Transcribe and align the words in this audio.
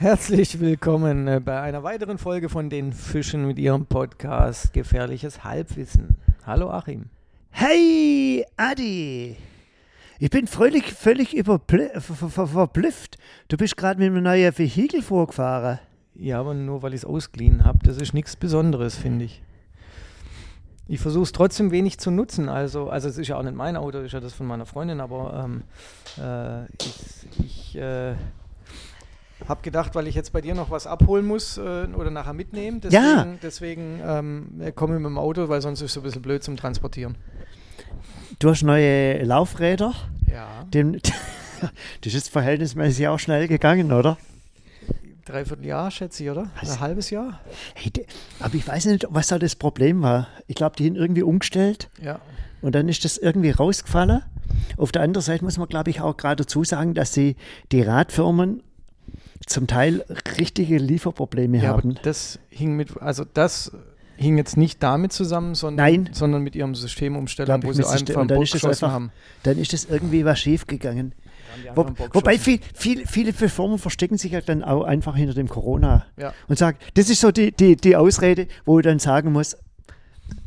Herzlich 0.00 0.58
willkommen 0.60 1.28
äh, 1.28 1.42
bei 1.44 1.60
einer 1.60 1.82
weiteren 1.82 2.16
Folge 2.16 2.48
von 2.48 2.70
den 2.70 2.94
Fischen 2.94 3.46
mit 3.46 3.58
ihrem 3.58 3.84
Podcast 3.84 4.72
Gefährliches 4.72 5.44
Halbwissen. 5.44 6.16
Hallo 6.46 6.70
Achim. 6.70 7.10
Hey, 7.50 8.46
Adi. 8.56 9.36
Ich 10.18 10.30
bin 10.30 10.46
völlig, 10.46 10.94
völlig 10.94 11.36
verblüfft. 11.44 13.18
Du 13.48 13.58
bist 13.58 13.76
gerade 13.76 14.00
mit 14.00 14.06
einem 14.06 14.22
neuen 14.22 14.56
Vehikel 14.56 15.02
vorgefahren. 15.02 15.80
Ja, 16.14 16.40
aber 16.40 16.54
nur 16.54 16.80
weil 16.80 16.94
ich 16.94 17.00
es 17.00 17.04
ausgeliehen 17.04 17.66
habe, 17.66 17.80
das 17.82 17.98
ist 17.98 18.14
nichts 18.14 18.36
Besonderes, 18.36 18.96
finde 18.96 19.26
ich. 19.26 19.42
Ich 20.88 21.00
versuche 21.00 21.24
es 21.24 21.32
trotzdem 21.32 21.72
wenig 21.72 21.98
zu 21.98 22.10
nutzen. 22.10 22.48
Also, 22.48 22.88
also 22.88 23.06
es 23.06 23.18
ist 23.18 23.28
ja 23.28 23.36
auch 23.36 23.42
nicht 23.42 23.54
mein 23.54 23.76
Auto, 23.76 23.98
ist 23.98 24.12
ja 24.12 24.20
das 24.20 24.32
von 24.32 24.46
meiner 24.46 24.64
Freundin, 24.64 24.98
aber 24.98 25.44
ähm, 25.44 25.62
äh, 26.18 26.64
ich, 26.78 27.26
ich 27.38 27.76
äh, 27.76 28.14
habe 29.48 29.62
gedacht, 29.62 29.94
weil 29.94 30.06
ich 30.06 30.14
jetzt 30.14 30.32
bei 30.32 30.40
dir 30.40 30.54
noch 30.54 30.70
was 30.70 30.86
abholen 30.86 31.26
muss 31.26 31.58
äh, 31.58 31.86
oder 31.96 32.10
nachher 32.10 32.32
mitnehmen, 32.34 32.80
deswegen, 32.80 33.02
Ja. 33.04 33.26
deswegen 33.42 34.00
ähm, 34.04 34.72
komme 34.74 34.94
ich 34.94 35.00
mit 35.00 35.08
dem 35.10 35.18
Auto, 35.18 35.48
weil 35.48 35.60
sonst 35.60 35.80
ist 35.80 35.86
es 35.86 35.92
so 35.94 36.00
ein 36.00 36.02
bisschen 36.04 36.22
blöd 36.22 36.42
zum 36.44 36.56
Transportieren. 36.56 37.16
Du 38.38 38.50
hast 38.50 38.62
neue 38.62 39.22
Laufräder. 39.24 39.92
Ja, 40.32 40.64
Dem, 40.72 40.92
das 42.04 42.14
ist 42.14 42.28
verhältnismäßig 42.30 43.08
auch 43.08 43.18
schnell 43.18 43.48
gegangen, 43.48 43.92
oder? 43.92 44.16
dreiviertel 45.26 45.66
Jahr 45.66 45.90
schätze 45.92 46.24
ich, 46.24 46.30
oder? 46.30 46.50
Was? 46.60 46.72
Ein 46.72 46.80
halbes 46.80 47.10
Jahr? 47.10 47.38
Hey, 47.74 47.92
aber 48.40 48.54
ich 48.54 48.66
weiß 48.66 48.86
nicht, 48.86 49.06
was 49.10 49.28
da 49.28 49.38
das 49.38 49.54
Problem 49.54 50.02
war. 50.02 50.26
Ich 50.48 50.56
glaube, 50.56 50.74
die 50.76 50.86
haben 50.88 50.96
irgendwie 50.96 51.22
umgestellt 51.22 51.88
Ja. 52.02 52.18
und 52.62 52.74
dann 52.74 52.88
ist 52.88 53.04
das 53.04 53.16
irgendwie 53.16 53.50
rausgefallen. 53.50 54.22
Auf 54.76 54.90
der 54.90 55.02
anderen 55.02 55.22
Seite 55.22 55.44
muss 55.44 55.56
man, 55.56 55.68
glaube 55.68 55.90
ich, 55.90 56.00
auch 56.00 56.16
gerade 56.16 56.42
dazu 56.42 56.64
sagen, 56.64 56.94
dass 56.94 57.12
die, 57.12 57.36
die 57.70 57.82
Radfirmen 57.82 58.62
zum 59.46 59.66
Teil 59.66 60.04
richtige 60.38 60.78
Lieferprobleme 60.78 61.58
Ja, 61.62 61.70
aber 61.72 61.78
haben. 61.82 61.94
das 62.02 62.38
hing 62.50 62.76
mit, 62.76 63.00
also 63.00 63.24
das 63.32 63.72
hing 64.16 64.36
jetzt 64.36 64.56
nicht 64.56 64.82
damit 64.82 65.12
zusammen, 65.12 65.54
sondern, 65.54 65.86
Nein. 65.86 66.08
sondern 66.12 66.42
mit 66.42 66.54
ihrem 66.54 66.74
Systemumstellung, 66.74 67.62
wo 67.62 67.72
sie 67.72 67.82
einfach 67.84 68.16
einen 68.16 68.28
ist 68.28 68.34
Bock 68.36 68.40
geschossen 68.52 68.68
einfach- 68.68 68.90
haben. 68.92 69.12
Dann 69.44 69.58
ist 69.58 69.72
das 69.72 69.86
irgendwie 69.86 70.24
was 70.24 70.38
schief 70.38 70.66
gegangen. 70.66 71.14
Haben 71.74 71.94
die 71.94 72.00
Wo, 72.00 72.14
wobei 72.14 72.38
viel, 72.38 72.60
viel, 72.74 73.06
viele 73.06 73.32
Firmen 73.32 73.78
verstecken 73.78 74.18
sich 74.18 74.32
ja 74.32 74.40
dann 74.40 74.62
auch 74.62 74.84
einfach 74.84 75.16
hinter 75.16 75.34
dem 75.34 75.48
Corona 75.48 76.04
Ja. 76.18 76.32
und 76.48 76.58
sagen, 76.58 76.78
das 76.94 77.08
ist 77.10 77.20
so 77.20 77.32
die, 77.32 77.50
die, 77.50 77.76
die 77.76 77.96
Ausrede, 77.96 78.46
wo 78.66 78.78
ich 78.78 78.84
dann 78.84 78.98
sagen 78.98 79.32
muss, 79.32 79.56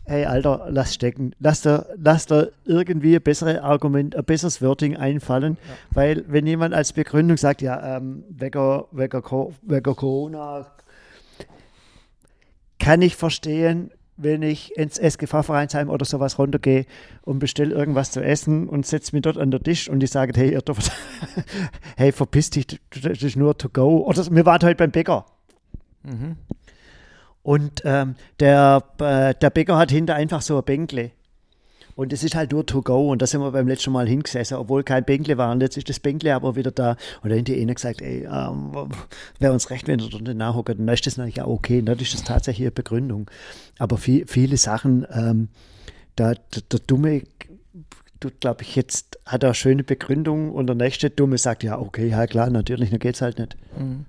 hey 0.05 0.25
Alter, 0.25 0.67
lass 0.69 0.93
stecken, 0.93 1.33
lass 1.39 1.61
dir, 1.61 1.85
lass 1.97 2.25
dir 2.25 2.51
irgendwie 2.65 3.15
ein 3.15 3.21
besseres 3.21 3.59
Argument, 3.59 4.15
ein 4.15 4.23
besseres 4.25 4.61
Wording 4.61 4.97
einfallen, 4.97 5.57
Ja. 5.67 5.73
weil 5.91 6.23
wenn 6.27 6.45
jemand 6.45 6.73
als 6.73 6.93
Begründung 6.93 7.37
sagt, 7.37 7.61
ja, 7.61 7.97
ähm, 7.97 8.23
wegen, 8.29 8.83
wegen, 8.91 9.21
Co- 9.21 9.53
wegen 9.61 9.95
Corona 9.95 10.67
kann 12.79 13.01
ich 13.01 13.15
verstehen, 13.15 13.91
wenn 14.17 14.41
ich 14.43 14.75
ins 14.77 14.99
SGV-Vereinsheim 14.99 15.89
oder 15.89 16.05
sowas 16.05 16.37
runtergehe 16.37 16.85
und 17.23 17.39
bestelle 17.39 17.73
irgendwas 17.73 18.11
zu 18.11 18.21
essen 18.23 18.69
und 18.69 18.85
setze 18.85 19.15
mich 19.15 19.23
dort 19.23 19.37
an 19.37 19.49
den 19.51 19.63
Tisch 19.63 19.89
und 19.89 20.01
die 20.01 20.07
sagen, 20.07 20.33
hey, 20.35 20.51
ihr 20.51 20.61
dürft, 20.61 20.91
hey, 21.97 22.11
verpiss 22.11 22.49
dich, 22.51 22.67
das 23.01 23.23
ist 23.23 23.35
nur 23.37 23.57
to 23.57 23.69
go. 23.69 24.05
Oder 24.05 24.23
wir 24.29 24.45
waren 24.45 24.61
heute 24.61 24.75
beim 24.75 24.91
Bäcker 24.91 25.25
Mhm. 26.05 26.35
Und 27.43 27.81
ähm, 27.83 28.15
der, 28.39 28.83
äh, 28.99 29.35
der 29.35 29.49
Bäcker 29.49 29.77
hat 29.77 29.91
hinter 29.91 30.15
einfach 30.15 30.41
so 30.41 30.57
ein 30.57 30.63
Bänkle. 30.63 31.11
Und 31.95 32.11
es 32.11 32.23
ist 32.23 32.33
halt 32.33 32.51
nur 32.51 32.65
to 32.65 32.81
go. 32.81 33.11
Und 33.11 33.21
da 33.21 33.27
sind 33.27 33.41
wir 33.41 33.51
beim 33.51 33.67
letzten 33.67 33.91
Mal 33.91 34.07
hingesessen, 34.07 34.57
obwohl 34.57 34.83
kein 34.83 35.03
Bänkle 35.03 35.37
war. 35.37 35.51
Und 35.51 35.61
jetzt 35.61 35.77
ist 35.77 35.89
das 35.89 35.99
Bänkle 35.99 36.33
aber 36.33 36.55
wieder 36.55 36.71
da. 36.71 36.95
Und 37.21 37.29
da 37.29 37.35
die 37.35 37.61
einer 37.61 37.75
gesagt, 37.75 38.01
ey, 38.01 38.25
ähm, 38.25 38.71
wäre 39.39 39.53
uns 39.53 39.69
recht, 39.69 39.87
wenn 39.87 39.99
er 39.99 40.09
dort 40.09 40.23
nachhockt. 40.35 40.69
Und 40.69 40.87
dann 40.87 40.93
ist 40.93 41.05
das 41.05 41.17
natürlich 41.17 41.41
auch 41.41 41.49
okay. 41.49 41.79
Und 41.79 41.85
dann 41.85 41.99
ist 41.99 42.13
das 42.13 42.23
tatsächlich 42.23 42.65
eine 42.65 42.71
Begründung. 42.71 43.29
Aber 43.77 43.97
viel, 43.97 44.25
viele 44.25 44.57
Sachen, 44.57 45.05
ähm, 45.13 45.49
da, 46.15 46.33
der, 46.33 46.61
der 46.71 46.79
Dumme, 46.79 47.21
tut, 48.19 48.39
glaube 48.39 48.63
ich, 48.63 48.75
jetzt 48.75 49.19
hat 49.25 49.43
er 49.43 49.53
schöne 49.53 49.83
Begründung 49.83 50.51
und 50.51 50.67
der 50.67 50.75
nächste 50.75 51.09
Dumme 51.09 51.37
sagt, 51.37 51.63
ja, 51.63 51.77
okay, 51.77 52.07
ja 52.07 52.25
klar, 52.25 52.49
natürlich, 52.49 52.89
dann 52.89 52.99
geht's 52.99 53.21
halt 53.21 53.37
nicht. 53.37 53.57
Mhm. 53.77 54.05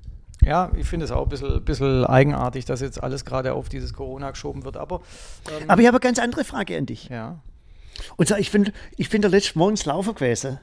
Ja, 0.47 0.71
ich 0.77 0.87
finde 0.87 1.05
es 1.05 1.10
auch 1.10 1.22
ein 1.25 1.28
bisschen, 1.28 1.65
bisschen 1.65 2.05
eigenartig, 2.05 2.65
dass 2.65 2.81
jetzt 2.81 3.03
alles 3.03 3.25
gerade 3.25 3.55
auf 3.55 3.69
dieses 3.69 3.93
Corona 3.94 4.31
geschoben 4.31 4.65
wird, 4.65 4.77
aber, 4.77 5.00
ähm, 5.60 5.69
Aber 5.71 5.81
ich 5.81 5.87
habe 5.87 5.97
eine 5.97 6.00
ganz 6.00 6.19
andere 6.19 6.44
Frage 6.44 6.77
an 6.77 6.87
dich. 6.87 7.09
ja. 7.09 7.38
Und 8.16 8.27
zwar, 8.27 8.41
ich 8.41 8.50
bin, 8.50 8.72
ich 8.97 9.09
bin 9.09 9.22
der 9.22 9.31
letzte 9.31 9.56
morgens 9.56 9.84
laufen 9.84 10.15
gewesen. 10.16 10.59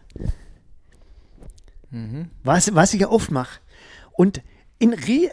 Mhm. 1.89 2.29
Was, 2.43 2.73
was 2.75 2.93
ich 2.93 3.01
ja 3.01 3.09
oft 3.09 3.31
mache. 3.31 3.59
Und 4.13 4.41
in 4.79 4.93
rie 4.93 5.29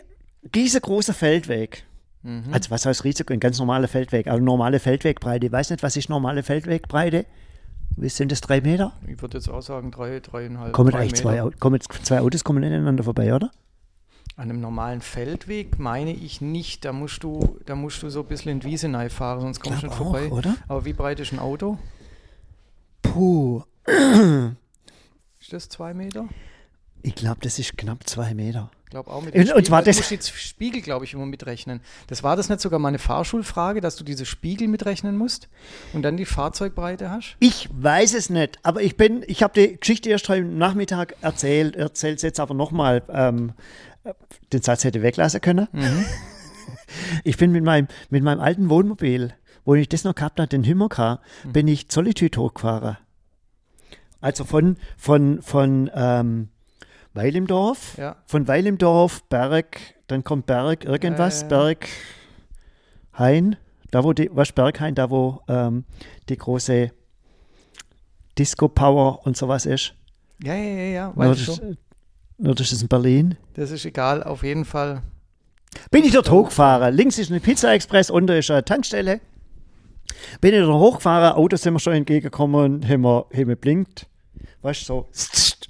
riesengroßer 0.54 1.14
Feldweg. 1.14 1.84
Mhm. 2.22 2.44
Also 2.52 2.70
was 2.70 2.86
heißt 2.86 3.04
riesig? 3.04 3.30
Ein 3.30 3.40
ganz 3.40 3.58
normaler 3.58 3.88
Feldweg. 3.88 4.28
Also 4.28 4.42
normale 4.42 4.78
Feldwegbreite. 4.80 5.46
Ich 5.46 5.52
weiß 5.52 5.70
nicht, 5.70 5.82
was 5.82 5.96
ist 5.96 6.08
normale 6.08 6.42
Feldwegbreite? 6.42 7.26
Wie 7.96 8.08
sind 8.08 8.30
das 8.30 8.40
drei 8.40 8.60
Meter? 8.60 8.92
Ich 9.08 9.20
würde 9.20 9.38
jetzt 9.38 9.48
auch 9.48 9.60
sagen, 9.62 9.90
drei, 9.90 10.20
dreieinhalb. 10.20 10.72
Kommen 10.72 10.90
drei 10.92 11.00
eigentlich 11.00 11.14
zwei, 11.16 11.32
Meter. 11.32 11.44
Au- 11.46 11.52
kommen 11.58 11.80
zwei 11.80 12.20
Autos 12.20 12.44
kommen 12.44 12.60
nicht 12.60 12.72
aneinander 12.72 13.02
vorbei, 13.04 13.34
oder? 13.34 13.50
An 14.38 14.50
einem 14.50 14.60
normalen 14.60 15.00
Feldweg 15.00 15.80
meine 15.80 16.12
ich 16.12 16.40
nicht. 16.40 16.84
Da 16.84 16.92
musst 16.92 17.24
du, 17.24 17.58
da 17.66 17.74
musst 17.74 18.04
du 18.04 18.08
so 18.08 18.20
ein 18.20 18.26
bisschen 18.26 18.52
in 18.52 18.60
die 18.60 18.68
Wiese 18.68 18.88
fahren, 19.10 19.40
sonst 19.40 19.58
kommst 19.60 19.82
du 19.82 19.86
nicht 19.88 19.96
vorbei. 19.96 20.28
oder? 20.30 20.54
Aber 20.68 20.84
wie 20.84 20.92
breit 20.92 21.18
ist 21.18 21.32
ein 21.32 21.40
Auto? 21.40 21.76
Puh. 23.02 23.62
Ist 25.40 25.52
das 25.52 25.68
zwei 25.68 25.92
Meter? 25.92 26.28
Ich 27.02 27.16
glaube, 27.16 27.38
das 27.42 27.58
ist 27.58 27.76
knapp 27.76 28.08
zwei 28.08 28.32
Meter. 28.34 28.70
Ich 28.84 28.90
glaube 28.90 29.10
auch 29.10 29.22
mit 29.22 29.34
Und- 29.34 29.48
dem 29.48 29.56
und 29.56 29.66
zwar 29.66 29.80
Spiegel. 29.80 29.84
das- 29.92 29.96
musst 29.98 30.10
jetzt 30.12 30.30
Spiegel, 30.40 30.82
glaube 30.82 31.04
ich, 31.04 31.12
immer 31.14 31.26
mitrechnen. 31.26 31.80
Das 32.06 32.22
war 32.22 32.36
das 32.36 32.48
nicht 32.48 32.60
sogar 32.60 32.78
mal 32.78 32.88
eine 32.88 32.98
Fahrschulfrage, 32.98 33.80
dass 33.80 33.96
du 33.96 34.04
diese 34.04 34.24
Spiegel 34.24 34.66
mitrechnen 34.68 35.16
musst 35.16 35.48
und 35.92 36.02
dann 36.02 36.16
die 36.16 36.24
Fahrzeugbreite 36.24 37.10
hast? 37.10 37.36
Ich 37.40 37.68
weiß 37.72 38.14
es 38.14 38.30
nicht, 38.30 38.58
aber 38.62 38.82
ich 38.82 38.96
bin, 38.96 39.24
ich 39.26 39.42
habe 39.42 39.52
die 39.60 39.76
Geschichte 39.78 40.08
erst 40.10 40.28
heute 40.28 40.44
Nachmittag 40.44 41.16
erzählt, 41.22 41.76
erzähle 41.76 42.14
es 42.14 42.22
jetzt 42.22 42.40
aber 42.40 42.54
nochmal. 42.54 43.02
Ähm, 43.10 43.52
den 44.52 44.62
Satz 44.62 44.84
hätte 44.84 44.98
ich 44.98 45.04
weglassen 45.04 45.40
können. 45.40 45.68
Ich 47.24 47.36
bin 47.38 47.52
mit 47.52 47.64
meinem, 47.64 47.88
mit 48.10 48.22
meinem 48.22 48.40
alten 48.40 48.68
Wohnmobil, 48.70 49.32
wo 49.64 49.74
ich 49.74 49.88
das 49.88 50.04
noch 50.04 50.14
gehabt 50.14 50.38
habe, 50.38 50.48
den 50.48 50.62
Himmercar, 50.64 51.20
bin 51.50 51.66
ich 51.68 51.88
Zollitüt 51.88 52.36
hochgefahren. 52.36 52.98
Also 54.20 54.44
von, 54.44 54.76
von, 54.96 55.40
von 55.42 55.90
ähm, 55.94 56.48
Weil 57.14 57.36
im 57.36 57.46
Dorf, 57.46 57.96
Ja. 57.98 58.16
von 58.26 58.48
Weil 58.48 58.66
im 58.66 58.76
Dorf, 58.78 59.22
Berg, 59.24 59.78
dann 60.08 60.24
kommt 60.24 60.46
Berg, 60.46 60.84
irgendwas, 60.84 61.42
ja. 61.42 61.48
Berg, 61.48 61.88
Hain, 63.18 63.56
da 63.90 64.04
wo 64.04 64.12
die, 64.12 64.28
was 64.32 64.52
Berghain, 64.52 64.94
da 64.94 65.08
wo 65.10 65.40
ähm, 65.48 65.84
die 66.28 66.36
große 66.36 66.90
Disco 68.38 68.68
Power 68.68 69.26
und 69.26 69.36
sowas 69.36 69.66
ist. 69.66 69.94
Ja, 70.42 70.54
ja, 70.54 70.62
ja, 70.62 70.82
ja. 70.84 71.12
Weiß 71.16 71.60
das, 72.38 72.44
schon. 72.44 72.44
nur 72.46 72.54
das 72.54 72.72
ist 72.72 72.82
in 72.82 72.88
Berlin. 72.88 73.36
Das 73.54 73.70
ist 73.70 73.84
egal, 73.84 74.22
auf 74.22 74.42
jeden 74.42 74.64
Fall. 74.64 75.02
Bin 75.90 76.04
ich 76.04 76.12
dort 76.12 76.30
hochgefahren. 76.30 76.94
Links 76.94 77.18
ist 77.18 77.30
eine 77.30 77.40
Pizza 77.40 77.72
Express, 77.74 78.10
unten 78.10 78.32
ist 78.36 78.50
eine 78.50 78.64
Tankstelle. 78.64 79.20
Bin 80.40 80.54
ich 80.54 80.60
dort 80.60 80.80
hochgefahren, 80.80 81.36
Autos 81.36 81.62
sind 81.62 81.74
mir 81.74 81.80
schon 81.80 81.92
entgegengekommen, 81.92 82.86
haben 82.88 83.02
wir, 83.02 83.26
haben 83.32 83.48
wir 83.48 83.56
blinkt. 83.56 84.06
Weißt 84.62 84.82
du, 84.82 84.84
so, 84.86 85.06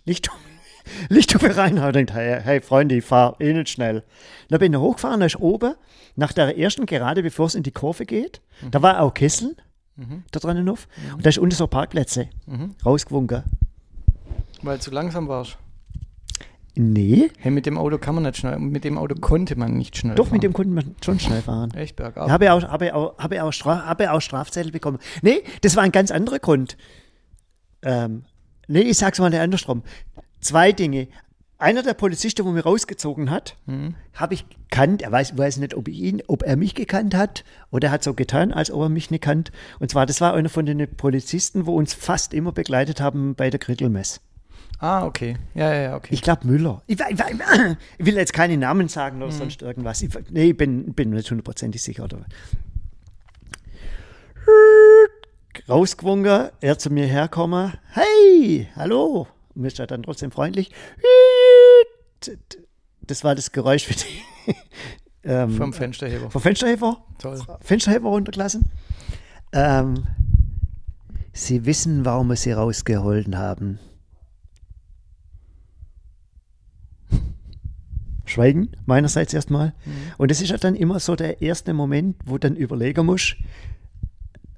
Licht, 0.05 0.31
Lichthupe 1.09 1.57
rein. 1.57 1.78
Und 1.78 1.95
denkt, 1.97 2.13
hey, 2.13 2.41
hey 2.42 2.60
Freunde, 2.60 2.97
ich 2.97 3.04
fahre 3.04 3.37
eh 3.41 3.53
nicht 3.53 3.69
schnell. 3.71 4.04
Dann 4.48 4.60
bin 4.60 4.72
ich 4.72 4.78
hochgefahren, 4.78 5.21
da 5.21 5.27
ist 5.27 5.37
oben, 5.41 5.75
nach 6.16 6.33
der 6.33 6.57
ersten 6.57 6.87
Gerade, 6.87 7.22
bevor 7.22 7.47
es 7.47 7.54
in 7.54 7.63
die 7.63 7.72
Kurve 7.72 8.07
geht, 8.07 8.41
da 8.71 8.81
war 8.83 9.01
auch 9.01 9.13
Kessel, 9.15 9.57
Mhm. 9.97 10.22
da 10.31 10.39
dran 10.39 10.65
drauf. 10.65 10.87
Und 11.13 11.27
da 11.27 11.31
ist 11.31 11.39
unten 11.39 11.57
so 11.57 11.66
Parkplätze, 11.66 12.28
Mhm. 12.47 12.77
rausgewunken. 12.87 13.42
Weil 14.63 14.77
du 14.78 14.83
zu 14.84 14.91
langsam 14.92 15.27
warst. 15.27 15.59
Nee, 16.80 17.30
Hey, 17.39 17.51
mit 17.51 17.66
dem 17.66 17.77
Auto 17.77 17.98
kann 17.98 18.15
man 18.15 18.22
nicht 18.25 18.36
schnell, 18.36 18.59
mit 18.59 18.84
dem 18.84 18.98
Auto 18.98 19.16
konnte 19.16 19.57
man 19.57 19.75
nicht 19.77 19.97
schnell 19.97 20.15
doch, 20.15 20.27
fahren. 20.27 20.34
mit 20.34 20.42
dem 20.45 20.53
konnte 20.53 20.71
man 20.72 20.95
schon 21.04 21.19
schnell 21.19 21.42
fahren. 21.42 21.72
Echt 21.75 21.97
bergab. 21.97 22.30
Habe 22.30 22.45
ich 22.45 22.51
auch, 22.51 22.63
habe 22.63 22.95
auch, 22.95 23.19
habe 23.19 23.42
auch, 23.42 23.53
Straf, 23.53 23.84
habe 23.84 24.13
auch 24.13 24.21
Strafzettel 24.21 24.71
bekommen. 24.71 24.98
Nee, 25.22 25.42
das 25.63 25.75
war 25.75 25.83
ein 25.83 25.91
ganz 25.92 26.13
anderer 26.13 26.39
Grund. 26.39 26.77
Ähm, 27.83 28.25
nee, 28.69 28.80
ich 28.83 28.97
sag's 28.98 29.19
mal 29.19 29.34
andersrum. 29.34 29.83
Zwei 30.41 30.71
Dinge. 30.72 31.09
Einer 31.60 31.83
der 31.83 31.95
Polizisten, 31.95 32.45
wo 32.45 32.51
mir 32.53 32.63
rausgezogen 32.63 33.30
hat, 33.30 33.57
Mhm. 33.66 33.97
habe 34.15 34.34
ich 34.34 34.45
gekannt. 34.48 35.03
Er 35.03 35.10
weiß, 35.10 35.36
weiß 35.36 35.57
nicht, 35.57 35.75
ob 35.75 35.89
ich 35.89 35.98
ihn, 35.98 36.22
ob 36.28 36.45
er 36.45 36.57
mich 36.57 36.77
gekannt 36.77 37.16
hat 37.16 37.42
oder 37.72 37.89
er 37.89 37.91
hat 37.91 38.04
so 38.04 38.15
getan, 38.15 38.53
als 38.53 38.71
ob 38.71 38.83
er 38.83 38.89
mich 38.89 39.10
nicht 39.10 39.25
kannt. 39.25 39.51
Und 39.80 39.91
zwar, 39.91 40.07
das 40.07 40.21
war 40.21 40.34
einer 40.34 40.48
von 40.48 40.65
den 40.66 40.86
Polizisten, 40.97 41.66
wo 41.66 41.75
uns 41.75 41.95
fast 41.95 42.33
immer 42.33 42.53
begleitet 42.53 43.01
haben 43.01 43.34
bei 43.34 43.51
der 43.51 43.59
Grittelmess. 43.59 44.21
Ah, 44.80 45.04
okay. 45.04 45.36
Ja, 45.54 45.72
ja, 45.75 45.80
ja, 45.83 45.97
okay. 45.97 46.15
Ich 46.15 46.22
glaube 46.22 46.47
Müller. 46.47 46.83
Ich, 46.86 47.01
ich, 47.01 47.19
ich 47.98 48.07
will 48.07 48.15
jetzt 48.15 48.33
keine 48.33 48.57
Namen 48.57 48.89
sagen 48.89 49.22
oder 49.22 49.33
sonst 49.33 49.60
irgendwas. 49.63 50.03
Ich, 50.03 50.10
nee, 50.30 50.51
ich 50.51 50.57
bin, 50.57 50.92
bin 50.95 51.10
nicht 51.10 51.28
hundertprozentig 51.30 51.83
sicher. 51.83 52.04
Oder? 52.04 52.25
Rausgewungen, 55.69 56.51
er 56.60 56.78
zu 56.78 56.91
mir 56.91 57.07
herkommen. 57.07 57.75
Hey, 57.91 58.69
hallo. 58.77 59.27
Und 59.54 59.63
mir 59.63 59.69
ist 59.69 59.78
er 59.80 59.86
dann 59.89 60.04
trotzdem 60.04 60.30
freundlich. 60.30 60.71
das 63.03 63.25
war 63.25 63.34
das 63.34 63.51
Geräusch 63.53 63.84
für 63.84 63.95
die, 63.95 64.54
ähm, 65.25 65.51
Vom 65.57 65.72
Fensterheber. 65.72 66.30
vom 66.30 66.41
Fensterheber. 66.41 67.04
Toll. 67.19 67.41
Fensterheber 67.60 68.09
runtergelassen. 68.10 68.71
Ähm, 69.53 70.07
sie 71.33 71.66
wissen, 71.66 72.04
warum 72.04 72.28
wir 72.28 72.36
sie 72.36 72.53
rausgeholt 72.53 73.34
haben. 73.34 73.80
Schweigen, 78.28 78.71
meinerseits 78.86 79.34
erstmal. 79.34 79.75
Und 80.16 80.30
das 80.30 80.41
ist 80.41 80.51
ja 80.51 80.57
dann 80.57 80.75
immer 80.75 81.01
so 81.01 81.16
der 81.16 81.42
erste 81.42 81.72
Moment, 81.72 82.16
wo 82.25 82.39
dann 82.39 82.57
überlegen 82.57 83.07
musst, 83.07 83.36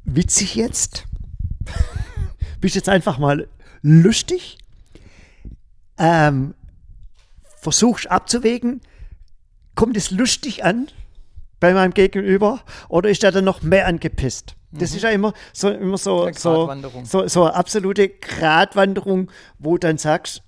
witzig 0.04 0.54
jetzt? 0.54 1.06
Bist 2.60 2.74
jetzt 2.74 2.88
einfach 2.88 3.18
mal 3.18 3.48
lustig? 3.82 4.58
Ähm, 5.98 6.54
versuchst 7.60 8.10
abzuwägen, 8.10 8.80
kommt 9.74 9.96
es 9.96 10.10
lustig 10.10 10.64
an 10.64 10.88
bei 11.58 11.72
meinem 11.72 11.92
Gegenüber 11.92 12.60
oder 12.88 13.10
ist 13.10 13.22
der 13.22 13.32
dann 13.32 13.44
noch 13.44 13.62
mehr 13.62 13.86
angepisst? 13.86 14.56
Das 14.72 14.94
ist 14.94 15.02
ja 15.02 15.10
immer 15.10 15.32
so, 15.52 15.68
immer 15.68 15.98
so, 15.98 16.24
Eine 16.24 16.34
so, 16.34 16.70
so, 17.04 17.26
so 17.26 17.44
eine 17.44 17.54
absolute 17.54 18.08
Gratwanderung, 18.08 19.30
wo 19.58 19.78
dann 19.78 19.98
sagst, 19.98 20.42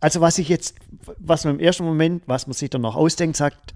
also 0.00 0.20
was 0.20 0.38
ich 0.38 0.48
jetzt, 0.48 0.76
was 1.18 1.44
man 1.44 1.54
im 1.54 1.60
ersten 1.60 1.84
Moment, 1.84 2.22
was 2.26 2.46
man 2.46 2.54
sich 2.54 2.70
dann 2.70 2.82
noch 2.82 2.96
ausdenkt, 2.96 3.36
sagt, 3.36 3.74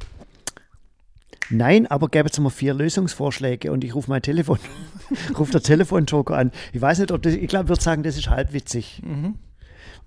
nein, 1.50 1.86
aber 1.86 2.08
gäbe 2.08 2.28
jetzt 2.28 2.38
mal 2.38 2.50
vier 2.50 2.74
Lösungsvorschläge 2.74 3.72
und 3.72 3.84
ich 3.84 3.94
rufe 3.94 4.10
mein 4.10 4.22
Telefon, 4.22 4.58
rufe 5.38 5.52
der 5.52 5.62
Telefonjoker 5.62 6.36
an. 6.36 6.52
Ich 6.72 6.80
weiß 6.80 7.00
nicht, 7.00 7.12
ob 7.12 7.22
das, 7.22 7.34
ich 7.34 7.48
glaube, 7.48 7.64
ich 7.64 7.68
würde 7.70 7.82
sagen, 7.82 8.02
das 8.02 8.16
ist 8.16 8.30
halbwitzig. 8.30 9.02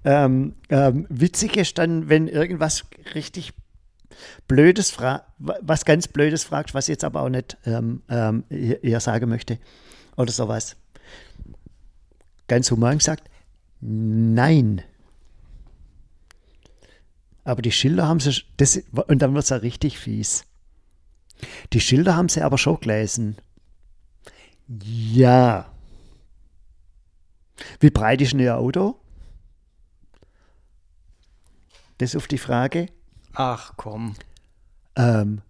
Ähm, 0.06 0.54
ähm, 0.70 1.08
witzig 1.10 1.58
ist 1.58 1.78
dann, 1.78 2.10
wenn 2.10 2.28
irgendwas 2.28 2.86
richtig 3.14 3.54
Blödes 4.48 4.92
fra 4.92 5.24
was 5.38 5.84
ganz 5.84 6.08
Blödes 6.08 6.44
fragst, 6.44 6.74
was 6.74 6.86
ich 6.88 6.94
jetzt 6.94 7.04
aber 7.04 7.22
auch 7.22 7.30
nicht 7.30 7.58
ähm, 7.66 8.02
ähm, 8.08 8.46
hier, 8.50 8.80
hier 8.82 9.00
sagen 9.00 9.30
möchte 9.30 9.58
oder 10.16 10.32
sowas. 10.32 10.78
Ganz 12.48 12.70
human 12.72 13.00
gesagt, 13.00 13.30
nein. 13.82 14.84
Aber 17.46 17.62
die 17.62 17.72
Schilder 17.72 18.08
haben 18.08 18.20
sie, 18.20 18.44
das, 18.58 18.82
und 19.08 19.20
dann 19.22 19.34
wird 19.34 19.44
es 19.46 19.50
ja 19.50 19.58
richtig 19.58 19.98
fies. 19.98 20.44
Die 21.74 21.80
Schilder 21.80 22.16
haben 22.18 22.28
sie 22.28 22.42
aber 22.42 22.58
schon 22.58 22.80
gelesen. 22.80 23.38
Ja. 24.68 25.72
Wie 27.80 27.90
breit 27.92 28.22
ist 28.22 28.34
denn 28.34 28.40
Ihr 28.42 28.58
Auto? 28.58 29.00
Das 32.00 32.16
auf 32.16 32.28
die 32.28 32.38
Frage. 32.38 32.88
Ach 33.34 33.74
komm. 33.78 34.16
Ähm, 34.96 35.42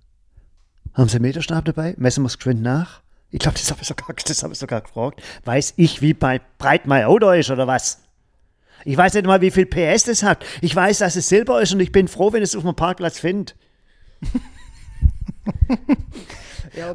haben 0.94 1.10
Sie 1.10 1.16
einen 1.16 1.24
Meterstab 1.24 1.66
dabei? 1.66 1.96
Messen 1.98 2.24
wir 2.24 2.28
es 2.28 2.38
geschwind 2.38 2.62
nach? 2.62 3.02
Ich 3.32 3.40
glaube, 3.40 3.58
das 3.58 3.70
habe 3.72 3.82
ich, 3.82 3.88
sogar- 3.88 4.14
das 4.26 4.44
hab 4.44 4.52
ich 4.52 4.60
sogar 4.60 4.82
gefragt. 4.82 5.22
Weiß 5.46 5.74
ich, 5.78 6.02
wie 6.02 6.14
breit 6.14 6.86
mein 6.86 7.06
Auto 7.06 7.32
ist 7.32 7.50
oder 7.50 7.68
was? 7.68 8.00
Ich 8.86 8.96
weiß 8.96 9.16
nicht 9.16 9.26
mal, 9.26 9.42
wie 9.42 9.52
viel 9.52 9.66
PS 9.66 10.06
das 10.06 10.24
hat. 10.24 10.46
Ich 10.62 10.76
weiß, 10.76 11.00
dass 11.00 11.16
es 11.16 11.28
Silber 11.28 11.62
ist 11.62 11.74
und 11.74 11.80
ich 11.80 11.92
bin 11.92 12.08
froh, 12.08 12.32
wenn 12.32 12.44
ich 12.44 12.50
es 12.50 12.56
auf 12.56 12.64
dem 12.64 12.76
Parkplatz 12.76 13.20
finde. 13.20 13.54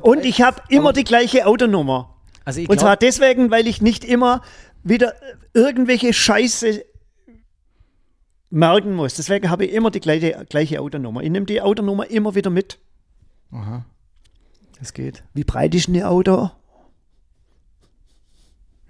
Und 0.03 0.25
ich 0.25 0.43
habe 0.43 0.63
immer 0.69 0.93
die 0.93 1.05
gleiche 1.05 1.47
Autonummer. 1.47 2.17
Also 2.45 2.63
Und 2.69 2.81
zwar 2.81 2.97
deswegen, 2.97 3.51
weil 3.51 3.67
ich 3.67 3.81
nicht 3.81 4.05
immer 4.05 4.43
wieder 4.83 5.15
irgendwelche 5.55 6.13
Scheiße 6.13 6.85
merken 8.51 8.95
muss. 8.95 9.15
Deswegen 9.15 9.51
habe 9.51 9.67
ich 9.67 9.73
immer 9.73 9.91
die 9.91 10.01
gleiche, 10.01 10.45
gleiche 10.49 10.81
Autonummer. 10.81 11.23
Ich 11.23 11.31
nehme 11.31 11.47
die 11.47 11.61
Autonummer 11.61 12.11
immer 12.11 12.35
wieder 12.35 12.51
mit. 12.51 12.79
Aha. 13.53 13.85
Das 14.79 14.93
geht. 14.93 15.23
Wie 15.35 15.45
breit 15.45 15.75
ist 15.75 15.89
denn 15.89 15.95
Ihr 15.95 16.11
Auto? 16.11 16.51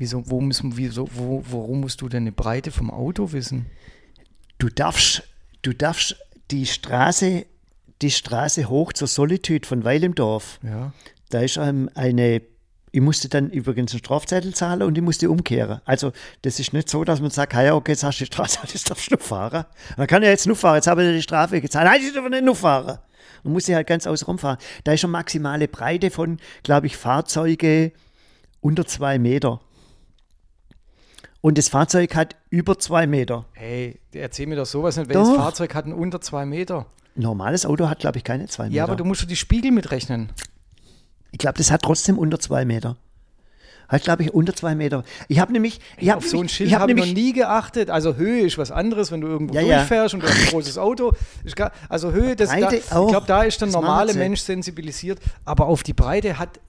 Wieso, 0.01 0.31
wo 0.31 0.41
müssen, 0.41 0.79
wieso, 0.79 1.11
wo, 1.13 1.45
warum 1.51 1.81
musst 1.81 2.01
du 2.01 2.09
denn 2.09 2.23
eine 2.23 2.33
Breite 2.33 2.71
vom 2.71 2.91
Auto 2.91 3.33
wissen? 3.33 3.67
Du 4.57 4.71
darfst, 4.71 5.25
du 5.61 5.75
darfst 5.75 6.17
die 6.51 6.65
Straße, 6.65 7.45
die 8.01 8.11
Straße 8.11 8.71
hoch 8.71 8.95
zur 8.95 9.09
Solitude 9.09 9.69
von 9.69 9.85
Weil 9.85 10.03
im 10.03 10.15
Dorf. 10.15 10.59
Ja. 10.63 10.95
Da 11.29 11.41
ist 11.41 11.59
eine, 11.59 12.41
ich 12.93 13.01
musste 13.03 13.29
dann 13.29 13.51
übrigens 13.51 13.93
einen 13.93 13.99
Strafzettel 13.99 14.55
zahlen 14.55 14.85
und 14.85 14.97
ich 14.97 15.05
musste 15.05 15.31
umkehren. 15.31 15.83
Also 15.85 16.13
das 16.41 16.59
ist 16.61 16.73
nicht 16.73 16.89
so, 16.89 17.05
dass 17.05 17.21
man 17.21 17.31
sagt, 17.31 17.53
ja, 17.53 17.75
okay, 17.75 17.93
jetzt 17.93 18.03
hast 18.03 18.21
du 18.21 18.25
die 18.25 18.33
Straße, 18.33 18.59
jetzt 18.73 18.89
darfst 18.89 19.11
du 19.11 19.17
nur 19.17 19.23
fahren. 19.23 19.67
Man 19.99 20.07
kann 20.07 20.23
ja 20.23 20.31
jetzt 20.31 20.47
nur 20.47 20.57
fahren, 20.57 20.77
jetzt 20.77 20.87
habe 20.87 21.05
ich 21.05 21.15
die 21.15 21.23
Strafe 21.23 21.61
gezahlt. 21.61 21.87
Nein, 21.87 22.01
ich 22.03 22.15
darf 22.15 22.27
nicht 22.27 22.43
nur 22.43 22.57
fahren. 22.57 23.01
Man 23.43 23.53
muss 23.53 23.67
sie 23.67 23.75
halt 23.75 23.87
ganz 23.87 24.07
außen 24.07 24.25
rum 24.25 24.39
fahren. 24.39 24.57
Da 24.85 24.95
ist 24.95 25.05
eine 25.05 25.11
maximale 25.11 25.69
Breite 25.69 26.11
von, 26.11 26.39
glaube 26.63 26.87
ich, 26.87 26.97
Fahrzeuge 26.97 27.93
unter 28.63 28.87
zwei 28.87 29.19
Meter. 29.19 29.61
Und 31.41 31.57
das 31.57 31.69
Fahrzeug 31.69 32.15
hat 32.15 32.37
über 32.51 32.79
zwei 32.79 33.07
Meter. 33.07 33.47
Hey, 33.53 33.99
erzähl 34.13 34.47
mir 34.47 34.57
doch 34.57 34.67
sowas 34.67 34.97
nicht. 34.97 35.09
Welches 35.09 35.29
Doch. 35.29 35.37
Fahrzeug 35.37 35.75
hat 35.75 35.85
einen 35.87 35.95
unter 35.95 36.21
zwei 36.21 36.45
Meter? 36.45 36.87
Ein 37.17 37.23
normales 37.23 37.65
Auto 37.65 37.89
hat, 37.89 38.01
glaube 38.01 38.19
ich, 38.19 38.25
keine 38.25 38.47
zwei 38.47 38.65
Meter. 38.65 38.77
Ja, 38.77 38.85
aber 38.85 38.97
du 38.97 39.05
musst 39.05 39.23
doch 39.23 39.27
die 39.29 39.37
Spiegel 39.37 39.71
mitrechnen. 39.71 40.31
Ich 41.33 41.39
glaube, 41.39 41.57
das 41.59 41.71
hat 41.71 41.83
trotzdem 41.83 42.19
unter 42.19 42.39
zwei 42.39 42.65
Meter. 42.65 42.97
Hat, 43.89 44.05
glaube 44.05 44.23
ich, 44.23 44.33
unter 44.33 44.55
zwei 44.55 44.75
Meter. 44.77 45.03
Ich 45.27 45.41
habe 45.41 45.53
nämlich. 45.53 45.81
Ich 45.99 46.11
hab 46.11 46.19
Auf 46.19 46.25
so 46.27 46.37
ein 46.37 46.41
nämlich- 46.41 46.53
Schild 46.53 46.69
ich 46.69 46.75
hab 46.75 46.83
habe 46.83 46.93
ich 46.93 46.97
noch 46.99 47.07
nämlich, 47.07 47.25
nie 47.25 47.33
geachtet. 47.33 47.91
Also 47.91 48.15
Höhe 48.15 48.43
ist 48.43 48.57
was 48.57 48.71
anderes, 48.71 49.11
wenn 49.11 49.21
du 49.21 49.27
irgendwo 49.27 49.55
Ja, 49.55 49.63
ja. 49.63 49.77
durchfährst 49.79 50.15
und 50.15 50.23
du 50.23 50.29
hast 50.29 50.39
ein 50.39 50.47
großes 50.51 50.79
Auto. 50.79 51.13
Ist 51.43 51.57
gar, 51.57 51.73
also 51.89 52.13
Höhe, 52.13 52.37
das, 52.37 52.51
da, 52.51 52.57
Breite 52.57 52.77
ich 52.77 52.93
auch. 52.93 53.09
glaube, 53.09 53.27
da 53.27 53.43
ist 53.43 53.61
der 53.61 53.69
normale. 53.69 54.15
Mensch 54.15 54.43
sensibilisiert. 54.43 55.19
Aber 55.45 55.67
auf 55.67 55.83
die 55.83 55.93
Breite 55.95 56.39
hat, 56.39 56.61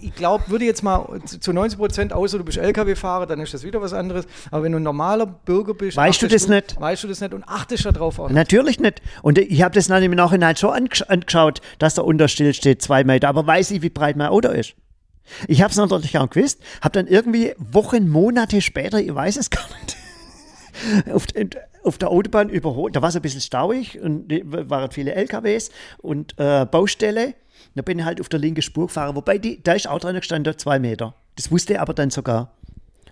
ich 0.00 0.14
glaube, 0.14 0.44
würde 0.48 0.64
jetzt 0.64 0.82
mal 0.82 1.20
zu 1.24 1.52
90 1.52 1.78
Prozent, 1.78 2.12
außer 2.12 2.38
du 2.38 2.44
bist 2.44 2.58
LKW-Fahrer, 2.58 3.26
dann 3.26 3.40
ist 3.40 3.54
das 3.54 3.62
wieder 3.62 3.80
was 3.80 3.92
anderes. 3.92 4.26
Aber 4.50 4.62
wenn 4.62 4.72
du 4.72 4.78
ein 4.78 4.82
normaler 4.82 5.26
Bürger 5.26 5.74
bist, 5.74 5.96
Weißt 5.96 6.22
du 6.22 6.28
das 6.28 6.48
nicht? 6.48 6.80
Weißt 6.80 7.04
du 7.04 7.08
das 7.08 7.20
nicht 7.20 7.34
und 7.34 7.44
achtest 7.44 7.84
da 7.84 7.92
drauf 7.92 8.18
auch. 8.18 8.30
Natürlich 8.30 8.80
nicht. 8.80 9.02
Und 9.22 9.38
ich 9.38 9.62
habe 9.62 9.74
das 9.74 9.88
dann 9.88 10.02
im 10.02 10.12
Nachhinein 10.12 10.56
schon 10.56 10.70
angesch 10.70 11.02
angeschaut, 11.02 11.60
dass 11.78 11.94
der 11.94 12.04
Unterstill 12.04 12.54
steht, 12.54 12.82
zwei 12.82 13.04
Meter. 13.04 13.28
Aber 13.28 13.46
weiß 13.46 13.70
ich, 13.72 13.82
wie 13.82 13.90
breit 13.90 14.16
mein 14.16 14.28
Auto 14.28 14.48
ist. 14.48 14.74
Ich 15.48 15.62
habe 15.62 15.70
es 15.70 15.76
natürlich 15.76 16.18
auch 16.18 16.28
gewusst, 16.28 16.60
habe 16.82 16.92
dann 16.92 17.06
irgendwie 17.06 17.54
Wochen, 17.58 18.08
Monate 18.08 18.60
später, 18.60 19.00
ich 19.00 19.14
weiß 19.14 19.36
es 19.36 19.50
gar 19.50 19.66
nicht, 19.80 19.96
auf, 21.12 21.26
auf 21.82 21.98
der 21.98 22.10
Autobahn 22.10 22.48
überholt. 22.48 22.96
Da 22.96 23.02
war 23.02 23.08
es 23.08 23.16
ein 23.16 23.22
bisschen 23.22 23.40
stauig 23.40 24.00
und 24.00 24.30
waren 24.30 24.90
viele 24.90 25.14
LKWs 25.14 25.70
und 25.98 26.38
äh, 26.38 26.66
Baustelle. 26.66 27.34
Da 27.74 27.82
bin 27.82 27.98
ich 27.98 28.04
halt 28.04 28.20
auf 28.20 28.28
der 28.28 28.38
linken 28.40 28.62
Spur 28.62 28.86
gefahren, 28.86 29.16
wobei 29.16 29.38
die, 29.38 29.62
da 29.62 29.72
ist 29.72 29.88
auch 29.88 29.98
dran 29.98 30.14
gestanden, 30.14 30.56
zwei 30.58 30.78
Meter. 30.78 31.14
Das 31.36 31.50
wusste 31.50 31.74
ich 31.74 31.80
aber 31.80 31.94
dann 31.94 32.10
sogar. 32.10 32.52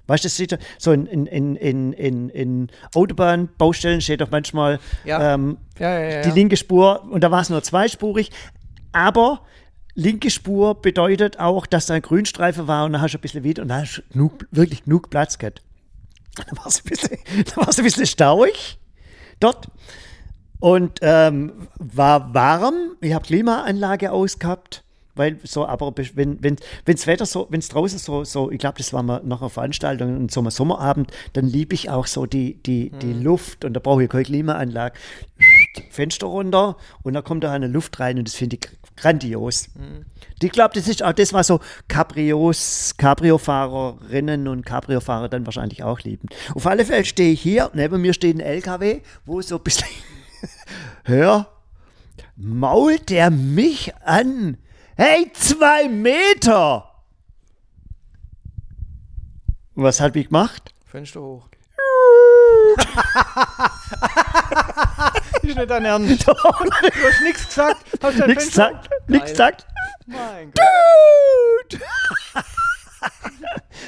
Weißt 0.06 0.24
du, 0.24 0.26
das 0.26 0.34
steht 0.34 0.58
so 0.78 0.92
in, 0.92 1.06
in, 1.06 1.26
in, 1.26 1.92
in, 1.92 2.28
in, 2.28 2.70
Autobahnbaustellen 2.94 4.00
steht 4.00 4.20
doch 4.20 4.30
manchmal 4.30 4.80
Ja. 5.04 5.34
ähm, 5.34 5.58
Ja, 5.78 5.98
ja, 5.98 6.08
ja. 6.16 6.22
die 6.22 6.30
linke 6.30 6.56
Spur 6.56 7.04
und 7.10 7.22
da 7.22 7.30
war 7.30 7.40
es 7.40 7.50
nur 7.50 7.62
zweispurig. 7.62 8.30
Aber 8.90 9.42
linke 9.94 10.30
Spur 10.30 10.80
bedeutet 10.80 11.38
auch, 11.38 11.66
dass 11.66 11.86
da 11.86 11.94
ein 11.94 12.02
Grünstreifen 12.02 12.66
war 12.66 12.84
und 12.84 12.94
da 12.94 13.00
hast 13.00 13.12
du 13.12 13.18
ein 13.18 13.20
bisschen 13.20 13.44
wieder 13.44 13.62
und 13.62 13.68
da 13.68 13.80
hast 13.82 13.98
du 13.98 14.12
genug, 14.12 14.46
wirklich 14.50 14.84
genug 14.84 15.10
Platz 15.10 15.38
gehabt. 15.38 15.62
Da 16.34 16.56
war 16.56 16.66
es 16.66 16.78
ein 16.82 16.88
bisschen, 16.88 17.18
da 17.54 17.56
war's 17.58 17.78
ein 17.78 17.84
bisschen 17.84 18.06
stauig 18.06 18.78
dort 19.38 19.66
und 20.62 21.00
ähm, 21.02 21.52
war 21.78 22.32
warm. 22.34 22.94
Ich 23.00 23.12
habe 23.12 23.26
Klimaanlage 23.26 24.12
ausgehabt. 24.12 24.84
Weil 25.16 25.38
so, 25.42 25.66
aber 25.66 25.92
wenn 26.14 26.42
wenn 26.42 26.56
wenn's 26.86 27.06
Wetter 27.06 27.26
so, 27.26 27.48
wenn 27.50 27.58
es 27.58 27.68
draußen 27.68 27.98
so, 27.98 28.24
so, 28.24 28.50
ich 28.50 28.58
glaube, 28.58 28.78
das 28.78 28.92
war 28.94 29.02
mal 29.02 29.20
noch 29.24 29.42
eine 29.42 29.50
Veranstaltung, 29.50 30.16
ein 30.16 30.28
Sommer 30.30 30.50
Sommerabend, 30.50 31.10
dann 31.34 31.46
liebe 31.46 31.74
ich 31.74 31.90
auch 31.90 32.06
so 32.06 32.24
die, 32.24 32.62
die, 32.62 32.90
die 32.90 33.12
Luft 33.12 33.64
und 33.66 33.74
da 33.74 33.80
brauche 33.80 34.04
ich 34.04 34.08
keine 34.08 34.22
Klimaanlage. 34.24 34.94
Fenster 35.90 36.28
runter 36.28 36.76
und 37.02 37.12
da 37.14 37.22
kommt 37.22 37.44
da 37.44 37.52
eine 37.52 37.66
Luft 37.66 37.98
rein 38.00 38.18
und 38.18 38.26
das 38.26 38.36
finde 38.36 38.56
ich 38.56 38.70
grandios. 38.96 39.68
Ich 40.40 40.52
glaube, 40.52 40.74
das 40.74 40.88
ist 40.88 41.02
auch 41.02 41.12
das, 41.12 41.32
was 41.32 41.48
so 41.48 41.60
Cabrios, 41.88 42.94
Cabrio-Fahrerinnen 42.96 44.48
und 44.48 44.64
Cabrio-Fahrer 44.64 45.28
dann 45.28 45.44
wahrscheinlich 45.44 45.82
auch 45.82 46.00
lieben. 46.00 46.28
Auf 46.54 46.66
alle 46.66 46.84
Fälle 46.84 47.04
stehe 47.04 47.32
ich 47.32 47.40
hier, 47.42 47.70
neben 47.74 48.00
mir 48.00 48.14
steht 48.14 48.36
ein 48.36 48.40
LKW, 48.40 49.00
wo 49.26 49.42
so 49.42 49.56
ein 49.56 49.62
bisschen, 49.62 49.88
hör, 51.04 51.46
mault 52.36 53.10
der 53.10 53.30
mich 53.30 53.92
an. 54.04 54.58
Hey, 54.96 55.30
zwei 55.34 55.88
Meter! 55.88 56.88
Und 59.74 59.84
was 59.84 60.00
hat 60.00 60.16
ich 60.16 60.26
gemacht? 60.28 60.74
Fenster 60.84 61.20
hoch. 61.20 61.48
ist 65.42 65.56
nicht 65.56 65.70
dein 65.70 65.84
Ernst. 65.84 66.26
Du 66.26 66.34
hast 66.34 67.20
nichts 67.22 67.46
gesagt. 67.48 67.84
Hast 68.02 68.18
dein 68.20 68.28
Nix 68.28 68.44
Fenster 68.44 68.68
gesagt, 68.68 68.90
nix 69.08 69.20
Geil. 69.24 69.30
gesagt. 69.30 69.66
Mein 70.06 70.52
Gott. 70.52 71.70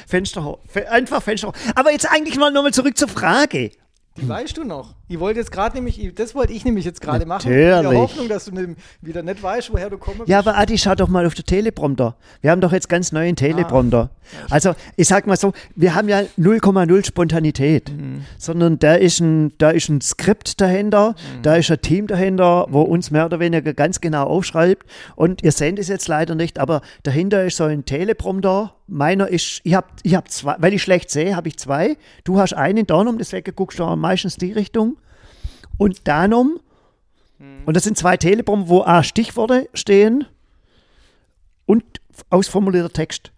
Fenster 0.07 0.43
hoch. 0.43 0.59
Einfach 0.89 1.21
Fenster 1.23 1.47
hoch. 1.49 1.53
Aber 1.75 1.91
jetzt 1.91 2.11
eigentlich 2.11 2.37
mal 2.37 2.51
nochmal 2.51 2.73
zurück 2.73 2.97
zur 2.97 3.07
Frage. 3.07 3.71
Die 4.17 4.27
weißt 4.27 4.57
du 4.57 4.63
noch. 4.63 4.95
Ich 5.07 5.19
wollte 5.19 5.39
jetzt 5.39 5.51
gerade 5.51 5.75
nämlich, 5.75 6.03
ich- 6.03 6.15
das 6.15 6.33
wollte 6.33 6.51
ich 6.53 6.65
nämlich 6.65 6.83
jetzt 6.83 6.99
gerade 6.99 7.25
machen. 7.27 7.51
In 7.51 7.83
der. 7.91 7.99
Hoffnung, 8.01 8.27
dass 8.27 8.45
du 8.45 8.51
ne- 8.55 8.75
wieder 9.01 9.21
nicht 9.21 9.43
weißt, 9.43 9.71
woher 9.71 9.89
du 9.89 9.97
kommst. 9.99 10.27
Ja, 10.27 10.39
aber 10.39 10.57
Adi, 10.57 10.77
schau 10.79 10.95
doch 10.95 11.07
mal 11.09 11.25
auf 11.27 11.35
den 11.35 11.45
Teleprompter. 11.45 12.15
Wir 12.41 12.49
haben 12.49 12.59
doch 12.61 12.71
jetzt 12.71 12.89
ganz 12.89 13.11
neuen 13.11 13.35
Teleprompter. 13.35 14.09
Also, 14.49 14.73
ich 14.95 15.07
sag 15.07 15.27
mal 15.27 15.37
so, 15.37 15.53
wir 15.75 15.93
haben 15.93 16.09
ja 16.09 16.21
0,0 16.37 17.05
Spontanität, 17.05 17.91
sondern 18.39 18.79
da 18.79 18.95
ist, 18.95 19.19
ein, 19.19 19.53
da 19.59 19.69
ist 19.69 19.89
ein 19.89 20.01
Skript 20.01 20.59
dahinter, 20.59 21.13
da 21.43 21.55
ist 21.55 21.69
ein 21.69 21.79
Team 21.81 22.07
dahinter, 22.07 22.65
wo 22.69 22.81
uns 22.81 23.11
mehr 23.11 23.25
oder 23.25 23.39
weniger 23.39 23.73
ganz 23.75 24.01
genau 24.01 24.23
aufschreibt. 24.25 24.87
Und 25.15 25.43
ihr 25.43 25.51
seht 25.51 25.77
es 25.77 25.87
jetzt 25.87 26.07
leider 26.07 26.33
nicht, 26.33 26.57
aber 26.57 26.81
dahinter 27.03 27.45
ist 27.45 27.57
so 27.57 27.65
ein 27.65 27.85
Teleprompter. 27.85 28.73
Meiner 28.87 29.27
ist, 29.27 29.61
ich 29.63 29.73
habe 29.75 29.87
ich 30.03 30.15
hab 30.15 30.29
zwei, 30.31 30.55
weil 30.59 30.73
ich 30.73 30.81
schlecht 30.81 31.09
sehe, 31.11 31.35
habe 31.35 31.47
ich 31.47 31.57
zwei. 31.57 31.97
Du 32.23 32.39
hast 32.39 32.53
einen 32.53 32.87
Dornum, 32.87 33.17
deswegen 33.19 33.55
guckst 33.55 33.77
du 33.79 33.95
meistens 33.95 34.37
die 34.37 34.51
Richtung. 34.51 34.97
Und 35.77 36.07
Danum. 36.07 36.59
Und 37.65 37.75
das 37.75 37.83
sind 37.83 37.97
zwei 37.97 38.15
Teleprompter, 38.17 38.69
wo 38.69 38.83
A 38.83 39.03
Stichworte 39.03 39.69
stehen 39.73 40.25
und 41.65 41.83
ausformulierter 42.29 42.93
Text. 42.93 43.31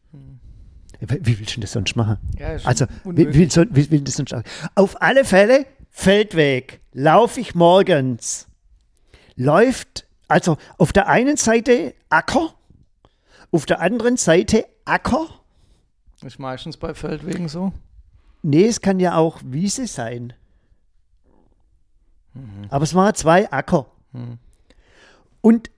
Wie 0.99 1.25
wie 1.25 1.39
willst 1.39 1.55
du 1.55 1.61
das 1.61 1.71
sonst 1.71 1.95
machen? 1.95 2.17
Ja, 2.37 2.57
Also, 2.63 2.85
wie, 3.05 3.33
wie, 3.33 3.49
wie 3.49 3.91
will 3.91 4.01
das 4.01 4.15
sonst 4.15 4.31
machen? 4.31 4.43
Auf 4.75 5.01
alle 5.01 5.25
Fälle, 5.25 5.65
Feldweg, 5.89 6.81
laufe 6.93 7.39
ich 7.39 7.55
morgens. 7.55 8.47
Läuft, 9.35 10.07
also 10.27 10.57
auf 10.77 10.93
der 10.93 11.07
einen 11.07 11.37
Seite 11.37 11.93
Acker, 12.09 12.53
auf 13.51 13.65
der 13.65 13.79
anderen 13.81 14.17
Seite 14.17 14.65
Acker. 14.85 15.27
Ist 16.23 16.39
meistens 16.39 16.77
bei 16.77 16.93
Feldwegen 16.93 17.47
so. 17.47 17.73
Nee, 18.41 18.65
es 18.67 18.81
kann 18.81 18.99
ja 18.99 19.15
auch 19.15 19.41
Wiese 19.45 19.87
sein. 19.87 20.33
Aber 22.69 22.83
es 22.83 22.93
waren 22.95 23.13
zwei 23.15 23.51
Acker. 23.51 23.87
Und 25.41 25.69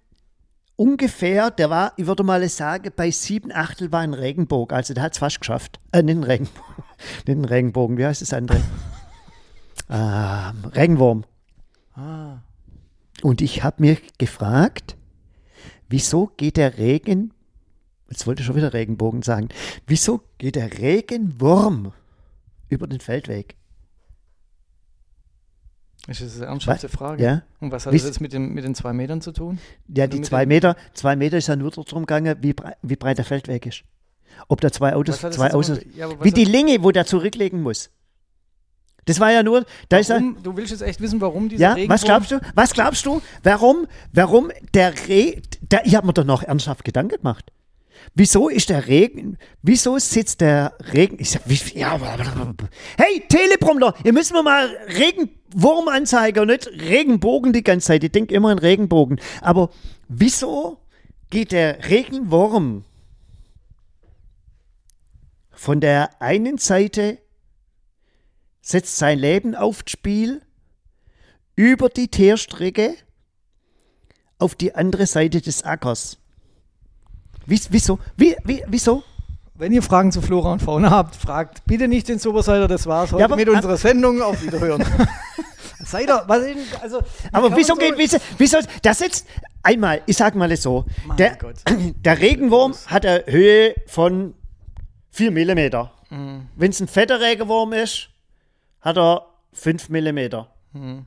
ungefähr, 0.75 1.51
der 1.51 1.69
war, 1.69 1.93
ich 1.97 2.07
würde 2.07 2.23
mal 2.23 2.47
sagen, 2.47 2.91
bei 2.95 3.11
sieben 3.11 3.51
Achtel 3.51 3.91
war 3.91 3.99
ein 3.99 4.13
Regenbogen. 4.13 4.75
Also 4.75 4.93
der 4.93 5.03
hat 5.03 5.13
es 5.13 5.19
fast 5.19 5.39
geschafft. 5.39 5.79
Äh, 5.91 6.03
nicht 6.03 6.17
ein 6.17 6.23
Regenbogen. 6.23 6.83
nicht 7.27 7.37
ein 7.37 7.45
Regenbogen, 7.45 7.97
wie 7.97 8.05
heißt 8.05 8.21
das 8.21 8.33
andere? 8.33 8.61
ähm, 9.89 10.65
Regenwurm. 10.73 11.25
Ah. 11.95 12.37
Und 13.21 13.41
ich 13.41 13.63
habe 13.63 13.81
mir 13.81 13.97
gefragt, 14.17 14.95
wieso 15.89 16.27
geht 16.37 16.55
der 16.55 16.77
Regen, 16.77 17.33
jetzt 18.09 18.25
wollte 18.25 18.41
ich 18.41 18.47
schon 18.47 18.55
wieder 18.55 18.73
Regenbogen 18.73 19.21
sagen, 19.21 19.49
wieso 19.87 20.21
geht 20.37 20.55
der 20.55 20.79
Regenwurm 20.79 21.91
über 22.69 22.87
den 22.87 23.01
Feldweg? 23.01 23.55
Ist 26.07 26.21
das 26.21 26.37
eine 26.37 26.47
ernsthafte 26.47 26.89
Frage? 26.89 27.23
Ja. 27.23 27.41
Und 27.59 27.71
was 27.71 27.85
hat 27.85 27.93
Wisst- 27.93 28.05
das 28.05 28.11
jetzt 28.11 28.21
mit, 28.21 28.33
dem, 28.33 28.53
mit 28.53 28.63
den 28.63 28.73
zwei 28.73 28.93
Metern 28.93 29.21
zu 29.21 29.31
tun? 29.31 29.59
Ja, 29.87 30.05
Oder 30.05 30.15
die 30.15 30.21
zwei 30.21 30.45
Meter, 30.45 30.75
zwei 30.93 31.15
Meter 31.15 31.37
ist 31.37 31.47
ja 31.47 31.55
nur 31.55 31.71
darum 31.71 32.05
gegangen, 32.05 32.37
wie, 32.41 32.53
brei 32.53 32.75
wie 32.81 32.95
breit 32.95 33.17
der 33.17 33.25
Feldweg 33.25 33.65
ist. 33.65 33.83
Ob 34.47 34.61
da 34.61 34.71
zwei 34.71 34.95
Autos, 34.95 35.19
zwei 35.19 35.53
Autos, 35.53 35.79
ja, 35.95 36.07
wie 36.23 36.31
die 36.31 36.45
Länge, 36.45 36.81
wo 36.83 36.91
der 36.91 37.05
zurücklegen 37.05 37.61
muss. 37.61 37.89
Das 39.05 39.19
war 39.19 39.31
ja 39.31 39.43
nur, 39.43 39.65
da 39.89 39.97
ist 39.97 40.09
er, 40.09 40.17
Warum, 40.17 40.41
du 40.43 40.55
willst 40.55 40.71
jetzt 40.71 40.81
echt 40.81 41.01
wissen, 41.01 41.19
warum 41.19 41.49
dieser 41.49 41.61
ja, 41.61 41.73
Regenwurm... 41.73 41.93
was 41.95 42.03
glaubst 42.03 42.31
du, 42.31 42.39
was 42.53 42.73
glaubst 42.73 43.05
du, 43.05 43.21
warum, 43.43 43.87
warum 44.13 44.51
der 44.73 44.93
Regen, 45.07 45.41
der, 45.61 45.85
ich 45.85 45.95
habe 45.95 46.05
mir 46.05 46.13
doch 46.13 46.25
noch 46.25 46.43
ernsthaft 46.43 46.85
Gedanken 46.85 47.17
gemacht. 47.17 47.51
Wieso 48.15 48.49
ist 48.49 48.69
der 48.69 48.87
Regen, 48.87 49.37
wieso 49.61 49.97
sitzt 49.97 50.41
der 50.41 50.75
Regen, 50.93 51.17
ich 51.19 51.31
sag, 51.31 51.43
wie, 51.45 51.79
ja, 51.79 51.99
hey, 52.97 53.23
Teleprompter, 53.29 53.93
ihr 54.03 54.13
müsst 54.13 54.33
mir 54.33 54.43
mal 54.43 54.67
Regenwurmanzeige 54.87 56.41
und 56.41 56.47
nicht 56.47 56.67
Regenbogen 56.67 57.53
die 57.53 57.63
ganze 57.63 57.87
Zeit. 57.87 58.03
Ich 58.03 58.11
denke 58.11 58.33
immer 58.33 58.49
an 58.49 58.59
Regenbogen. 58.59 59.19
Aber 59.41 59.69
wieso 60.07 60.79
geht 61.29 61.51
der 61.51 61.89
Regenwurm 61.89 62.83
von 65.51 65.79
der 65.79 66.21
einen 66.21 66.57
Seite, 66.57 67.19
setzt 68.61 68.97
sein 68.97 69.19
Leben 69.19 69.55
aufs 69.55 69.91
Spiel, 69.91 70.41
über 71.55 71.89
die 71.89 72.07
Teerstrecke 72.07 72.95
auf 74.37 74.55
die 74.55 74.73
andere 74.73 75.05
Seite 75.05 75.41
des 75.41 75.63
Ackers? 75.63 76.17
Wie, 77.49 77.59
wieso? 77.69 77.99
Wie, 78.15 78.35
wie, 78.43 78.63
wieso? 78.67 79.03
Wenn 79.55 79.73
ihr 79.73 79.81
Fragen 79.81 80.11
zu 80.11 80.21
Flora 80.21 80.53
und 80.53 80.61
Fauna 80.61 80.89
habt, 80.89 81.15
fragt 81.15 81.65
bitte 81.65 81.87
nicht 81.87 82.07
den 82.07 82.19
Superseiter, 82.19 82.67
das 82.67 82.85
war's 82.87 83.11
heute 83.11 83.19
Ja, 83.19 83.25
aber- 83.25 83.35
mit 83.35 83.49
unserer 83.49 83.75
Sendung. 83.75 84.21
Auf 84.21 84.41
Wiederhören. 84.41 84.85
Seiter, 85.83 86.23
was 86.27 86.39
ist 86.45 86.55
denn, 86.55 86.81
also... 86.81 86.99
Aber 87.31 87.55
wieso 87.55 87.73
so- 87.73 87.79
geht, 87.79 87.93
wieso, 87.97 88.17
wieso, 88.37 88.59
das 88.83 88.99
jetzt, 88.99 89.25
einmal, 89.63 90.01
ich 90.05 90.15
sag 90.17 90.35
mal 90.35 90.51
es 90.51 90.61
so, 90.61 90.85
Mein 91.05 91.17
der, 91.17 91.35
Gott. 91.37 91.55
der 92.05 92.19
Regenwurm 92.19 92.73
hat 92.87 93.05
eine 93.05 93.23
Höhe 93.27 93.73
von 93.87 94.35
4 95.11 95.31
mm. 95.31 95.87
Mhm. 96.15 96.47
Wenn 96.55 96.69
es 96.71 96.79
ein 96.79 96.87
fetter 96.87 97.19
Regenwurm 97.19 97.73
ist, 97.73 98.09
hat 98.81 98.97
er 98.97 99.25
5 99.53 99.89
mm. 99.89 100.19
Mhm. 100.73 101.05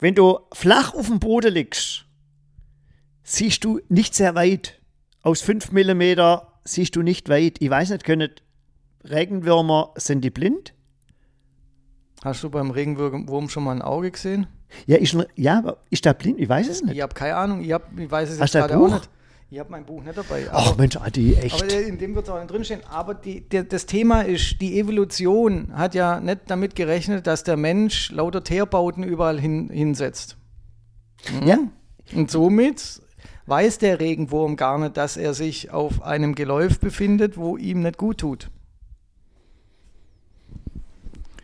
Wenn 0.00 0.14
du 0.14 0.40
flach 0.52 0.94
auf 0.94 1.06
dem 1.06 1.20
Boden 1.20 1.54
liegst, 1.54 2.04
siehst 3.22 3.62
du 3.64 3.80
nicht 3.88 4.14
sehr 4.14 4.34
weit. 4.34 4.77
Aus 5.22 5.40
5 5.40 5.72
mm 5.72 6.02
siehst 6.64 6.96
du 6.96 7.02
nicht 7.02 7.28
weit. 7.28 7.56
Ich 7.60 7.70
weiß 7.70 7.90
nicht, 7.90 8.04
können 8.04 8.30
Regenwürmer, 9.08 9.92
sind 9.96 10.22
die 10.22 10.30
blind? 10.30 10.74
Hast 12.24 12.42
du 12.42 12.50
beim 12.50 12.70
Regenwurm 12.70 13.48
schon 13.48 13.64
mal 13.64 13.72
ein 13.72 13.82
Auge 13.82 14.10
gesehen? 14.10 14.46
Ja, 14.86 14.96
ist, 14.96 15.16
ja, 15.36 15.58
aber 15.58 15.78
ist 15.88 16.04
der 16.04 16.14
blind? 16.14 16.38
Ich 16.38 16.48
weiß 16.48 16.68
es 16.68 16.82
nicht. 16.82 16.94
Ich 16.96 17.00
habe 17.00 17.14
keine 17.14 17.36
Ahnung, 17.36 17.62
ich, 17.62 17.72
hab, 17.72 17.96
ich 17.98 18.10
weiß 18.10 18.30
es 18.30 18.40
Hast 18.40 18.54
jetzt 18.54 18.68
gerade 18.68 18.78
auch 18.78 18.88
nicht. 18.92 19.08
Ich 19.50 19.58
habe 19.58 19.70
mein 19.70 19.86
Buch 19.86 20.02
nicht 20.02 20.18
dabei. 20.18 20.46
Ach 20.52 20.72
Aber, 20.72 20.76
Mensch, 20.76 20.96
Adi, 20.96 21.34
echt. 21.34 21.54
aber 21.62 21.72
in 21.72 21.96
dem 21.96 22.14
wird 22.14 22.26
es 22.26 22.30
auch 22.30 22.38
nicht 22.38 22.50
drinstehen. 22.50 22.82
Aber 22.90 23.14
die, 23.14 23.48
der, 23.48 23.64
das 23.64 23.86
Thema 23.86 24.20
ist, 24.20 24.60
die 24.60 24.78
Evolution 24.78 25.72
hat 25.72 25.94
ja 25.94 26.20
nicht 26.20 26.40
damit 26.48 26.74
gerechnet, 26.74 27.26
dass 27.26 27.44
der 27.44 27.56
Mensch 27.56 28.10
lauter 28.10 28.44
Teerbauten 28.44 29.04
überall 29.04 29.40
hin, 29.40 29.70
hinsetzt. 29.70 30.36
ja, 31.46 31.58
Und 32.14 32.30
somit 32.30 33.00
weiß 33.48 33.78
der 33.78 34.00
Regenwurm 34.00 34.56
gar 34.56 34.78
nicht, 34.78 34.96
dass 34.96 35.16
er 35.16 35.34
sich 35.34 35.70
auf 35.70 36.02
einem 36.02 36.34
Geläuf 36.34 36.78
befindet, 36.78 37.36
wo 37.36 37.56
ihm 37.56 37.82
nicht 37.82 37.98
gut 37.98 38.18
tut. 38.18 38.50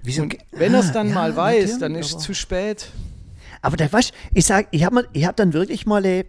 wieso? 0.05 0.23
Und 0.23 0.37
wenn 0.53 0.75
er 0.75 0.81
es 0.81 0.91
Ah, 0.91 0.93
dann 0.93 1.09
ja, 1.09 1.15
mal 1.15 1.37
weiß, 1.37 1.55
natürlich, 1.57 1.81
dann 1.81 1.95
ist 1.97 2.17
es 2.17 2.19
zu 2.19 2.35
spät. 2.35 2.91
Aber 3.63 3.77
da 3.77 3.91
weißt, 3.91 4.13
ich 4.35 4.45
sag, 4.45 4.69
ich 4.71 4.85
habe 4.85 5.09
hab 5.17 5.37
dann 5.37 5.53
wirklich 5.53 5.87
mal 5.87 6.05
äh, 6.05 6.25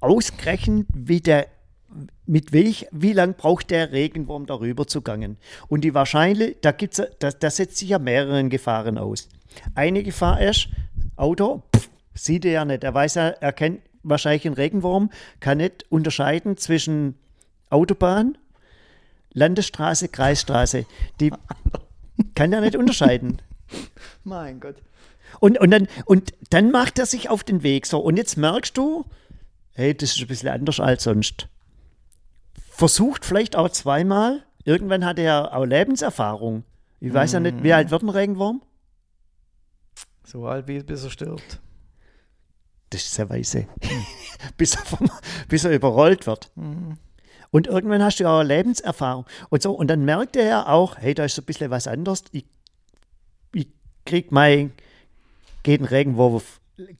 ausgerechnet, 0.00 0.86
wie 0.94 1.20
der 1.20 1.48
mit 2.26 2.52
welch, 2.52 2.86
wie 2.92 3.14
lang 3.14 3.34
braucht 3.34 3.70
der 3.70 3.92
Regenwurm 3.92 4.44
darüber 4.44 4.86
zu 4.86 5.00
gangen? 5.00 5.38
Und 5.68 5.82
die 5.82 5.94
wahrscheinlich, 5.94 6.58
da 6.60 6.72
gibt's, 6.72 7.00
da, 7.18 7.30
da 7.30 7.50
setzt 7.50 7.78
sich 7.78 7.88
ja 7.88 7.98
mehreren 7.98 8.50
Gefahren 8.50 8.98
aus. 8.98 9.30
Eine 9.74 10.02
Gefahr 10.02 10.38
ist, 10.42 10.68
Auto, 11.16 11.62
pff, 11.74 11.88
sieht 12.12 12.44
er 12.44 12.52
ja 12.52 12.64
nicht. 12.66 12.84
Er 12.84 12.92
weiß 12.92 13.14
ja, 13.14 13.28
er 13.28 13.52
kennt 13.54 13.80
wahrscheinlich 14.02 14.46
einen 14.46 14.54
Regenwurm, 14.54 15.10
kann 15.40 15.58
nicht 15.58 15.86
unterscheiden 15.90 16.56
zwischen 16.56 17.14
Autobahn, 17.70 18.38
Landesstraße, 19.32 20.08
Kreisstraße. 20.08 20.86
Die 21.20 21.32
kann 22.34 22.52
er 22.52 22.60
nicht 22.60 22.76
unterscheiden. 22.76 23.42
Mein 24.24 24.60
Gott. 24.60 24.76
Und, 25.40 25.58
und, 25.60 25.70
dann, 25.70 25.88
und 26.06 26.32
dann 26.50 26.70
macht 26.70 26.98
er 26.98 27.06
sich 27.06 27.28
auf 27.28 27.44
den 27.44 27.62
Weg. 27.62 27.86
So, 27.86 27.98
und 27.98 28.16
jetzt 28.16 28.36
merkst 28.36 28.76
du, 28.76 29.04
hey, 29.72 29.94
das 29.94 30.16
ist 30.16 30.20
ein 30.20 30.26
bisschen 30.26 30.48
anders 30.48 30.80
als 30.80 31.04
sonst. 31.04 31.48
Versucht 32.70 33.24
vielleicht 33.24 33.56
auch 33.56 33.68
zweimal. 33.68 34.44
Irgendwann 34.64 35.04
hat 35.04 35.18
er 35.18 35.54
auch 35.54 35.64
Lebenserfahrung. 35.64 36.64
Ich 37.00 37.14
weiß 37.14 37.32
ja 37.32 37.40
nicht, 37.40 37.62
wie 37.62 37.72
alt 37.72 37.90
wird 37.90 38.02
ein 38.02 38.08
Regenwurm? 38.08 38.62
So 40.24 40.46
alt 40.46 40.66
wie 40.66 40.80
bis 40.80 41.04
er 41.04 41.10
stirbt. 41.10 41.60
Das 42.90 43.02
ist 43.02 43.14
sehr 43.14 43.28
weise. 43.28 43.66
bis, 44.56 44.74
er 44.74 44.84
vom, 44.84 45.10
bis 45.48 45.64
er 45.64 45.72
überrollt 45.72 46.26
wird. 46.26 46.50
Und 47.50 47.66
irgendwann 47.66 48.02
hast 48.02 48.18
du 48.20 48.24
ja 48.24 48.40
auch 48.40 48.42
Lebenserfahrung. 48.42 49.26
Und 49.48 49.62
so, 49.62 49.72
und 49.72 49.88
dann 49.88 50.04
merkt 50.04 50.36
er 50.36 50.46
ja 50.46 50.66
auch, 50.66 50.96
hey, 50.98 51.14
da 51.14 51.24
ist 51.24 51.34
so 51.34 51.42
ein 51.42 51.46
bisschen 51.46 51.70
was 51.70 51.86
anderes. 51.86 52.24
Ich, 52.32 52.46
ich 53.52 53.68
krieg 54.04 54.32
mein, 54.32 54.72
geht 55.62 55.80
ein 55.80 55.86
Regenwurm, 55.86 56.42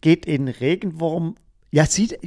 geht 0.01 0.27
in 0.27 0.49
Regenwurm, 0.49 1.37
ja, 1.71 1.85
sieht, 1.85 2.19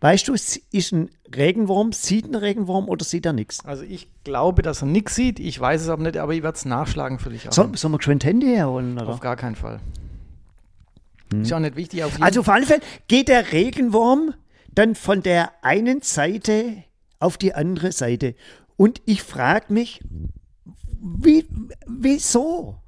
weißt 0.00 0.28
du, 0.28 0.34
ist 0.34 0.92
ein 0.92 1.10
Regenwurm, 1.34 1.92
sieht 1.92 2.26
ein 2.26 2.34
Regenwurm 2.34 2.88
oder 2.88 3.04
sieht 3.04 3.24
er 3.24 3.32
nichts? 3.32 3.64
Also 3.64 3.84
ich 3.84 4.08
glaube, 4.24 4.62
dass 4.62 4.82
er 4.82 4.86
nichts 4.86 5.14
sieht. 5.14 5.40
Ich 5.40 5.58
weiß 5.58 5.82
es 5.82 5.88
aber 5.88 6.02
nicht, 6.02 6.18
aber 6.18 6.34
ich 6.34 6.42
werde 6.42 6.56
es 6.56 6.64
nachschlagen 6.64 7.18
für 7.18 7.30
dich. 7.30 7.46
Sollen 7.50 7.72
wir 7.72 7.98
geschwind 7.98 8.24
Handy 8.24 8.48
herholen? 8.48 8.98
Oder? 8.98 9.08
Auf 9.08 9.20
gar 9.20 9.36
keinen 9.36 9.56
Fall. 9.56 9.80
Ist 11.34 11.52
auch 11.52 11.60
nicht 11.60 11.76
wichtig. 11.76 12.02
Auf 12.04 12.12
jeden 12.12 12.22
Also 12.22 12.40
auf 12.40 12.48
alle 12.48 12.66
Fälle 12.66 12.80
geht 13.08 13.28
der 13.28 13.52
Regenwurm 13.52 14.34
dann 14.72 14.94
von 14.94 15.22
der 15.22 15.52
einen 15.62 16.02
Seite 16.02 16.84
auf 17.18 17.38
die 17.38 17.54
andere 17.54 17.92
Seite. 17.92 18.34
Und 18.76 19.02
ich 19.04 19.22
frage 19.22 19.72
mich, 19.72 20.00
wie, 21.00 21.46
wieso? 21.86 22.78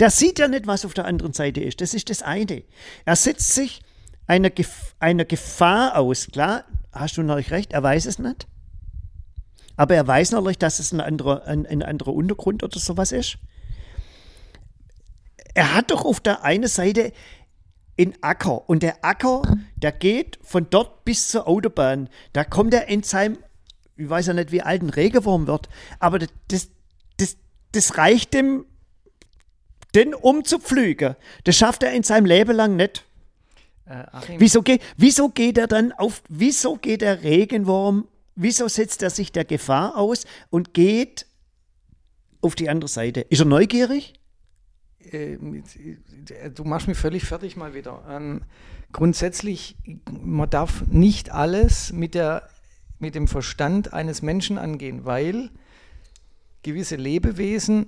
Der 0.00 0.10
sieht 0.10 0.38
ja 0.38 0.48
nicht, 0.48 0.66
was 0.66 0.84
auf 0.84 0.94
der 0.94 1.06
anderen 1.06 1.32
Seite 1.32 1.60
ist. 1.60 1.80
Das 1.80 1.94
ist 1.94 2.10
das 2.10 2.22
eine. 2.22 2.62
Er 3.04 3.16
setzt 3.16 3.52
sich 3.52 3.82
einer, 4.26 4.50
Gef 4.50 4.94
einer 4.98 5.24
Gefahr 5.24 5.96
aus. 5.96 6.28
Klar, 6.32 6.64
hast 6.92 7.16
du 7.16 7.22
natürlich 7.22 7.50
recht, 7.50 7.72
er 7.72 7.82
weiß 7.82 8.06
es 8.06 8.18
nicht. 8.18 8.46
Aber 9.76 9.94
er 9.94 10.06
weiß 10.06 10.32
natürlich, 10.32 10.58
dass 10.58 10.78
es 10.78 10.92
ein 10.92 11.00
anderer, 11.00 11.46
ein, 11.46 11.66
ein 11.66 11.82
anderer 11.82 12.12
Untergrund 12.12 12.62
oder 12.62 12.78
sowas 12.78 13.12
ist. 13.12 13.38
Er 15.54 15.74
hat 15.74 15.90
doch 15.90 16.04
auf 16.04 16.20
der 16.20 16.44
einen 16.44 16.68
Seite 16.68 17.12
in 17.96 18.14
Acker. 18.20 18.68
Und 18.68 18.82
der 18.82 19.04
Acker, 19.04 19.42
der 19.76 19.92
geht 19.92 20.38
von 20.42 20.68
dort 20.70 21.04
bis 21.04 21.28
zur 21.28 21.48
Autobahn. 21.48 22.08
Da 22.32 22.44
kommt 22.44 22.74
er 22.74 22.88
in 22.88 23.02
seinem, 23.02 23.38
ich 23.96 24.08
weiß 24.08 24.26
ja 24.26 24.34
nicht, 24.34 24.52
wie 24.52 24.62
alt 24.62 24.82
ein 24.82 24.90
Regenwurm 24.90 25.46
wird, 25.46 25.68
aber 25.98 26.18
das, 26.18 26.68
das, 27.16 27.36
das 27.72 27.96
reicht 27.96 28.34
dem, 28.34 28.66
den 29.94 30.14
umzupflügen. 30.14 31.16
Das 31.44 31.56
schafft 31.56 31.82
er 31.82 31.92
in 31.92 32.02
seinem 32.02 32.26
Leben 32.26 32.54
lang 32.54 32.76
nicht. 32.76 33.04
Äh, 33.86 34.04
wieso, 34.38 34.62
geht, 34.62 34.82
wieso 34.96 35.30
geht 35.30 35.56
er 35.58 35.66
dann 35.66 35.92
auf, 35.92 36.22
wieso 36.28 36.76
geht 36.76 37.00
der 37.00 37.22
Regenwurm, 37.22 38.08
wieso 38.34 38.68
setzt 38.68 39.02
er 39.02 39.10
sich 39.10 39.32
der 39.32 39.44
Gefahr 39.44 39.96
aus 39.96 40.26
und 40.50 40.74
geht 40.74 41.26
auf 42.42 42.54
die 42.54 42.68
andere 42.68 42.88
Seite? 42.88 43.20
Ist 43.20 43.40
er 43.40 43.46
neugierig? 43.46 44.14
Äh, 45.16 46.50
du 46.54 46.64
machst 46.64 46.88
mich 46.88 46.98
völlig 46.98 47.24
fertig 47.24 47.56
mal 47.56 47.74
wieder. 47.74 48.02
Ähm, 48.08 48.42
grundsätzlich, 48.92 49.76
man 50.10 50.50
darf 50.50 50.86
nicht 50.86 51.30
alles 51.30 51.92
mit, 51.92 52.14
der, 52.14 52.48
mit 52.98 53.14
dem 53.14 53.28
Verstand 53.28 53.92
eines 53.92 54.22
Menschen 54.22 54.58
angehen, 54.58 55.04
weil 55.04 55.50
gewisse 56.62 56.96
Lebewesen 56.96 57.86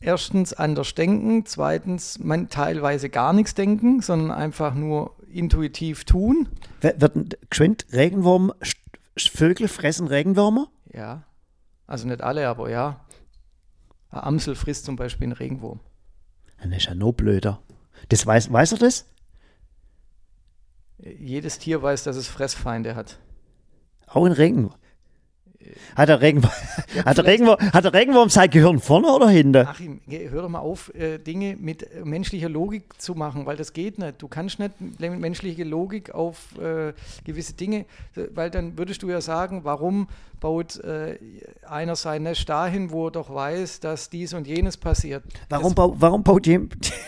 erstens 0.00 0.52
anders 0.52 0.94
denken, 0.94 1.46
zweitens 1.46 2.18
man 2.18 2.48
teilweise 2.48 3.08
gar 3.08 3.32
nichts 3.32 3.54
denken, 3.54 4.00
sondern 4.00 4.32
einfach 4.32 4.74
nur 4.74 5.16
intuitiv 5.32 6.04
tun. 6.04 6.48
Wird 6.80 7.38
geschwind 7.48 7.86
Regenwurm, 7.92 8.52
Vögel 9.16 9.68
fressen 9.68 10.08
Regenwürmer? 10.08 10.68
Ja, 10.92 11.24
also 11.86 12.08
nicht 12.08 12.22
alle, 12.22 12.48
aber 12.48 12.70
ja. 12.70 13.04
Ein 14.10 14.20
Amsel 14.20 14.54
frisst 14.54 14.84
zum 14.84 14.96
Beispiel 14.96 15.26
einen 15.26 15.32
Regenwurm. 15.32 15.80
Dann 16.62 16.72
ist 16.72 16.86
er 16.86 16.94
noch 16.94 17.12
blöder. 17.12 17.60
Das 18.08 18.24
weiß, 18.24 18.52
weiß 18.52 18.72
er 18.72 18.78
das? 18.78 19.06
Jedes 20.98 21.58
Tier 21.58 21.82
weiß, 21.82 22.04
dass 22.04 22.16
es 22.16 22.28
Fressfeinde 22.28 22.94
hat. 22.94 23.18
Auch 24.06 24.24
ein 24.24 24.32
Regenwurm. 24.32 24.74
Hat 25.96 26.08
der, 26.08 26.20
Regenwurm, 26.20 26.52
ja, 26.94 27.04
hat, 27.04 27.16
der 27.18 27.24
Regenwurm, 27.24 27.58
hat 27.60 27.84
der 27.84 27.92
Regenwurm 27.92 28.28
sein 28.28 28.50
Gehirn 28.50 28.80
vorne 28.80 29.08
oder 29.08 29.28
hinten? 29.28 29.66
Achim, 29.66 30.00
hör 30.08 30.42
doch 30.42 30.48
mal 30.48 30.60
auf, 30.60 30.94
äh, 30.94 31.18
Dinge 31.18 31.56
mit 31.58 31.82
äh, 31.82 32.04
menschlicher 32.04 32.48
Logik 32.48 32.84
zu 32.98 33.14
machen, 33.14 33.46
weil 33.46 33.56
das 33.56 33.72
geht 33.72 33.98
nicht. 33.98 34.20
Du 34.20 34.28
kannst 34.28 34.58
nicht 34.58 34.80
mit 34.80 35.00
menschlicher 35.00 35.64
Logik 35.64 36.14
auf 36.14 36.58
äh, 36.58 36.92
gewisse 37.24 37.54
Dinge, 37.54 37.86
weil 38.34 38.50
dann 38.50 38.78
würdest 38.78 39.02
du 39.02 39.10
ja 39.10 39.20
sagen, 39.20 39.60
warum 39.64 40.08
baut 40.40 40.76
äh, 40.80 41.18
einer 41.66 41.96
sein 41.96 42.24
Nest 42.24 42.48
dahin, 42.48 42.90
wo 42.90 43.06
er 43.06 43.12
doch 43.12 43.32
weiß, 43.32 43.80
dass 43.80 44.10
dies 44.10 44.34
und 44.34 44.46
jenes 44.46 44.76
passiert. 44.76 45.22
Warum, 45.48 45.74
das, 45.74 45.90
warum 45.96 46.22
baut 46.22 46.46
jemand... 46.46 46.92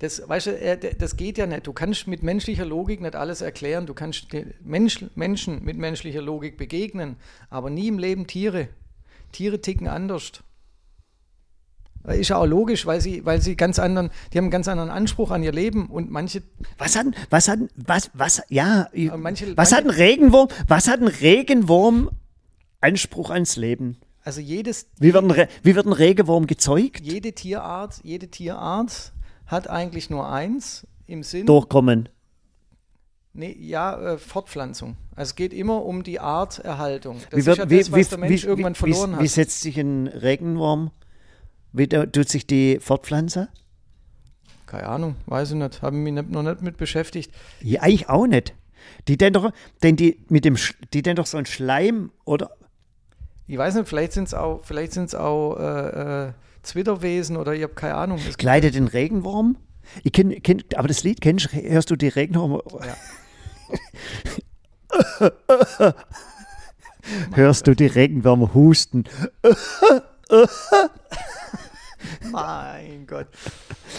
Das, 0.00 0.28
weißt 0.28 0.46
du, 0.46 0.94
das 0.98 1.16
geht 1.16 1.38
ja 1.38 1.46
nicht. 1.46 1.66
Du 1.66 1.72
kannst 1.72 2.06
mit 2.06 2.22
menschlicher 2.22 2.64
Logik 2.64 3.00
nicht 3.00 3.16
alles 3.16 3.40
erklären. 3.40 3.86
Du 3.86 3.94
kannst 3.94 4.28
Mensch, 4.62 5.04
Menschen 5.16 5.64
mit 5.64 5.76
menschlicher 5.76 6.22
Logik 6.22 6.56
begegnen, 6.56 7.16
aber 7.50 7.68
nie 7.70 7.88
im 7.88 7.98
Leben 7.98 8.26
Tiere. 8.26 8.68
Tiere 9.32 9.60
ticken 9.60 9.88
anders. 9.88 10.32
Ist 12.04 12.28
ja 12.28 12.36
auch 12.36 12.46
logisch, 12.46 12.86
weil 12.86 13.00
sie, 13.00 13.26
weil 13.26 13.42
sie 13.42 13.56
ganz 13.56 13.78
anderen, 13.78 14.10
die 14.32 14.38
haben 14.38 14.44
einen 14.44 14.50
ganz 14.50 14.68
anderen 14.68 14.88
Anspruch 14.88 15.30
an 15.30 15.42
ihr 15.42 15.52
Leben 15.52 15.86
und 15.86 16.10
manche. 16.10 16.42
Was 16.78 16.96
hat, 16.96 17.06
was 17.28 17.48
hat, 17.48 17.58
was, 17.74 18.10
was, 18.14 18.42
ja, 18.48 18.88
manche, 19.16 19.56
was 19.56 19.72
manche, 19.72 19.76
hat 19.76 19.84
ein 19.84 19.90
Regenwurm, 19.90 20.48
was 20.68 20.88
hat 20.88 21.00
ein 21.00 21.08
Regenwurm 21.08 22.10
Anspruch 22.80 23.30
ans 23.30 23.56
Leben? 23.56 23.98
Also 24.22 24.40
jedes. 24.40 24.86
Wie 24.98 25.12
wird 25.12 25.24
ein, 25.24 25.48
wie 25.62 25.74
wird 25.74 25.86
ein 25.86 25.92
Regenwurm 25.92 26.46
gezeugt? 26.46 27.00
Jede 27.00 27.32
Tierart, 27.32 28.00
jede 28.04 28.28
Tierart 28.28 29.12
hat 29.48 29.68
eigentlich 29.68 30.10
nur 30.10 30.30
eins 30.30 30.86
im 31.06 31.22
Sinn. 31.24 31.46
Durchkommen. 31.46 32.08
Nee, 33.32 33.56
ja, 33.58 34.14
äh, 34.14 34.18
Fortpflanzung. 34.18 34.96
Also 35.14 35.30
es 35.30 35.34
geht 35.34 35.52
immer 35.52 35.84
um 35.84 36.02
die 36.02 36.20
Arterhaltung. 36.20 37.18
Das 37.30 37.40
wie 37.40 37.46
wird, 37.46 37.58
ist 37.58 37.70
ja 37.70 37.78
das, 37.78 37.92
was 37.92 37.98
wie, 37.98 38.04
der 38.04 38.18
Mensch 38.18 38.42
wie, 38.42 38.46
irgendwann 38.46 38.74
verloren 38.74 39.16
hat. 39.16 39.22
Wie 39.22 39.28
setzt 39.28 39.60
sich 39.60 39.78
ein 39.78 40.06
Regenwurm? 40.06 40.90
Wie 41.72 41.88
tut 41.88 42.28
sich 42.28 42.46
die 42.46 42.78
fortpflanzen? 42.80 43.48
Keine 44.66 44.88
Ahnung, 44.88 45.16
weiß 45.26 45.50
ich 45.50 45.56
nicht. 45.56 45.82
Habe 45.82 45.96
mich 45.96 46.12
noch 46.12 46.42
nicht 46.42 46.62
mit 46.62 46.76
beschäftigt. 46.76 47.32
Ja, 47.60 47.86
ich 47.86 48.08
auch 48.08 48.26
nicht. 48.26 48.54
Die 49.06 49.16
denn 49.16 49.32
doch, 49.32 49.52
denn 49.82 49.96
die 49.96 50.24
mit 50.28 50.44
dem, 50.44 50.56
die 50.92 51.02
denn 51.02 51.16
doch 51.16 51.26
so 51.26 51.38
ein 51.38 51.46
Schleim 51.46 52.10
oder? 52.24 52.50
Ich 53.46 53.56
weiß 53.56 53.76
nicht, 53.76 53.88
vielleicht 53.88 54.12
sind 54.12 54.24
es 54.24 54.34
auch, 54.34 54.60
vielleicht 54.64 54.92
sind 54.92 55.04
es 55.04 55.14
auch 55.14 55.56
äh, 55.58 56.26
äh, 56.26 56.32
Zwitterwesen 56.62 57.36
oder 57.36 57.54
ich 57.54 57.62
habe 57.62 57.74
keine 57.74 57.94
Ahnung. 57.94 58.20
Kleidet 58.36 58.74
den 58.74 58.88
Regenwurm? 58.88 59.56
Ich 60.02 60.12
kenn, 60.12 60.42
kenn, 60.42 60.62
aber 60.74 60.88
das 60.88 61.04
Lied 61.04 61.20
kennst 61.20 61.52
hörst 61.52 61.90
du 61.90 61.96
die 61.96 62.08
Regenwürmer? 62.08 62.62
Ja. 62.84 62.96
hörst 67.34 67.66
du 67.66 67.74
die 67.74 67.86
Regenwürmer 67.86 68.52
husten? 68.54 69.04
mein 72.30 73.06
Gott. 73.06 73.28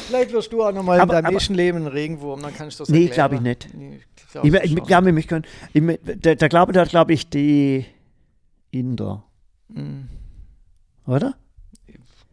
Vielleicht 0.07 0.31
wirst 0.31 0.53
du 0.53 0.63
auch 0.63 0.71
nochmal 0.71 0.99
in 0.99 1.07
deinem 1.07 1.33
nächsten 1.33 1.53
Leben 1.53 1.79
ein 1.79 1.87
Regenwurm, 1.87 2.41
dann 2.41 2.53
kannst 2.55 2.79
du 2.79 2.83
das 2.83 2.89
Nee, 2.89 3.07
glaube 3.07 3.35
ich 3.35 3.41
nicht. 3.41 3.69
Nee, 3.73 3.99
ich 4.15 4.31
glaube, 4.31 4.47
ich, 4.47 4.53
ich, 4.53 4.83
glaub, 4.83 5.07
ich, 5.07 5.27
kann, 5.27 5.43
ich, 5.73 5.99
da, 6.21 6.35
da 6.35 6.47
glaube 6.47 6.71
da 6.73 6.83
glaube 6.83 7.13
ich 7.13 7.29
die 7.29 7.85
Inder. 8.71 9.23
Mm. 9.69 10.01
Oder? 11.07 11.35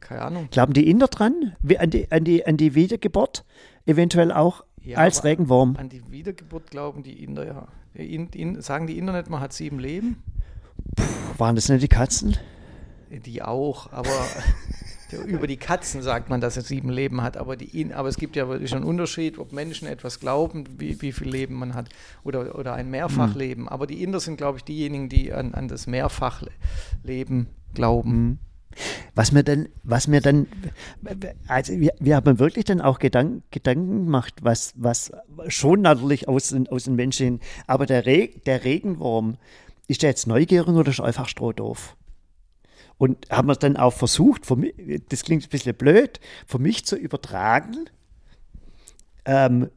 Keine 0.07 0.23
Ahnung. 0.23 0.49
Glauben 0.53 0.73
die 0.73 0.88
Inder 0.88 1.09
dran? 1.09 1.57
An 1.79 1.90
die, 1.90 2.12
an 2.12 2.23
die, 2.23 2.47
an 2.47 2.57
die 2.57 2.77
Wiedergeburt? 2.77 3.45
Eventuell 3.87 4.31
auch 4.31 4.64
ja, 4.81 4.99
als 4.99 5.25
Regenwurm? 5.25 5.77
An 5.77 5.88
die 5.88 6.12
Wiedergeburt 6.12 6.71
glauben 6.71 7.03
die 7.03 7.25
Inder, 7.25 7.45
ja. 7.45 7.69
In, 7.92 8.29
in, 8.29 8.62
sagen 8.62 8.87
die 8.87 8.99
Inder 8.99 9.14
nicht, 9.14 9.29
man 9.29 9.40
hat 9.40 9.53
sieben 9.53 9.81
Leben? 9.81 10.23
Puh, 10.95 11.03
waren 11.38 11.57
das 11.57 11.69
nicht 11.69 11.83
die 11.83 11.88
Katzen? 11.88 12.37
Die 13.11 13.42
auch, 13.42 13.92
aber 13.92 14.11
über 15.27 15.49
die 15.49 15.57
Katzen 15.57 16.03
sagt 16.03 16.31
man, 16.31 16.40
dass 16.40 16.57
er 16.57 16.62
sieben 16.62 16.90
Leben 16.90 17.21
hat, 17.23 17.37
aber, 17.37 17.57
die, 17.57 17.92
aber 17.92 18.09
es 18.09 18.16
gibt 18.16 18.37
ja 18.37 18.49
wirklich 18.49 18.77
einen 18.77 18.85
Unterschied, 18.85 19.38
ob 19.38 19.53
Menschen 19.53 19.88
etwas 19.88 20.21
glauben, 20.21 20.66
wie, 20.79 21.03
wie 21.03 21.11
viel 21.11 21.29
Leben 21.29 21.57
man 21.57 21.75
hat 21.75 21.88
oder, 22.23 22.57
oder 22.57 22.75
ein 22.75 22.90
Mehrfachleben. 22.90 23.64
Mhm. 23.64 23.69
Aber 23.69 23.88
die 23.88 24.05
Inder 24.05 24.21
sind, 24.21 24.37
glaube 24.37 24.59
ich, 24.59 24.64
diejenigen, 24.64 25.09
die 25.09 25.33
an, 25.33 25.53
an 25.55 25.66
das 25.66 25.88
Mehrfachleben 25.88 27.49
glauben. 27.75 28.11
Mhm. 28.11 28.38
Was 29.14 29.32
mir 29.32 29.42
dann, 29.42 29.68
was 29.82 30.08
mir 30.08 30.20
dann, 30.20 30.46
also 31.46 31.72
wir, 31.74 31.92
wir 31.98 32.16
haben 32.16 32.38
wirklich 32.38 32.66
dann 32.66 32.80
auch 32.80 32.98
Gedanken, 32.98 33.42
Gedanken 33.50 34.04
gemacht, 34.04 34.34
was, 34.42 34.74
was 34.76 35.12
schon 35.48 35.82
natürlich 35.82 36.28
aus, 36.28 36.54
aus 36.70 36.84
den 36.84 36.94
Menschen, 36.94 37.40
aber 37.66 37.86
der, 37.86 38.06
Re, 38.06 38.28
der 38.46 38.64
Regenwurm, 38.64 39.38
ist 39.88 40.02
der 40.02 40.10
jetzt 40.10 40.26
neugierig 40.26 40.68
oder 40.68 40.90
ist 40.90 41.00
einfach 41.00 41.28
strohdoof? 41.28 41.96
Und 42.98 43.30
haben 43.30 43.48
wir 43.48 43.56
dann 43.56 43.76
auch 43.76 43.92
versucht, 43.92 44.50
mich, 44.56 44.74
das 45.08 45.22
klingt 45.22 45.44
ein 45.44 45.50
bisschen 45.50 45.74
blöd, 45.74 46.18
für 46.46 46.58
mich 46.58 46.84
zu 46.86 46.96
übertragen, 46.96 47.90
ähm, 49.24 49.70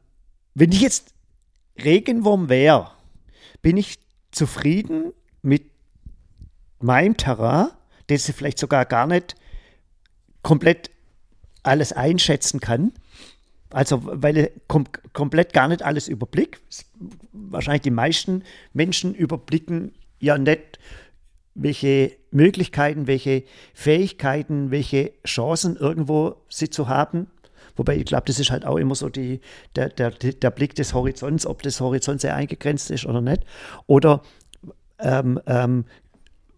wenn 0.54 0.72
ich 0.72 0.80
jetzt 0.80 1.14
Regenwurm 1.82 2.48
wäre, 2.48 2.90
bin 3.62 3.76
ich 3.76 3.98
zufrieden 4.30 5.12
mit 5.42 5.70
meinem 6.80 7.16
Terrain 7.16 7.68
dass 8.10 8.24
sie 8.24 8.32
vielleicht 8.32 8.58
sogar 8.58 8.84
gar 8.84 9.06
nicht 9.06 9.36
komplett 10.42 10.90
alles 11.62 11.92
einschätzen 11.92 12.60
kann. 12.60 12.92
Also, 13.70 14.00
weil 14.02 14.36
er 14.36 14.50
kom 14.66 14.84
komplett 15.12 15.52
gar 15.52 15.68
nicht 15.68 15.82
alles 15.82 16.08
überblickt. 16.08 16.60
Wahrscheinlich 17.32 17.82
die 17.82 17.90
meisten 17.90 18.42
Menschen 18.72 19.14
überblicken 19.14 19.92
ja 20.18 20.38
nicht, 20.38 20.78
welche 21.54 22.16
Möglichkeiten, 22.30 23.06
welche 23.06 23.44
Fähigkeiten, 23.74 24.70
welche 24.70 25.12
Chancen 25.24 25.76
irgendwo 25.76 26.36
sie 26.48 26.70
zu 26.70 26.88
haben. 26.88 27.28
Wobei 27.76 27.96
ich 27.96 28.04
glaube, 28.04 28.24
das 28.26 28.38
ist 28.38 28.50
halt 28.50 28.64
auch 28.66 28.76
immer 28.76 28.94
so 28.94 29.08
die, 29.08 29.40
der, 29.76 29.88
der, 29.88 30.10
der 30.10 30.50
Blick 30.50 30.74
des 30.74 30.92
Horizonts, 30.92 31.46
ob 31.46 31.62
das 31.62 31.80
Horizont 31.80 32.20
sehr 32.20 32.34
eingegrenzt 32.34 32.90
ist 32.90 33.06
oder 33.06 33.20
nicht. 33.20 33.44
Oder 33.86 34.22
ähm, 34.98 35.40
ähm, 35.46 35.84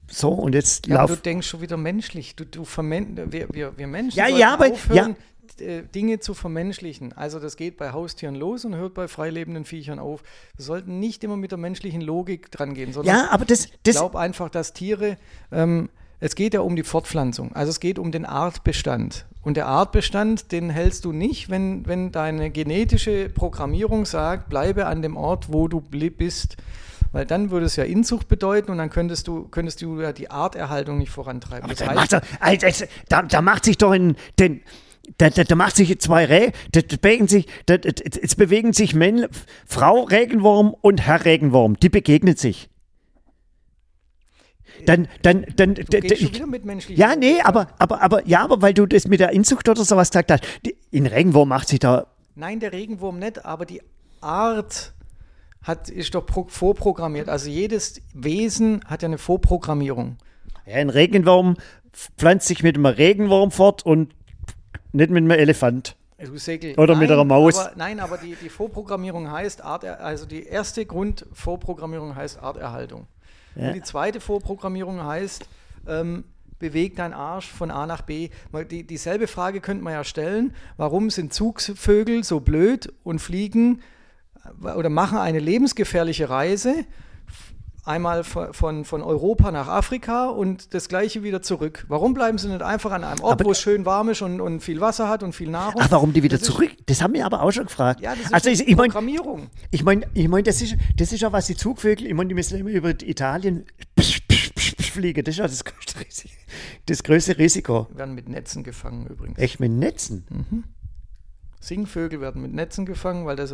so, 0.08 0.30
und 0.30 0.54
jetzt 0.54 0.86
ja, 0.86 1.06
Du 1.06 1.16
denkst 1.16 1.46
schon 1.46 1.60
wieder 1.60 1.76
menschlich. 1.76 2.36
Du, 2.36 2.44
du 2.44 2.64
wir, 2.64 3.48
wir, 3.50 3.78
wir 3.78 3.86
Menschen 3.86 4.18
ja, 4.18 4.28
ja, 4.28 4.54
aber, 4.54 4.70
aufhören, 4.70 5.16
ja. 5.58 5.66
Äh, 5.66 5.82
Dinge 5.82 6.20
zu 6.20 6.34
vermenschlichen. 6.34 7.12
Also 7.12 7.38
das 7.38 7.56
geht 7.56 7.76
bei 7.76 7.92
Haustieren 7.92 8.34
los 8.34 8.64
und 8.64 8.74
hört 8.74 8.94
bei 8.94 9.08
freilebenden 9.08 9.64
Viechern 9.64 9.98
auf. 9.98 10.22
Wir 10.56 10.64
sollten 10.64 10.98
nicht 10.98 11.24
immer 11.24 11.36
mit 11.36 11.50
der 11.50 11.58
menschlichen 11.58 12.00
Logik 12.00 12.50
dran 12.50 12.74
gehen, 12.74 12.92
sondern 12.92 13.16
ja, 13.16 13.30
aber 13.30 13.44
das, 13.44 13.68
das 13.82 13.94
ich 13.94 14.00
glaube 14.00 14.18
einfach, 14.18 14.48
dass 14.48 14.72
Tiere, 14.72 15.18
ähm, 15.50 15.88
es 16.20 16.36
geht 16.36 16.54
ja 16.54 16.60
um 16.60 16.76
die 16.76 16.84
Fortpflanzung. 16.84 17.52
Also 17.54 17.70
es 17.70 17.80
geht 17.80 17.98
um 17.98 18.12
den 18.12 18.24
Artbestand. 18.24 19.26
Und 19.42 19.56
der 19.56 19.66
Artbestand, 19.66 20.52
den 20.52 20.70
hältst 20.70 21.04
du 21.04 21.12
nicht, 21.12 21.50
wenn, 21.50 21.86
wenn 21.86 22.12
deine 22.12 22.50
genetische 22.50 23.28
Programmierung 23.28 24.06
sagt, 24.06 24.48
bleibe 24.48 24.86
an 24.86 25.02
dem 25.02 25.16
Ort, 25.16 25.52
wo 25.52 25.68
du 25.68 25.80
bist. 25.80 26.56
Weil 27.12 27.26
dann 27.26 27.50
würde 27.50 27.66
es 27.66 27.76
ja 27.76 27.84
Inzucht 27.84 28.28
bedeuten 28.28 28.70
und 28.70 28.78
dann 28.78 28.90
könntest 28.90 29.28
du, 29.28 29.46
könntest 29.48 29.82
du 29.82 30.00
ja 30.00 30.12
die 30.12 30.30
Arterhaltung 30.30 30.98
nicht 30.98 31.10
vorantreiben. 31.10 31.64
Aber 31.64 31.74
das 31.74 31.94
macht, 31.94 32.22
also, 32.40 32.84
da, 33.08 33.22
da 33.22 33.42
macht 33.42 33.66
sich 33.66 33.78
doch 33.78 33.92
in 33.92 34.16
den 34.38 34.62
da, 35.18 35.30
da, 35.30 35.44
da, 35.44 35.54
macht 35.56 35.76
sich 35.76 35.98
zwei 36.00 36.24
Reh, 36.24 36.52
da, 36.70 36.80
da 36.80 36.96
bewegen 36.96 37.26
sich, 37.26 37.46
da, 37.66 37.74
jetzt 37.74 38.36
bewegen 38.36 38.72
sich 38.72 38.94
Mann, 38.94 39.26
Frau 39.66 40.04
Regenwurm 40.04 40.74
und 40.80 41.00
Herr 41.00 41.24
Regenwurm, 41.24 41.76
die 41.76 41.88
begegnen 41.88 42.36
sich. 42.36 42.70
Dann, 44.86 45.08
dann, 45.22 45.44
dann, 45.56 45.74
du 45.74 45.84
gehst 45.84 46.22
schon 46.22 46.34
wieder 46.34 46.46
mit 46.46 46.64
menschlichen 46.64 47.00
Ja, 47.00 47.14
nee, 47.14 47.40
aber, 47.42 47.68
aber, 47.78 48.00
aber, 48.02 48.26
ja, 48.26 48.42
aber 48.42 48.62
weil 48.62 48.74
du 48.74 48.86
das 48.86 49.06
mit 49.06 49.20
der 49.20 49.30
Inzucht 49.30 49.68
oder 49.68 49.84
sowas 49.84 50.10
gesagt 50.10 50.30
hast, 50.30 50.44
in 50.90 51.06
Regenwurm 51.06 51.48
macht 51.48 51.68
sich 51.68 51.80
da. 51.80 52.06
Nein, 52.34 52.60
der 52.60 52.72
Regenwurm 52.72 53.18
nicht, 53.18 53.44
aber 53.44 53.66
die 53.66 53.82
Art 54.20 54.94
hat, 55.62 55.88
ist 55.88 56.14
doch 56.14 56.26
pro, 56.26 56.46
vorprogrammiert. 56.48 57.28
Also 57.28 57.48
jedes 57.48 58.02
Wesen 58.14 58.84
hat 58.86 59.02
ja 59.02 59.08
eine 59.08 59.18
Vorprogrammierung. 59.18 60.16
Ja, 60.66 60.76
ein 60.76 60.90
Regenwurm 60.90 61.56
pflanzt 61.92 62.48
sich 62.48 62.62
mit 62.62 62.76
einem 62.76 62.86
Regenwurm 62.86 63.50
fort 63.50 63.84
und 63.84 64.14
nicht 64.92 65.10
mit 65.10 65.22
einem 65.22 65.30
Elefant. 65.30 65.96
Segel. 66.34 66.74
Oder 66.78 66.94
nein, 66.94 67.00
mit 67.00 67.10
einer 67.10 67.24
Maus. 67.24 67.58
Aber, 67.58 67.72
nein, 67.76 68.00
aber 68.00 68.16
die, 68.16 68.36
die 68.36 68.48
Vorprogrammierung 68.48 69.30
heißt 69.30 69.62
Art, 69.62 69.84
also 69.84 70.24
die 70.24 70.44
erste 70.44 70.86
Grundvorprogrammierung 70.86 72.14
heißt 72.14 72.40
Arterhaltung. 72.40 73.08
Ja. 73.56 73.68
Und 73.68 73.74
die 73.74 73.82
zweite 73.82 74.20
Vorprogrammierung 74.20 75.02
heißt, 75.02 75.44
ähm, 75.88 76.24
bewegt 76.58 77.00
dein 77.00 77.12
Arsch 77.12 77.50
von 77.50 77.70
A 77.72 77.86
nach 77.86 78.02
B. 78.02 78.30
Die, 78.70 78.86
dieselbe 78.86 79.26
Frage 79.26 79.60
könnte 79.60 79.82
man 79.82 79.94
ja 79.94 80.04
stellen, 80.04 80.54
warum 80.76 81.10
sind 81.10 81.34
Zugvögel 81.34 82.22
so 82.22 82.38
blöd 82.38 82.92
und 83.02 83.18
fliegen 83.18 83.82
oder 84.60 84.88
machen 84.88 85.18
eine 85.18 85.38
lebensgefährliche 85.38 86.28
Reise 86.28 86.84
einmal 87.84 88.22
von, 88.22 88.84
von 88.84 89.02
Europa 89.02 89.50
nach 89.50 89.66
Afrika 89.66 90.26
und 90.26 90.72
das 90.72 90.88
gleiche 90.88 91.22
wieder 91.22 91.42
zurück. 91.42 91.84
Warum 91.88 92.14
bleiben 92.14 92.38
sie 92.38 92.48
nicht 92.48 92.62
einfach 92.62 92.92
an 92.92 93.02
einem 93.02 93.20
Ort, 93.22 93.44
wo 93.44 93.50
es 93.50 93.60
schön 93.60 93.84
warm 93.84 94.08
ist 94.08 94.22
und, 94.22 94.40
und 94.40 94.60
viel 94.60 94.80
Wasser 94.80 95.08
hat 95.08 95.22
und 95.22 95.34
viel 95.34 95.50
Nahrung? 95.50 95.80
Ach, 95.84 95.90
warum 95.90 96.12
die 96.12 96.22
wieder 96.22 96.38
das 96.38 96.46
zurück? 96.46 96.70
Ist, 96.70 96.82
das 96.86 97.02
haben 97.02 97.14
wir 97.14 97.26
aber 97.26 97.42
auch 97.42 97.50
schon 97.50 97.66
gefragt. 97.66 98.00
Ja, 98.00 98.14
das 98.14 98.26
ist 98.26 98.34
also 98.34 98.50
ich, 98.50 98.60
ich 98.60 98.76
mein, 98.76 98.90
Programmierung. 98.90 99.48
Ich 99.70 99.82
meine, 99.82 100.06
ich 100.14 100.28
mein, 100.28 100.44
das, 100.44 100.62
ist, 100.62 100.76
das 100.96 101.12
ist 101.12 101.20
ja 101.20 101.32
was 101.32 101.46
die 101.46 101.56
Zugvögel, 101.56 102.06
ich 102.06 102.14
meine, 102.14 102.28
die 102.28 102.34
müssen 102.34 102.58
immer 102.58 102.70
über 102.70 102.90
Italien 102.90 103.66
fliegen. 104.92 105.24
Das 105.24 105.34
ist 105.34 105.38
ja 105.38 105.48
das 105.48 105.64
größte 105.64 106.00
Risiko. 106.00 106.34
Das 106.86 107.02
größte 107.02 107.38
Risiko. 107.38 107.88
Die 107.90 107.98
werden 107.98 108.14
mit 108.14 108.28
Netzen 108.28 108.62
gefangen 108.62 109.06
übrigens. 109.06 109.38
Echt 109.38 109.58
mit 109.58 109.72
Netzen? 109.72 110.24
Mhm. 110.30 110.64
Singvögel 111.62 112.20
werden 112.20 112.42
mit 112.42 112.52
Netzen 112.52 112.86
gefangen, 112.86 113.24
weil 113.24 113.36
das 113.36 113.52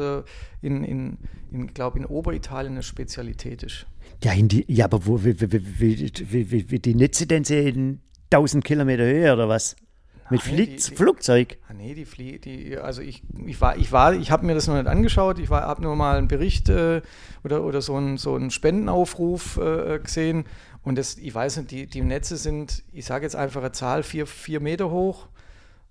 in, 0.63 0.83
in, 0.83 1.19
in 1.53 1.67
glaube 1.75 1.99
in 1.99 2.07
Oberitalien 2.07 2.73
eine 2.73 2.83
Spezialität 2.83 3.63
ist. 3.63 3.87
Ja, 4.25 4.33
die, 4.35 4.65
ja 4.67 4.87
aber 4.87 5.07
wo, 5.07 5.23
wie, 5.23 5.39
wie, 5.41 5.53
wie, 5.81 6.71
wie, 6.71 6.79
die 6.79 6.95
Netze 6.95 7.27
denn 7.27 7.45
in 7.45 8.01
1000 8.33 8.65
Kilometer 8.65 9.05
Höhe 9.05 9.33
oder 9.33 9.49
was? 9.49 9.77
Mit 10.31 10.45
Nein, 10.45 10.55
Flieg 10.55 10.77
die, 10.77 10.95
Flugzeug? 10.95 11.59
Ah, 11.69 11.73
nee, 11.73 11.95
die 11.95 12.05
Flie 12.05 12.39
die, 12.39 12.77
also 12.77 13.01
ich, 13.01 13.23
ich 13.47 13.61
war, 13.61 13.79
ich 13.79 13.93
war, 13.93 14.13
ich 14.15 14.31
habe 14.31 14.45
mir 14.45 14.55
das 14.55 14.67
noch 14.67 14.75
nicht 14.75 14.87
angeschaut, 14.87 15.39
ich 15.39 15.49
habe 15.49 15.83
nur 15.83 15.97
mal 15.97 16.19
einen 16.19 16.29
Bericht 16.29 16.69
äh, 16.69 17.01
oder, 17.45 17.65
oder 17.65 17.81
so 17.81 17.97
einen 17.97 18.19
so 18.19 18.35
einen 18.35 18.51
Spendenaufruf 18.51 19.57
äh, 19.57 19.99
gesehen 19.99 20.45
und 20.83 20.99
das, 20.99 21.17
ich 21.17 21.35
weiß 21.35 21.59
nicht, 21.59 21.71
die, 21.71 21.87
die 21.87 22.03
Netze 22.03 22.37
sind, 22.37 22.85
ich 22.93 23.07
sage 23.07 23.25
jetzt 23.25 23.37
einfach 23.37 23.61
eine 23.61 23.73
Zahl, 23.73 24.03
vier, 24.03 24.27
vier 24.27 24.61
Meter 24.61 24.91
hoch 24.91 25.29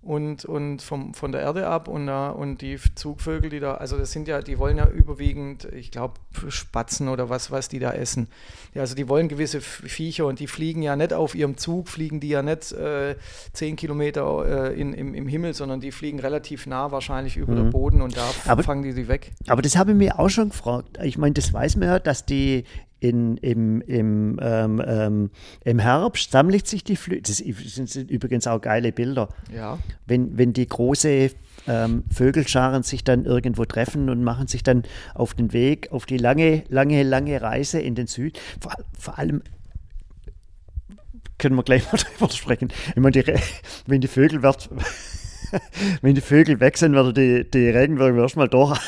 und, 0.08 0.46
und 0.46 0.82
vom, 0.82 1.14
von 1.14 1.34
der 1.34 1.42
Erde 1.42 1.68
ab 1.68 1.90
und, 1.90 2.08
uh, 2.08 2.32
und 2.32 2.62
die 2.62 2.80
Zugvögel, 2.96 3.50
die 3.50 3.60
da, 3.60 3.74
also 3.76 3.98
das 3.98 4.14
sind 4.14 4.28
ja, 4.30 4.42
die 4.42 4.58
wollen 4.58 4.78
ja 4.78 4.88
überwiegend, 4.88 5.66
ich 5.66 5.92
glaube, 5.92 6.14
Spatzen 6.48 7.10
oder 7.10 7.30
was, 7.30 7.52
was 7.52 7.68
die 7.68 7.80
da 7.80 7.92
essen. 7.92 8.30
Ja, 8.74 8.82
also 8.82 8.96
die 8.96 9.10
wollen 9.10 9.28
gewisse 9.28 9.60
Viecher 9.60 10.26
und 10.26 10.40
die 10.40 10.48
fliegen 10.48 10.82
ja 10.82 10.96
nicht 10.96 11.12
auf 11.12 11.36
ihrem 11.36 11.58
Zug, 11.58 11.90
fliegen 11.90 12.22
die 12.22 12.30
ja 12.30 12.42
nicht 12.42 12.72
äh, 12.72 13.16
zehn 13.52 13.76
Kilometer 13.76 14.72
äh, 14.72 14.80
in, 14.80 14.94
im, 14.94 15.14
im 15.14 15.28
Himmel, 15.28 15.54
sondern 15.54 15.82
die 15.82 15.92
fliegen 15.92 16.20
relativ 16.20 16.68
nah 16.68 16.90
wahrscheinlich 16.92 17.36
über 17.36 17.52
mhm. 17.52 17.58
den 17.58 17.70
Boden 17.72 18.02
und 18.02 18.16
da 18.16 18.30
aber, 18.46 18.64
fangen 18.64 18.84
die 18.84 18.94
sie 18.94 19.10
weg. 19.10 19.34
Aber 19.48 19.62
das 19.62 19.76
habe 19.76 19.92
ich 19.92 19.98
mir 19.98 20.20
auch 20.20 20.30
schon 20.30 20.50
gefragt. 20.50 21.00
Ich 21.04 21.18
meine, 21.18 21.34
das 21.34 21.52
weiß 21.52 21.76
man 21.76 21.90
ja, 21.90 22.00
dass 22.00 22.26
die 22.26 22.64
in, 23.00 23.38
im, 23.38 23.82
im, 23.82 24.40
ähm, 24.42 24.82
ähm, 24.86 25.30
im 25.64 25.80
Herbst 25.80 26.32
sammelt 26.32 26.68
sich 26.68 26.84
die 26.84 26.96
Flüge. 26.96 27.22
Das 27.22 27.38
sind 27.38 28.10
übrigens 28.10 28.48
auch 28.48 28.60
geile 28.60 28.92
Bilder. 28.92 29.30
Ja. 29.54 29.78
Wenn, 30.06 30.38
wenn 30.38 30.54
die 30.54 30.68
große 30.68 31.32
ähm, 31.68 32.04
Vögelscharen 32.12 32.84
sich 32.84 33.04
dann 33.04 33.26
irgendwo 33.26 33.66
treffen 33.66 34.10
und 34.10 34.24
machen 34.24 34.48
sich 34.48 34.64
dann 34.64 34.84
auf 35.14 35.34
den 35.34 35.54
Weg, 35.54 35.92
auf 35.92 36.06
die 36.06 36.18
lange, 36.18 36.64
lange, 36.70 37.04
lange 37.04 37.42
Reise 37.42 37.80
in 37.80 37.96
den 37.96 38.08
Süden. 38.08 38.38
Vor, 38.60 38.74
vor 38.98 39.20
allem 39.20 39.42
können 41.38 41.56
wir 41.56 41.64
gleich 41.64 41.86
mal 41.92 41.98
drüber 41.98 42.32
sprechen. 42.32 42.70
Ich 42.90 42.96
meine, 42.96 43.12
die, 43.12 43.34
wenn 43.86 44.02
die 44.02 44.08
Vögel 44.08 44.42
wird, 44.42 44.70
wenn 46.02 46.16
die 46.16 46.22
Vögel 46.22 46.60
weg 46.60 46.78
sind, 46.78 46.94
werden 46.94 47.14
die, 47.14 47.50
die 47.50 47.70
Regenwürmer 47.70 48.24
erstmal 48.24 48.48
durch. 48.48 48.80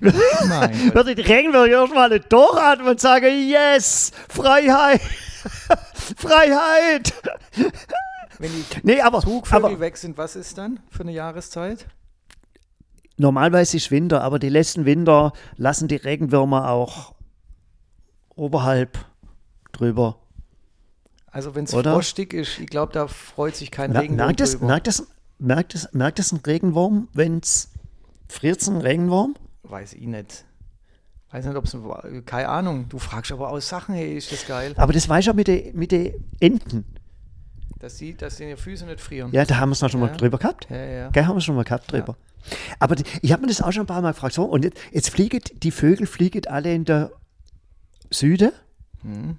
Nein. 0.00 0.94
Würde 0.94 1.14
die 1.14 1.22
Regenwürmer 1.22 1.68
erstmal 1.68 2.20
durchatmen 2.20 2.88
und 2.88 3.00
sagen: 3.00 3.48
Yes, 3.48 4.12
Freiheit! 4.28 5.00
Freiheit! 6.16 7.14
Wenn 8.38 8.50
die 8.50 8.64
nee, 8.82 9.00
aber, 9.00 9.20
Zugvögel 9.20 9.64
aber, 9.64 9.80
weg 9.80 9.96
sind, 9.96 10.16
was 10.16 10.36
ist 10.36 10.56
dann 10.58 10.80
für 10.90 11.02
eine 11.02 11.12
Jahreszeit? 11.12 11.86
Normalerweise 13.16 13.76
ist 13.76 13.90
Winter, 13.90 14.22
aber 14.22 14.38
die 14.38 14.48
letzten 14.48 14.86
Winter 14.86 15.32
lassen 15.56 15.88
die 15.88 15.96
Regenwürmer 15.96 16.70
auch 16.70 17.14
oberhalb 18.34 18.98
drüber 19.72 20.19
also 21.30 21.54
wenn 21.54 21.64
es 21.64 21.72
frostig 21.72 22.34
ist, 22.34 22.58
ich 22.58 22.66
glaube, 22.66 22.92
da 22.92 23.06
freut 23.06 23.54
sich 23.54 23.70
kein 23.70 23.92
Regenwurm 23.92 24.26
merkt 24.26 24.40
das, 24.40 24.60
merkt 24.60 24.86
das, 24.86 25.06
merkt, 25.38 25.74
das, 25.74 25.92
merkt 25.92 26.18
das 26.18 26.32
ein 26.32 26.40
Regenwurm, 26.44 27.08
wenn 27.12 27.38
es 27.38 27.70
friert 28.28 28.66
ein 28.66 28.78
Regenwurm? 28.78 29.36
Weiß 29.62 29.94
ich 29.94 30.06
nicht. 30.06 30.44
Weiß 31.30 31.44
nicht, 31.44 31.56
ob 31.56 31.64
es 31.64 31.76
keine 32.26 32.48
Ahnung. 32.48 32.88
Du 32.88 32.98
fragst 32.98 33.30
aber 33.30 33.50
aus 33.50 33.68
Sachen, 33.68 33.94
hey, 33.94 34.16
ist 34.16 34.32
das 34.32 34.46
geil. 34.46 34.74
Aber 34.76 34.92
das 34.92 35.08
weiß 35.08 35.24
ich 35.24 35.30
auch 35.30 35.34
mit 35.34 35.46
den 35.46 35.76
mit 35.76 35.92
Enten. 36.40 36.84
Dass 37.78 37.96
sie, 37.96 38.14
dass 38.14 38.36
die 38.36 38.56
Füße 38.56 38.84
nicht 38.84 39.00
frieren. 39.00 39.30
Ja, 39.32 39.44
da 39.44 39.58
haben 39.58 39.70
wir 39.70 39.74
es 39.74 39.80
noch 39.80 39.90
schon 39.90 40.00
ja. 40.00 40.08
mal 40.08 40.16
drüber 40.16 40.38
gehabt. 40.38 40.66
Ja, 40.68 40.76
ja. 40.76 41.08
Gell, 41.10 41.24
haben 41.24 41.36
wir 41.36 41.40
schon 41.40 41.54
mal 41.54 41.62
gehabt 41.62 41.92
drüber. 41.92 42.16
Ja. 42.18 42.56
Aber 42.80 42.96
die, 42.96 43.04
ich 43.22 43.32
habe 43.32 43.42
mir 43.42 43.48
das 43.48 43.62
auch 43.62 43.70
schon 43.70 43.84
ein 43.84 43.86
paar 43.86 44.02
Mal 44.02 44.12
gefragt. 44.12 44.34
So, 44.34 44.44
und 44.44 44.64
jetzt, 44.64 44.78
jetzt 44.90 45.10
fliegen 45.10 45.40
die 45.62 45.70
Vögel 45.70 46.06
fliegen 46.06 46.46
alle 46.48 46.74
in 46.74 46.84
der 46.84 47.12
Süde. 48.10 48.52
Hm 49.02 49.36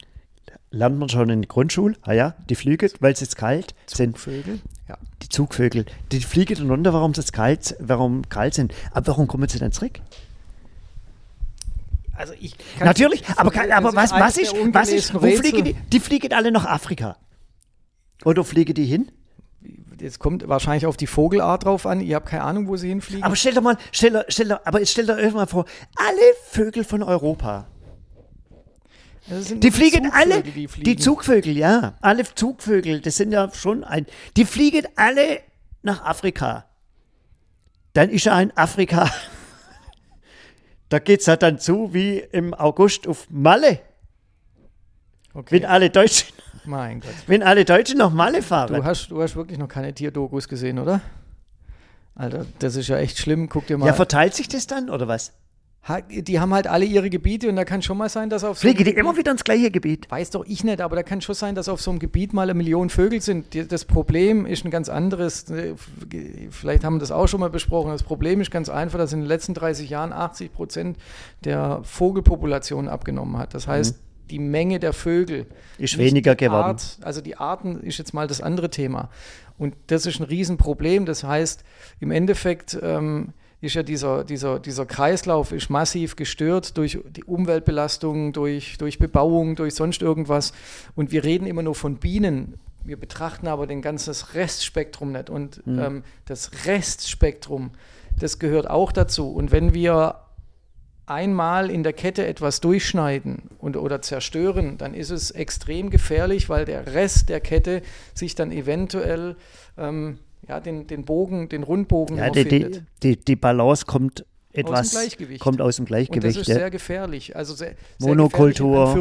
lernt 0.72 0.98
man 0.98 1.10
schon 1.10 1.30
in 1.30 1.42
der 1.42 1.50
Grundschule, 1.50 1.96
ah 2.02 2.14
ja, 2.14 2.34
die 2.50 2.56
fliegen, 2.56 2.90
weil 3.00 3.14
es 3.14 3.20
jetzt 3.20 3.36
kalt 3.36 3.76
Zugvögel, 3.86 4.44
sind. 4.44 4.62
Ja. 4.88 4.98
Die 5.22 5.30
Zugvögel, 5.30 5.86
die 6.12 6.22
fliegen 6.22 6.70
runter, 6.70 6.94
warum 6.94 7.12
es 7.12 7.32
kalt, 7.32 7.76
warum 7.80 8.28
kalt 8.30 8.54
sind. 8.54 8.74
Aber 8.92 9.08
warum 9.08 9.28
kommen 9.28 9.48
sie 9.48 9.60
dann 9.60 9.72
zurück? 9.72 10.00
Also 12.14 12.34
ich 12.40 12.56
Natürlich, 12.80 13.24
aber, 13.36 13.52
kann, 13.52 13.72
aber 13.72 13.96
was, 13.96 14.12
was 14.12 14.38
ist, 14.38 14.54
was 14.74 14.90
ist, 14.90 15.14
wo 15.14 15.20
fliegen 15.20 15.66
die? 15.66 15.74
Die 15.74 16.00
fliegen 16.00 16.34
alle 16.34 16.52
nach 16.52 16.66
Afrika. 16.66 17.18
Oder 18.24 18.44
fliegen 18.44 18.74
die 18.74 18.86
hin? 18.86 19.12
Jetzt 20.00 20.20
kommt 20.20 20.48
wahrscheinlich 20.48 20.86
auf 20.86 20.98
die 20.98 21.08
Vogelart 21.08 21.66
drauf 21.66 21.86
an. 21.86 22.00
Ihr 22.00 22.16
habt 22.16 22.28
keine 22.28 22.44
Ahnung, 22.44 22.68
wo 22.68 22.76
sie 22.76 22.90
hinfliegen. 22.90 23.24
Aber 23.24 23.36
stell 23.36 23.54
dir 23.54 23.62
mal, 23.62 23.78
stell, 23.92 24.24
stell, 24.30 24.52
aber 24.52 24.86
stell 24.86 25.06
dir 25.06 25.18
irgendwann 25.18 25.48
vor, 25.48 25.66
alle 25.96 26.22
Vögel 26.50 26.84
von 26.84 27.04
Europa 27.04 27.68
die 29.28 29.72
fliegen 29.72 30.06
Zugvögel, 30.06 30.12
alle, 30.12 30.44
die, 30.44 30.68
fliegen. 30.68 30.84
die, 30.84 30.96
Zugvögel, 30.96 31.58
ja, 31.58 31.94
alle 32.02 32.24
Zugvögel, 32.24 33.02
das 33.02 33.18
sind 33.18 33.32
ja 33.32 33.52
schon 33.54 33.84
ein, 33.84 34.06
die 34.36 34.46
fliegen 34.46 34.88
alle 34.96 35.42
nach 35.84 36.04
Afrika. 36.04 36.66
Dann 37.94 38.10
ist 38.10 38.26
ja 38.26 38.40
in 38.40 38.56
Afrika, 38.58 39.10
da 40.90 41.00
geht 41.00 41.20
es 41.20 41.28
ja 41.28 41.36
dann 41.36 41.60
zu 41.60 41.94
wie 41.94 42.18
im 42.20 42.54
August 42.54 43.08
auf 43.08 43.28
Malle. 43.30 43.80
Okay. 45.34 45.56
Wenn 45.56 45.66
alle 45.66 45.90
Deutschen, 45.90 46.34
mein 46.66 47.00
Gott. 47.00 47.12
wenn 47.28 47.44
alle 47.44 47.64
Deutschen 47.64 48.00
nach 48.00 48.12
Malle 48.12 48.42
fahren. 48.42 48.74
Du 48.74 48.84
hast, 48.84 49.08
du 49.08 49.22
hast 49.22 49.36
wirklich 49.36 49.60
noch 49.60 49.68
keine 49.68 49.94
Tierdokus 49.94 50.48
gesehen, 50.48 50.80
oder? 50.80 51.02
Alter, 52.16 52.46
das 52.60 52.76
ist 52.76 52.88
ja 52.88 52.98
echt 52.98 53.18
schlimm. 53.18 53.48
Guck 53.50 53.68
dir 53.68 53.78
mal. 53.78 53.86
Ja, 53.86 53.94
verteilt 53.94 54.34
sich 54.34 54.48
das 54.48 54.68
dann 54.68 54.90
oder 54.90 55.08
was? 55.08 55.32
Die 56.10 56.40
haben 56.40 56.54
halt 56.54 56.68
alle 56.68 56.86
ihre 56.86 57.10
Gebiete 57.10 57.50
und 57.50 57.56
da 57.56 57.66
kann 57.66 57.82
schon 57.82 57.98
mal 57.98 58.08
sein, 58.08 58.30
dass 58.30 58.44
auf 58.44 58.58
so 58.58 58.62
Fliege 58.68 58.84
die 58.84 58.92
immer 58.92 59.18
wieder 59.18 59.32
ins 59.32 59.44
gleiche 59.44 59.72
Gebiet? 59.72 60.10
Weiß 60.12 60.30
doch 60.30 60.46
ich 60.46 60.64
nicht, 60.64 60.80
aber 60.80 60.96
da 60.96 61.02
kann 61.02 61.22
schon 61.22 61.34
sein, 61.34 61.56
dass 61.56 61.68
auf 61.70 61.82
so 61.82 61.90
einem 61.90 62.00
Gebiet 62.00 62.34
mal 62.34 62.44
eine 62.44 62.54
Million 62.54 62.90
Vögel 62.90 63.20
sind. 63.20 63.48
Das 63.72 63.86
Problem 63.86 64.46
ist 64.46 64.64
ein 64.64 64.70
ganz 64.70 64.90
anderes. 64.90 65.46
Vielleicht 66.52 66.84
haben 66.84 66.96
wir 66.96 67.00
das 67.00 67.12
auch 67.12 67.28
schon 67.28 67.40
mal 67.40 67.50
besprochen. 67.50 67.92
Das 67.92 68.04
Problem 68.04 68.42
ist 68.42 68.52
ganz 68.52 68.70
einfach, 68.70 69.00
dass 69.00 69.12
in 69.12 69.22
den 69.22 69.28
letzten 69.28 69.56
30 69.56 69.90
Jahren 69.90 70.14
80 70.14 70.54
Prozent 70.54 70.98
der 71.44 71.82
Vogelpopulation 71.84 72.88
abgenommen 72.88 73.38
hat. 73.38 73.56
Das 73.56 73.68
heißt, 73.68 73.98
mhm 73.98 74.12
die 74.32 74.40
Menge 74.40 74.80
der 74.80 74.94
Vögel. 74.94 75.46
Ist 75.78 75.98
weniger 75.98 76.36
geworden. 76.36 76.64
Art, 76.64 76.98
also 77.02 77.22
die 77.22 77.36
Arten 77.36 77.82
ist 77.82 77.98
jetzt 77.98 78.14
mal 78.14 78.28
das 78.28 78.42
andere 78.42 78.70
Thema. 78.70 79.10
Und 79.58 79.76
das 79.88 80.06
ist 80.06 80.20
ein 80.20 80.24
Riesenproblem. 80.24 81.06
Das 81.06 81.24
heißt, 81.24 81.64
im 82.00 82.12
Endeffekt 82.12 82.80
ähm, 82.82 83.34
ist 83.62 83.76
ja 83.76 83.84
dieser, 83.84 84.24
dieser, 84.24 84.60
dieser 84.60 84.86
Kreislauf 84.88 85.52
ist 85.52 85.70
massiv 85.70 86.16
gestört 86.16 86.78
durch 86.78 87.00
die 87.08 87.24
Umweltbelastung, 87.24 88.34
durch, 88.34 88.78
durch 88.80 88.98
Bebauung, 88.98 89.56
durch 89.56 89.76
sonst 89.76 90.02
irgendwas. 90.02 90.52
Und 90.96 91.12
wir 91.12 91.24
reden 91.24 91.46
immer 91.46 91.62
nur 91.62 91.76
von 91.76 91.98
Bienen. 91.98 92.60
Wir 92.84 92.98
betrachten 93.00 93.48
aber 93.48 93.68
den 93.68 93.84
ganzen 93.84 94.16
Restspektrum 94.34 95.12
nicht. 95.12 95.30
Und 95.30 95.66
Mhm. 95.68 95.80
ähm, 95.80 96.04
das 96.26 96.66
Restspektrum, 96.66 97.72
das 98.20 98.40
gehört 98.40 98.68
auch 98.68 98.92
dazu. 98.92 99.32
Und 99.32 99.52
wenn 99.52 99.76
wir 99.76 100.16
einmal 101.06 101.70
in 101.70 101.84
der 101.84 101.94
Kette 101.94 102.26
etwas 102.26 102.62
durchschneiden 102.62 103.44
und, 103.60 103.78
oder 103.78 104.02
zerstören, 104.02 104.78
dann 104.80 104.96
ist 104.96 105.12
es 105.12 105.30
extrem 105.30 105.92
gefährlich, 105.92 106.50
weil 106.50 106.66
der 106.66 106.94
Rest 106.94 107.30
der 107.30 107.42
Kette 107.42 107.84
sich 108.16 108.34
dann 108.34 108.52
eventuell 108.52 109.36
ähm, 109.78 110.18
ja, 110.48 110.60
den, 110.60 110.88
den 110.88 111.06
Bogen, 111.06 111.50
den 111.50 111.64
Rundbogen 111.64 112.18
Ja, 112.18 112.30
die, 112.30 112.46
die, 112.46 112.82
die, 113.04 113.18
die 113.18 113.36
Balance 113.36 113.86
kommt 113.86 114.26
etwas, 114.54 114.92
Gleichgewicht. 114.92 115.42
kommt 115.42 115.62
aus 115.62 115.78
dem 115.78 115.84
Und 115.84 115.92
das 115.92 116.08
Gleichgewicht. 116.08 116.38
ist 116.38 116.48
ja. 116.48 116.56
sehr 116.56 116.72
gefährlich. 116.72 117.36
Also 117.36 117.54
sehr, 117.54 117.76
sehr 117.98 118.08
Monokultur. 118.08 118.94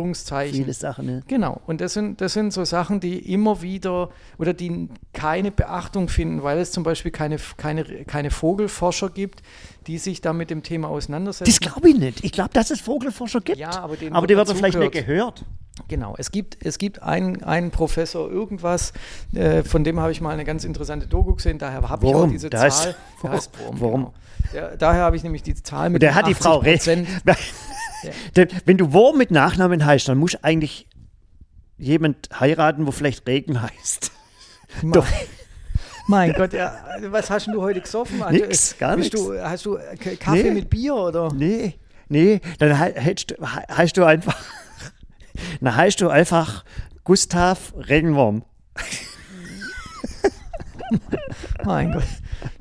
Viele 0.50 0.74
Sachen. 0.74 1.07
Ne? 1.07 1.22
Genau, 1.26 1.61
und 1.66 1.81
das 1.81 1.94
sind, 1.94 2.20
das 2.20 2.35
sind 2.35 2.53
so 2.53 2.64
Sachen, 2.64 3.00
die 3.00 3.33
immer 3.33 3.62
wieder 3.62 4.11
oder 4.38 4.53
die 4.53 4.88
keine 5.12 5.50
Beachtung 5.50 6.09
finden, 6.09 6.42
weil 6.42 6.59
es 6.59 6.72
zum 6.72 6.83
Beispiel 6.83 7.11
keine, 7.11 7.37
keine, 7.57 7.85
keine 8.05 8.31
Vogelforscher 8.31 9.11
gibt, 9.11 9.42
die 9.87 9.98
sich 9.98 10.20
da 10.20 10.33
mit 10.33 10.50
dem 10.50 10.62
Thema 10.62 10.88
auseinandersetzen. 10.88 11.50
Das 11.50 11.61
glaube 11.61 11.90
ich 11.90 11.98
nicht. 11.98 12.24
Ich 12.24 12.33
glaube, 12.33 12.50
dass 12.53 12.70
es 12.70 12.81
Vogelforscher 12.81 13.40
gibt. 13.40 13.59
Ja, 13.59 13.70
aber 13.70 13.96
aber 14.11 14.26
die 14.26 14.35
dazu 14.35 14.55
vielleicht 14.55 14.79
nicht 14.79 14.92
gehört. 14.92 15.44
Genau, 15.88 16.14
es 16.19 16.31
gibt, 16.31 16.59
es 16.64 16.79
gibt 16.79 17.03
einen, 17.03 17.43
einen 17.45 17.71
Professor 17.71 18.31
irgendwas, 18.31 18.93
äh, 19.35 19.62
von 19.62 19.85
dem 19.85 20.01
habe 20.01 20.12
ich 20.12 20.21
mal 20.21 20.31
eine 20.31 20.45
ganz 20.45 20.64
interessante 20.64 21.07
Doku 21.07 21.35
gesehen, 21.35 21.59
daher 21.59 21.88
habe 21.88 22.07
ich 22.07 22.14
auch 22.14 22.29
diese 22.29 22.49
heißt- 22.49 22.71
Zahl. 22.85 22.97
Der 23.23 23.31
heißt 23.33 23.51
Wurm. 23.59 23.81
Wurm. 23.81 23.93
Genau. 24.03 24.14
Der, 24.53 24.77
daher 24.77 25.03
habe 25.03 25.16
ich 25.16 25.23
nämlich 25.23 25.43
die 25.43 25.55
Zahl 25.55 25.90
mit 25.90 26.03
der 26.03 26.14
hat 26.14 26.27
die 26.27 26.35
Frau 26.35 26.59
recht. 26.59 26.87
80%. 26.88 27.07
Der- 28.37 28.49
Wenn 28.64 28.79
du 28.79 28.93
Wurm 28.93 29.19
mit 29.19 29.31
Nachnamen 29.31 29.85
heißt, 29.85 30.09
dann 30.09 30.16
muss 30.19 30.35
eigentlich 30.43 30.87
jemand 31.77 32.29
heiraten, 32.38 32.87
wo 32.87 32.90
vielleicht 32.93 33.27
Regen 33.29 33.61
heißt. 33.61 34.11
Doch. 34.83 35.07
Mein 36.07 36.33
Gott, 36.33 36.53
ja, 36.53 36.75
was 37.11 37.31
hast 37.31 37.47
du 37.49 37.61
heute 37.61 37.81
gesoffen? 37.81 38.23
Also, 38.23 38.45
Nix, 38.45 38.77
gar 38.79 38.97
bist 38.97 39.12
nix. 39.12 39.25
Du, 39.27 39.38
hast 39.40 39.66
du 39.66 39.79
Kaffee 40.19 40.43
Nee. 40.45 40.51
mit 40.53 40.71
Bier 40.71 40.95
oder? 40.95 41.33
Nee, 41.33 41.75
nee, 42.09 42.40
dann 42.59 42.77
he- 42.83 42.99
hättest 42.99 43.31
du, 43.33 43.35
he- 43.47 43.73
heißt 43.75 43.97
du 43.97 44.05
einfach, 44.05 44.37
dann 45.61 45.76
heißt 45.76 46.00
du 46.00 46.09
einfach 46.09 46.64
Gustav 47.05 47.74
Regenwurm. 47.76 48.42
Mein 51.64 51.92
Gott. 51.92 52.05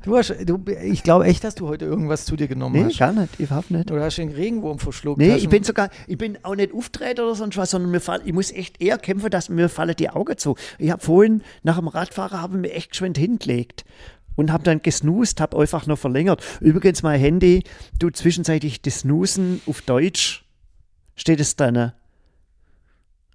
Du 0.02 0.16
hast, 0.16 0.34
du, 0.44 0.62
ich 0.82 1.02
glaube 1.02 1.24
echt, 1.24 1.42
dass 1.44 1.54
du 1.54 1.68
heute 1.68 1.84
irgendwas 1.84 2.24
zu 2.24 2.36
dir 2.36 2.48
genommen 2.48 2.76
Nee, 2.76 2.84
hast. 2.90 2.98
gar 2.98 3.12
nicht, 3.12 3.38
überhaupt 3.40 3.70
nicht. 3.70 3.90
Oder 3.90 4.04
hast 4.04 4.18
du 4.18 4.22
den 4.22 4.32
Regenwurm 4.34 4.78
verschluckt? 4.78 5.18
Nee, 5.18 5.36
ich 5.36 5.48
bin 5.48 5.64
sogar, 5.64 5.90
ich 6.06 6.18
bin 6.18 6.38
auch 6.42 6.54
nicht 6.54 6.74
Auftreter 6.74 7.24
oder 7.24 7.34
sonst 7.34 7.56
was, 7.56 7.70
sondern 7.70 7.90
mir 7.90 8.00
fall, 8.00 8.20
ich 8.24 8.32
muss 8.32 8.50
echt 8.50 8.80
eher 8.80 8.98
kämpfen, 8.98 9.30
dass 9.30 9.48
mir 9.48 9.68
fallen 9.68 9.96
die 9.96 10.10
Augen 10.10 10.36
zu. 10.36 10.56
Ich 10.78 10.90
habe 10.90 11.02
vorhin 11.02 11.42
nach 11.62 11.78
dem 11.78 11.88
Radfahrer 11.88 12.40
habe 12.40 12.56
mir 12.56 12.72
echt 12.72 12.90
geschwind 12.90 13.18
hingelegt 13.18 13.84
und 14.36 14.52
habe 14.52 14.64
dann 14.64 14.82
gesnoost, 14.82 15.40
habe 15.40 15.58
einfach 15.58 15.86
noch 15.86 15.98
verlängert. 15.98 16.42
Übrigens 16.60 17.02
mein 17.02 17.20
Handy, 17.20 17.64
du 17.98 18.10
zwischenzeitlich 18.10 18.82
das 18.82 19.00
Snoosen 19.00 19.60
auf 19.66 19.82
Deutsch 19.82 20.44
steht 21.16 21.40
es 21.40 21.56
da 21.56 21.70
ne? 21.70 21.94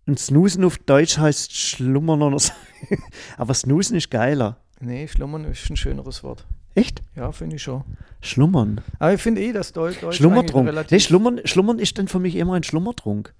Und 0.08 0.20
Snoosen 0.20 0.64
auf 0.64 0.78
Deutsch 0.78 1.18
heißt 1.18 1.56
Schlummern 1.56 2.22
oder 2.22 2.40
so. 2.40 2.54
Aber 3.38 3.54
Snoosen 3.54 3.98
ist 3.98 4.12
geiler. 4.12 4.58
Nee, 4.80 5.08
Schlummern 5.08 5.46
ist 5.46 5.70
ein 5.70 5.78
schöneres 5.78 6.24
Wort. 6.24 6.46
Echt? 6.76 7.02
Ja, 7.16 7.32
finde 7.32 7.56
ich 7.56 7.64
schon. 7.64 7.84
Schlummern. 8.22 8.82
Aber 9.00 9.14
ich 9.14 9.22
finde 9.22 9.42
eh, 9.42 9.54
dass 9.54 9.72
Deutsch, 9.72 10.02
Deutsch 10.02 10.18
Schlummertrunk. 10.18 10.68
eigentlich 10.68 10.74
Nee, 10.74 10.80
relativ... 10.80 11.04
Schlummern, 11.04 11.42
Schlummern 11.46 11.80
ist 11.80 11.98
dann 11.98 12.08
für 12.08 12.20
mich 12.20 12.36
immer 12.36 12.54
ein 12.54 12.64
Schlummertrunk. 12.64 13.34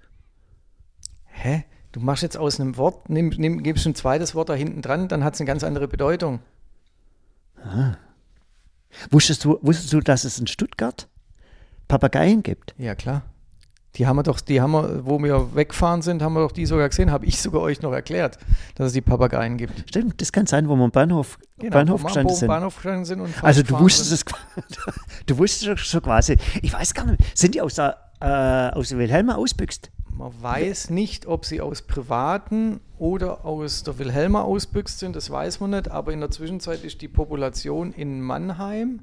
Hä? 1.26 1.64
Du 1.92 2.00
machst 2.00 2.22
jetzt 2.22 2.36
aus 2.36 2.58
einem 2.58 2.76
Wort, 2.76 3.08
nimm, 3.08 3.28
nimm, 3.36 3.62
gibst 3.62 3.86
ein 3.86 3.94
zweites 3.94 4.34
Wort 4.34 4.48
da 4.48 4.54
hinten 4.54 4.82
dran, 4.82 5.08
dann 5.08 5.22
hat 5.22 5.34
es 5.34 5.40
eine 5.40 5.46
ganz 5.46 5.64
andere 5.64 5.86
Bedeutung. 5.86 6.40
Wusstest 9.10 9.44
du, 9.44 9.58
wusstest 9.62 9.92
du, 9.92 10.00
dass 10.00 10.24
es 10.24 10.38
in 10.38 10.46
Stuttgart 10.46 11.08
Papageien 11.88 12.42
gibt? 12.42 12.74
Ja, 12.78 12.94
klar. 12.94 13.22
Die 13.96 14.06
haben 14.06 14.16
wir 14.16 14.22
doch, 14.22 14.40
die 14.40 14.60
haben 14.60 14.72
wir, 14.72 15.06
wo 15.06 15.18
wir 15.18 15.54
wegfahren 15.54 16.02
sind, 16.02 16.22
haben 16.22 16.34
wir 16.34 16.40
doch 16.40 16.52
die 16.52 16.66
sogar 16.66 16.88
gesehen, 16.88 17.10
habe 17.10 17.24
ich 17.24 17.40
sogar 17.40 17.62
euch 17.62 17.80
noch 17.80 17.92
erklärt, 17.92 18.38
dass 18.74 18.88
es 18.88 18.92
die 18.92 19.00
Papageien 19.00 19.56
gibt. 19.56 19.88
Stimmt, 19.88 20.20
das 20.20 20.32
kann 20.32 20.46
sein, 20.46 20.68
wo 20.68 20.76
wir 20.76 20.84
am 20.84 20.90
Bahnhof, 20.90 21.38
Bahnhof 21.56 22.02
wir 22.02 22.06
am 22.06 22.06
gestanden 22.06 22.34
sind. 22.34 22.48
Bahnhof 22.48 22.74
gestanden 22.76 23.04
sind 23.06 23.22
also 23.42 23.62
du 23.62 23.78
wusstest 23.80 24.12
es, 24.12 24.24
du 25.26 25.38
wusstest 25.38 25.80
es 25.80 25.80
schon 25.80 26.02
quasi. 26.02 26.36
Ich 26.60 26.72
weiß 26.72 26.92
gar 26.92 27.06
nicht, 27.06 27.22
sind 27.34 27.54
die 27.54 27.62
aus 27.62 27.74
der, 27.74 27.96
äh, 28.20 28.76
aus 28.76 28.90
der 28.90 28.98
Wilhelma 28.98 29.36
ausbüchst? 29.36 29.90
Man 30.10 30.32
weiß 30.42 30.90
nicht, 30.90 31.26
ob 31.26 31.46
sie 31.46 31.60
aus 31.60 31.82
privaten 31.82 32.80
oder 32.98 33.44
aus 33.44 33.82
der 33.82 33.98
Wilhelma 33.98 34.42
ausbüchst 34.42 34.98
sind, 34.98 35.16
das 35.16 35.30
weiß 35.30 35.60
man 35.60 35.70
nicht, 35.70 35.90
aber 35.90 36.12
in 36.12 36.20
der 36.20 36.30
Zwischenzeit 36.30 36.84
ist 36.84 37.00
die 37.00 37.08
Population 37.08 37.92
in 37.92 38.20
Mannheim, 38.20 39.00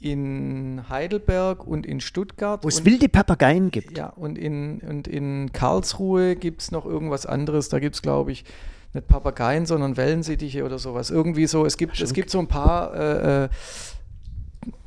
in 0.00 0.82
Heidelberg 0.88 1.66
und 1.66 1.86
in 1.86 2.00
Stuttgart. 2.00 2.62
Wo 2.62 2.68
es 2.68 2.84
wilde 2.84 3.08
Papageien 3.08 3.70
gibt. 3.70 3.96
ja, 3.96 4.08
und 4.08 4.36
in, 4.36 4.80
und 4.80 5.08
in 5.08 5.52
Karlsruhe 5.52 6.36
gibt 6.36 6.62
es 6.62 6.70
noch 6.70 6.84
irgendwas 6.84 7.26
anderes. 7.26 7.68
Da 7.68 7.78
gibt 7.78 7.94
es, 7.94 8.02
glaube 8.02 8.32
ich, 8.32 8.44
nicht 8.92 9.08
Papageien, 9.08 9.66
sondern 9.66 9.96
Wellensittiche 9.96 10.64
oder 10.64 10.78
sowas. 10.78 11.10
Irgendwie 11.10 11.46
so. 11.46 11.64
Es 11.64 11.76
gibt, 11.76 12.00
es 12.00 12.12
gibt 12.12 12.30
so 12.30 12.38
ein 12.38 12.48
paar 12.48 12.94
äh, 12.94 13.44
äh, 13.44 13.48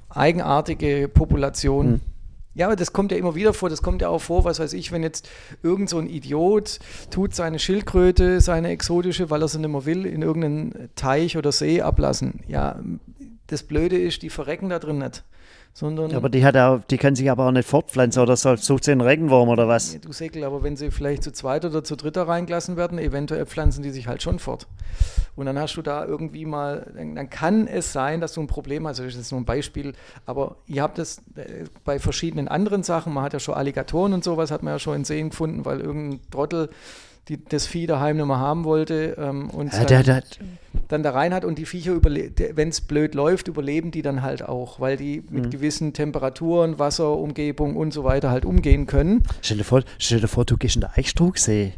eigenartige 0.09 1.09
Populationen. 1.13 1.93
Hm. 1.93 2.01
Ja, 2.57 2.65
aber 2.65 2.75
das 2.75 2.91
kommt 2.91 3.11
ja 3.11 3.19
immer 3.19 3.35
wieder 3.35 3.53
vor. 3.53 3.69
Das 3.69 3.83
kommt 3.83 4.01
ja 4.01 4.09
auch 4.09 4.21
vor, 4.21 4.43
was 4.43 4.59
weiß 4.59 4.73
ich, 4.73 4.91
wenn 4.91 5.03
jetzt 5.03 5.29
irgend 5.61 5.89
so 5.89 5.99
ein 5.99 6.07
Idiot 6.07 6.79
tut 7.11 7.35
seine 7.35 7.59
Schildkröte, 7.59 8.41
seine 8.41 8.69
exotische, 8.69 9.29
weil 9.29 9.43
er 9.43 9.47
sie 9.47 9.59
nicht 9.59 9.69
mehr 9.69 9.85
will, 9.85 10.07
in 10.07 10.23
irgendeinen 10.23 10.89
Teich 10.95 11.37
oder 11.37 11.51
See 11.51 11.81
ablassen. 11.83 12.39
Ja, 12.47 12.79
das 13.47 13.63
Blöde 13.63 13.97
ist, 13.97 14.21
die 14.21 14.29
verrecken 14.29 14.69
da 14.69 14.79
drin 14.79 14.99
nicht. 14.99 15.23
Sondern 15.73 16.11
Aber 16.15 16.29
die, 16.29 16.43
hat 16.43 16.57
auch, 16.57 16.79
die 16.89 16.97
kann 16.97 17.15
sich 17.15 17.29
aber 17.29 17.45
auch 17.45 17.51
nicht 17.51 17.69
fortpflanzen 17.69 18.19
oder 18.23 18.35
so, 18.35 18.55
sucht 18.55 18.83
sie 18.83 18.91
einen 18.93 19.01
Regenwurm 19.01 19.47
oder 19.49 19.67
was? 19.67 19.99
Du 20.01 20.11
Säckel, 20.11 20.43
aber 20.43 20.63
wenn 20.63 20.75
sie 20.75 20.89
vielleicht 20.89 21.21
zu 21.21 21.31
zweit 21.31 21.65
oder 21.65 21.83
zu 21.83 21.95
dritt 21.95 22.15
da 22.15 22.23
reingelassen 22.23 22.77
werden, 22.77 22.97
eventuell 22.97 23.45
pflanzen 23.45 23.83
die 23.83 23.91
sich 23.91 24.07
halt 24.07 24.23
schon 24.23 24.39
fort. 24.39 24.65
Und 25.35 25.45
dann 25.45 25.59
hast 25.59 25.75
du 25.75 25.83
da 25.83 26.03
irgendwie 26.03 26.45
mal, 26.45 26.91
dann, 26.95 27.29
kann 27.29 27.67
es 27.67 27.93
sein, 27.93 28.21
dass 28.21 28.33
du 28.33 28.41
ein 28.41 28.47
Problem 28.47 28.87
hast. 28.87 28.97
Das 28.97 29.05
ist 29.05 29.17
jetzt 29.17 29.31
nur 29.31 29.39
ein 29.39 29.45
Beispiel, 29.45 29.93
aber 30.25 30.55
ihr 30.65 30.81
habt 30.81 30.97
das 30.97 31.19
äh, 31.35 31.65
bei 31.85 31.99
verschiedenen 31.99 32.47
anderen 32.47 32.81
Sachen. 32.81 33.13
Man 33.13 33.23
hat 33.23 33.33
ja 33.33 33.39
schon 33.39 33.53
Alligatoren 33.53 34.13
und 34.13 34.23
sowas, 34.23 34.49
hat 34.49 34.63
man 34.63 34.73
ja 34.73 34.79
schon 34.79 34.95
in 34.95 35.05
Seen 35.05 35.29
gefunden, 35.29 35.63
weil 35.63 35.79
irgendein 35.79 36.21
Trottel 36.31 36.69
die, 37.29 37.43
das 37.43 37.67
Vieh 37.67 37.87
daheim 37.87 38.17
nicht 38.17 38.25
mehr 38.25 38.39
haben 38.39 38.63
wollte 38.63 39.15
ähm, 39.19 39.49
und 39.49 39.73
Ja, 39.73 39.83
der, 39.85 40.03
der, 40.03 40.23
dann 40.87 41.03
da 41.03 41.11
rein 41.11 41.33
hat 41.33 41.43
und 41.43 41.57
die 41.57 41.65
Viecher, 41.65 41.99
wenn 42.03 42.69
es 42.69 42.81
blöd 42.81 43.13
läuft, 43.15 43.47
überleben 43.47 43.91
die 43.91 44.01
dann 44.01 44.21
halt 44.21 44.43
auch, 44.43 44.79
weil 44.79 44.95
die 44.97 45.23
mit 45.29 45.45
Mhm. 45.45 45.49
gewissen 45.49 45.93
Temperaturen, 45.93 46.79
Wasser, 46.79 47.11
Umgebung 47.17 47.75
und 47.75 47.93
so 47.93 48.03
weiter 48.03 48.29
halt 48.31 48.45
umgehen 48.45 48.85
können. 48.85 49.23
stell, 49.41 49.57
dir 49.57 49.63
vor, 49.63 49.83
stell 49.97 50.21
dir 50.21 50.27
vor, 50.27 50.45
du 50.45 50.55
gehst 50.57 50.75
in 50.75 50.81
der 50.81 50.97
Eichstrugsee 50.97 51.73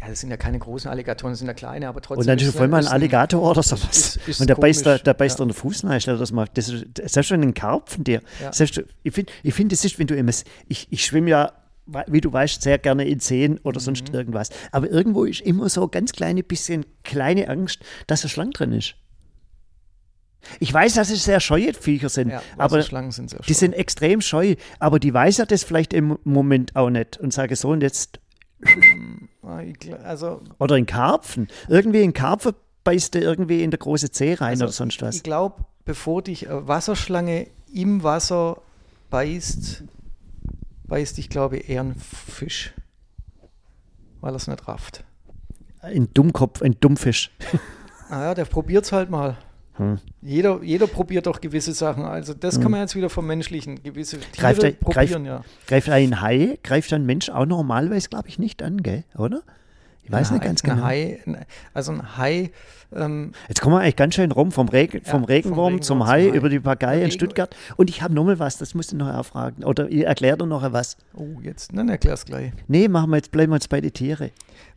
Ja, 0.00 0.08
das 0.08 0.20
sind 0.20 0.30
ja 0.30 0.38
keine 0.38 0.58
großen 0.58 0.90
Alligatoren, 0.90 1.32
das 1.32 1.40
sind 1.40 1.48
ja 1.48 1.52
kleine, 1.54 1.86
aber 1.86 2.00
trotzdem. 2.00 2.20
und 2.22 2.26
dann 2.26 2.38
ist 2.38 2.56
voll 2.56 2.68
mal 2.68 2.78
ein 2.86 2.88
Alligator 2.92 3.42
oder 3.50 3.62
sowas. 3.62 4.16
ist- 4.16 4.28
ist 4.28 4.40
und 4.40 4.48
der 4.48 4.54
beißt, 4.54 4.86
da, 4.86 4.90
komisch, 4.92 5.02
der 5.04 5.14
beißt 5.14 5.38
ja. 5.38 5.44
dir 5.44 5.50
den 5.52 5.54
Fuß 5.54 5.84
rein, 5.84 6.00
stell 6.00 6.14
dir 6.14 6.20
das 6.20 6.32
mal. 6.32 6.46
Das 6.54 6.66
selbst 6.66 7.30
wenn 7.30 7.42
ein 7.42 7.52
Karpfen 7.54 8.02
dir. 8.04 8.22
Ja. 8.42 8.50
Selbst, 8.52 8.82
ich 9.02 9.12
finde, 9.12 9.30
ich 9.42 9.52
find, 9.54 9.70
das 9.72 9.84
ist, 9.84 9.98
wenn 9.98 10.06
du 10.06 10.16
immer. 10.16 10.32
Ich, 10.68 10.88
ich 10.90 11.04
schwimme 11.04 11.28
ja, 11.30 11.52
wie 12.06 12.20
du 12.20 12.32
weißt, 12.32 12.62
sehr 12.62 12.78
gerne 12.78 13.06
in 13.06 13.20
Seen 13.20 13.58
oder 13.58 13.80
sonst 13.80 14.08
Mhm. 14.08 14.14
irgendwas. 14.14 14.50
Aber 14.72 14.88
irgendwo 14.90 15.24
ist 15.24 15.40
immer 15.40 15.68
so 15.68 15.88
ganz 15.88 16.12
kleine 16.12 16.42
bisschen 16.42 16.86
kleine 17.04 17.48
Angst, 17.48 17.80
dass 18.06 18.22
eine 18.22 18.28
Schlange 18.30 18.50
drin 18.50 18.72
ist. 18.72 18.94
Ich 20.58 20.72
weiß, 20.72 20.94
dass 20.94 21.10
es 21.10 21.24
sehr 21.24 21.38
scheue 21.40 21.74
Viecher 21.74 22.08
sind, 22.08 22.30
Ja, 22.30 22.42
aber 22.56 22.80
Schlangen 22.82 23.10
sind 23.10 23.28
sehr 23.30 23.40
die 23.40 23.52
sind 23.52 23.74
extrem 23.74 24.20
scheu. 24.22 24.54
Aber 24.78 24.98
die 24.98 25.12
weiß 25.12 25.36
ja 25.36 25.44
das 25.46 25.64
vielleicht 25.64 25.92
im 25.92 26.16
Moment 26.24 26.76
auch 26.76 26.88
nicht 26.90 27.18
und 27.18 27.32
sage 27.32 27.56
so 27.56 27.68
und 27.68 27.82
jetzt. 27.82 28.20
Ah, 29.42 29.60
ich 29.60 29.76
gl- 29.76 30.02
Also, 30.02 30.40
Oder 30.58 30.76
in 30.76 30.86
Karpfen. 30.86 31.48
Irgendwie 31.68 32.02
in 32.02 32.12
Karpfen 32.14 32.52
beißt 32.84 33.14
du 33.14 33.20
irgendwie 33.20 33.62
in 33.62 33.70
der 33.70 33.78
große 33.78 34.10
Zeh 34.10 34.34
rein 34.34 34.50
also 34.52 34.64
oder 34.64 34.72
sonst 34.72 35.02
was. 35.02 35.16
ich 35.16 35.22
glaube, 35.22 35.64
bevor 35.84 36.22
dich 36.22 36.46
äh, 36.46 36.66
Wasserschlange 36.66 37.46
im 37.72 38.02
Wasser 38.02 38.60
beißt, 39.10 39.84
beißt 40.90 41.16
dich, 41.16 41.30
glaube 41.30 41.56
ich, 41.58 41.70
eher 41.70 41.80
ein 41.82 41.94
Fisch. 41.94 42.74
Weil 44.20 44.32
er 44.32 44.36
es 44.36 44.46
nicht 44.48 44.68
rafft. 44.68 45.04
Ein 45.80 46.12
Dummkopf, 46.12 46.60
ein 46.60 46.76
Dummfisch. 46.78 47.30
Naja, 48.10 48.34
der 48.34 48.44
probiert 48.44 48.84
es 48.84 48.92
halt 48.92 49.08
mal. 49.08 49.38
Jeder, 50.20 50.62
jeder 50.62 50.86
probiert 50.86 51.24
doch 51.26 51.40
gewisse 51.40 51.72
Sachen. 51.72 52.04
Also 52.04 52.34
das 52.34 52.60
kann 52.60 52.70
man 52.70 52.80
jetzt 52.80 52.94
wieder 52.96 53.08
vom 53.08 53.26
Menschlichen. 53.26 53.82
Gewisse 53.82 54.18
Tiere 54.20 54.30
Greift 54.36 54.62
er- 54.62 54.72
probieren 54.72 55.24
greift- 55.24 55.26
ja. 55.26 55.44
Greift 55.66 55.88
ein 55.88 56.20
Hai, 56.20 56.58
greift 56.62 56.92
ein 56.92 57.06
Mensch 57.06 57.30
auch 57.30 57.46
normalerweise, 57.46 58.10
glaube 58.10 58.28
ich, 58.28 58.38
nicht 58.38 58.62
an, 58.62 58.82
gell? 58.82 59.04
oder? 59.16 59.42
Ich 60.10 60.16
weiß 60.16 60.30
nicht 60.32 60.42
ganz 60.42 60.62
genau. 60.62 60.82
Hai, 60.82 61.20
also 61.72 61.92
ein 61.92 62.16
Hai, 62.16 62.50
ähm, 62.92 63.30
Jetzt 63.48 63.60
kommen 63.60 63.76
wir 63.76 63.80
eigentlich 63.80 63.94
ganz 63.94 64.16
schön 64.16 64.32
rum, 64.32 64.50
vom, 64.50 64.68
Regen, 64.68 65.02
vom 65.04 65.20
vom 65.20 65.24
Regenwurm 65.24 65.66
Regenwurm 65.66 65.82
zum 65.82 66.06
Hai, 66.06 66.22
Hai. 66.30 66.36
über 66.36 66.48
die 66.48 66.58
Papagei 66.58 66.94
in 66.96 67.00
Regen- 67.02 67.12
Stuttgart. 67.12 67.54
Und 67.76 67.88
ich 67.88 68.02
habe 68.02 68.12
nochmal 68.14 68.40
was, 68.40 68.58
das 68.58 68.74
musst 68.74 68.90
du 68.90 68.96
noch 68.96 69.06
erfragen. 69.06 69.62
Oder 69.62 69.88
ihr 69.88 70.06
erklärt 70.08 70.40
noch 70.44 70.72
was. 70.72 70.96
oh, 71.14 71.40
jetzt, 71.42 71.70
dann 71.76 71.88
erklär's 71.88 72.24
gleich. 72.24 72.52
Nee, 72.66 72.88
machen 72.88 73.10
wir 73.10 73.16
jetzt, 73.18 73.30
bleiben 73.30 73.52
wir 73.52 73.56
jetzt 73.56 73.68
bei 73.68 73.80
den 73.80 73.92
Tieren. 73.92 74.30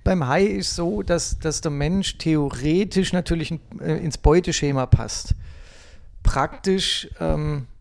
Beim 0.03 0.27
Hai 0.27 0.43
ist 0.43 0.75
so, 0.75 1.01
dass, 1.01 1.39
dass 1.39 1.61
der 1.61 1.71
Mensch 1.71 2.17
theoretisch 2.19 3.11
natürlich 3.13 3.51
äh, 3.81 3.97
ins 4.05 4.19
Beuteschema 4.19 4.85
passt. 4.85 5.33
Praktisch 6.21 7.09
ähm, 7.19 7.65
äh, 7.65 7.72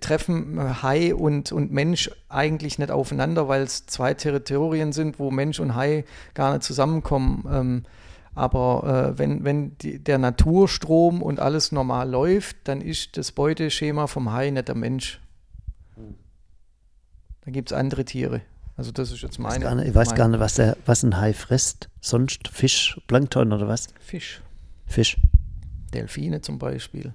treffen 0.00 0.82
Hai 0.82 1.14
und, 1.14 1.52
und 1.52 1.72
Mensch 1.72 2.10
eigentlich 2.28 2.78
nicht 2.78 2.90
aufeinander, 2.90 3.48
weil 3.48 3.62
es 3.62 3.86
zwei 3.86 4.14
Territorien 4.14 4.92
sind, 4.92 5.18
wo 5.18 5.30
Mensch 5.30 5.60
und 5.60 5.74
Hai 5.74 6.04
gar 6.34 6.52
nicht 6.52 6.62
zusammenkommen. 6.62 7.44
Ähm, 7.50 7.82
aber 8.34 9.12
äh, 9.14 9.18
wenn, 9.18 9.44
wenn 9.44 9.78
die, 9.78 9.98
der 9.98 10.18
Naturstrom 10.18 11.22
und 11.22 11.40
alles 11.40 11.72
normal 11.72 12.10
läuft, 12.10 12.56
dann 12.64 12.80
ist 12.82 13.16
das 13.16 13.32
Beuteschema 13.32 14.06
vom 14.06 14.32
Hai 14.32 14.50
nicht 14.50 14.68
der 14.68 14.74
Mensch. 14.74 15.20
Da 17.44 17.50
gibt 17.50 17.70
es 17.70 17.76
andere 17.76 18.04
Tiere. 18.04 18.42
Also 18.76 18.92
das 18.92 19.10
ist 19.10 19.22
jetzt 19.22 19.38
Ich 19.38 19.42
weiß 19.44 19.52
meine. 19.52 19.64
gar 19.64 19.74
nicht, 19.76 19.88
ich 19.88 19.94
weiß 19.94 20.08
meine- 20.08 20.18
gar 20.18 20.28
nicht, 20.28 20.40
was, 20.40 20.54
der, 20.54 20.76
was 20.84 21.02
ein 21.02 21.16
Hai 21.18 21.32
frisst. 21.32 21.88
Sonst 22.00 22.48
Fisch, 22.48 23.00
Plankton 23.06 23.52
oder 23.52 23.68
was? 23.68 23.88
Fisch. 24.00 24.42
Fisch. 24.86 25.16
Delfine 25.94 26.40
zum 26.42 26.58
Beispiel. 26.58 27.14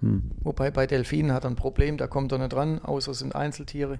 Hm. 0.00 0.30
Wobei 0.42 0.70
bei 0.70 0.86
Delfinen 0.86 1.32
hat 1.32 1.44
er 1.44 1.50
ein 1.50 1.56
Problem, 1.56 1.96
da 1.96 2.06
kommt 2.06 2.32
er 2.32 2.38
nicht 2.38 2.54
ran, 2.54 2.78
außer 2.80 3.12
es 3.12 3.18
sind 3.20 3.34
Einzeltiere. 3.34 3.98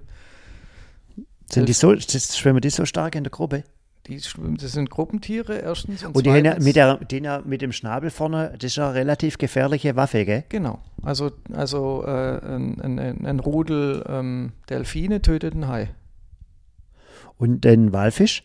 Sind 1.51 1.67
die 1.69 1.73
so, 1.73 1.93
das- 1.95 2.37
schwimmen 2.37 2.61
die 2.61 2.69
so 2.69 2.85
stark 2.85 3.15
in 3.15 3.23
der 3.23 3.31
Gruppe? 3.31 3.63
Die 4.05 4.21
schwimmen, 4.21 4.55
das 4.57 4.71
sind 4.73 4.89
Gruppentiere 4.89 5.57
erstens 5.57 6.03
und, 6.03 6.15
Und 6.15 6.25
die 6.25 6.29
zweitens- 6.29 6.63
mit, 6.63 6.75
der, 6.77 6.99
ja 7.11 7.41
mit 7.43 7.61
dem 7.61 7.71
Schnabel 7.73 8.09
vorne, 8.09 8.53
das 8.53 8.71
ist 8.71 8.75
ja 8.77 8.85
eine 8.89 8.95
relativ 8.95 9.37
gefährliche 9.37 9.95
Waffe, 9.95 10.23
gell? 10.23 10.43
Genau, 10.49 10.79
also, 11.01 11.31
also 11.53 12.03
äh, 12.05 12.37
ein, 12.45 12.79
ein, 12.99 13.25
ein 13.25 13.39
Rudel 13.39 14.05
ähm, 14.07 14.53
Delfine 14.69 15.21
tötet 15.21 15.53
einen 15.55 15.67
Hai. 15.67 15.89
Und 17.37 17.65
den 17.65 17.91
Walfisch? 17.91 18.43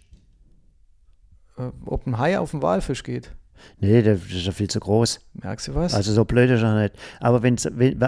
Äh, 1.58 1.70
ob 1.86 2.06
ein 2.06 2.18
Hai 2.18 2.38
auf 2.38 2.54
einen 2.54 2.62
Walfisch 2.62 3.04
geht, 3.04 3.30
Nee, 3.78 4.02
der 4.02 4.14
ist 4.14 4.30
ja 4.30 4.52
viel 4.52 4.68
zu 4.68 4.80
groß. 4.80 5.20
merkst 5.34 5.68
du 5.68 5.74
was? 5.74 5.94
Also 5.94 6.12
so 6.12 6.24
blöd 6.24 6.50
ist 6.50 6.62
er 6.62 6.80
nicht. 6.80 6.94
Aber 7.20 7.42
wenn's, 7.42 7.68
wenn, 7.72 7.98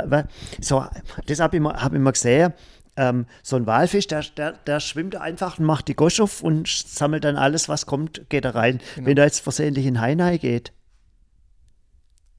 so, 0.61 0.85
das 1.27 1.41
habe 1.41 1.57
ich, 1.57 1.59
immer- 1.59 1.75
hab 1.83 1.93
ich 1.93 1.97
immer 1.97 2.13
gesehen, 2.13 2.53
ähm, 2.97 3.27
so 3.43 3.57
ein 3.57 3.67
Walfisch, 3.67 4.07
der, 4.07 4.23
der, 4.37 4.53
der 4.53 4.79
schwimmt 4.81 5.17
einfach 5.17 5.59
und 5.59 5.65
macht 5.65 5.89
die 5.89 5.97
Gosch 5.97 6.21
auf 6.21 6.43
und 6.43 6.69
sammelt 6.69 7.25
dann 7.25 7.37
alles, 7.37 7.69
was 7.69 7.87
kommt, 7.87 8.29
geht 8.31 8.45
da 8.45 8.51
rein. 8.51 8.81
Genau. 8.95 9.09
Wenn 9.09 9.17
da 9.17 9.25
jetzt 9.25 9.41
versehentlich 9.41 9.87
ein 9.87 10.01
Hai 10.01 10.39
geht, 10.39 10.73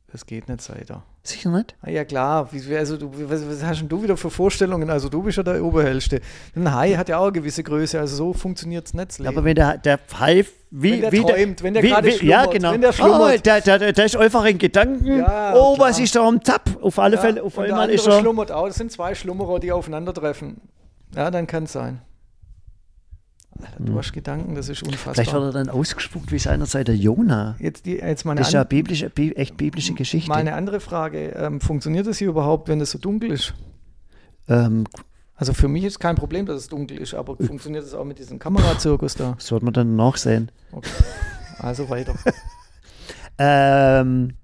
das 0.08 0.26
geht 0.26 0.48
nicht, 0.48 0.62
sei 0.62 0.84
da. 0.88 1.04
Sicher 1.28 1.50
nicht? 1.52 1.76
Ah, 1.82 1.90
ja 1.90 2.04
klar, 2.06 2.50
also 2.78 2.98
du, 2.98 3.12
was, 3.30 3.48
was 3.48 3.64
hast 3.64 3.82
denn 3.82 3.90
du 3.90 4.04
wieder 4.04 4.18
für 4.18 4.30
Vorstellungen? 4.30 4.90
Also 4.90 5.10
du 5.10 5.22
bist 5.24 5.38
ja 5.38 5.44
der 5.44 5.64
Oberhellste. 5.64 6.22
Ein 6.56 6.74
Hai 6.74 6.94
hat 6.94 7.10
ja 7.10 7.18
auch 7.18 7.24
eine 7.26 7.32
gewisse 7.34 7.64
Größe, 7.64 8.00
also 8.00 8.16
so 8.16 8.34
funktioniert 8.34 8.86
es 8.88 8.94
nicht. 8.94 9.10
das 9.10 9.20
Leben. 9.20 9.30
Aber 9.36 9.44
wenn 9.46 9.56
der, 9.56 9.78
der 9.78 10.00
Hai, 10.20 10.46
wie, 10.72 10.92
Wenn 10.94 11.02
der 11.02 11.12
wie 11.12 11.22
träumt, 11.22 11.64
wenn 11.64 11.74
der 11.74 11.84
wie, 11.84 11.90
gerade 11.90 12.08
wie, 12.08 12.26
Ja, 12.26 12.40
schlummert, 12.42 12.52
genau. 12.54 12.72
wenn 12.74 12.82
der 12.82 12.90
oh, 12.90 12.94
schlummert. 12.94 13.46
der, 13.46 13.62
der, 13.62 13.80
der, 13.80 13.94
der 13.94 14.06
ist 14.06 14.16
einfach 14.18 14.46
in 14.46 14.58
Gedanken. 14.58 15.18
Ja, 15.20 15.54
oh, 15.56 15.76
klar. 15.76 15.90
was 15.90 16.00
ist 16.00 16.16
da 16.16 16.28
am 16.28 16.42
Tap? 16.44 16.64
Auf 16.82 17.00
alle 17.00 17.16
Ja, 17.16 17.22
Fälle, 17.22 17.44
auf 17.44 17.58
und 17.58 17.64
der 17.64 17.74
einmal 17.74 17.84
andere 17.84 17.96
ist 17.96 18.08
er. 18.08 18.20
schlummert 18.20 18.52
auch. 18.52 18.68
Das 18.68 18.76
sind 18.76 18.92
zwei 18.92 19.16
Schlummerer, 19.16 19.60
die 19.60 19.72
aufeinandertreffen. 19.72 20.62
Ja, 21.16 21.32
dann 21.32 21.48
kann 21.48 21.64
es 21.64 21.72
sein. 21.72 22.02
Du 23.80 23.98
hast 23.98 24.14
Gedanken, 24.14 24.56
das 24.56 24.70
ist 24.70 24.82
Hm. 24.82 24.94
Vielleicht 24.94 25.18
wird 25.18 25.28
unfassbar. 25.28 25.46
er 25.48 25.52
dann 25.52 25.70
ausgespuckt 25.70 26.32
wie 26.32 26.40
seinerzeit 26.40 26.88
der 26.88 26.96
Jona. 26.96 27.56
Jetzt, 27.60 27.86
die, 27.86 27.98
jetzt 27.98 28.26
meine, 28.26 28.40
Das 28.40 28.48
ist 28.50 28.54
ja 28.54 28.64
biblische, 28.64 29.10
bi 29.10 29.32
echt 29.34 29.58
biblische 29.58 29.94
Geschichte. 29.94 30.30
meine 30.30 30.54
andere 30.54 30.80
Frage. 30.80 31.30
Ähm, 31.30 31.60
funktioniert 31.62 32.08
das 32.08 32.18
hier 32.18 32.30
überhaupt, 32.30 32.68
wenn 32.70 32.80
es 32.82 32.92
so 32.92 32.98
dunkel 32.98 33.32
ist? 33.32 33.54
ähm, 34.48 34.86
Also 35.36 35.54
für 35.54 35.68
mich 35.68 35.84
ist 35.84 36.00
kein 36.00 36.16
Problem, 36.16 36.46
dass 36.46 36.58
es 36.58 36.68
dunkel 36.70 36.98
ist, 36.98 37.14
aber 37.14 37.36
funktioniert 37.38 37.84
das 37.84 37.94
auch 37.94 38.06
mit 38.06 38.20
diesem 38.20 38.40
Kamerazirkus 38.40 39.16
da? 39.16 39.34
das 39.38 39.52
wird 39.52 39.64
man 39.64 39.74
dann 39.74 39.96
nachsehen. 39.96 40.52
Okay. 40.72 40.90
Also 41.60 41.90
weiter. 41.90 42.16
Ähm, 43.38 44.36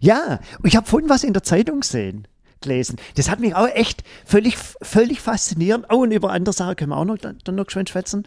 ja, 0.00 0.40
ich 0.64 0.74
habe 0.76 0.86
vorhin 0.86 1.08
was 1.10 1.22
in 1.22 1.32
der 1.34 1.42
Zeitung 1.42 1.80
gesehen, 1.80 2.26
gelesen. 2.60 2.96
Das 3.16 3.30
hat 3.30 3.40
mich 3.40 3.54
auch 3.54 3.68
echt 3.68 4.02
völlig, 4.24 4.56
völlig 4.82 5.20
faszinierend. 5.20 5.86
Oh, 5.90 6.02
und 6.02 6.10
über 6.12 6.30
andere 6.32 6.52
Sachen 6.52 6.76
können 6.76 6.90
wir 6.90 6.96
auch 6.96 7.04
noch, 7.04 7.18
dann 7.18 7.38
noch 7.54 7.66
geschwind 7.66 7.88
schwätzen. 7.90 8.26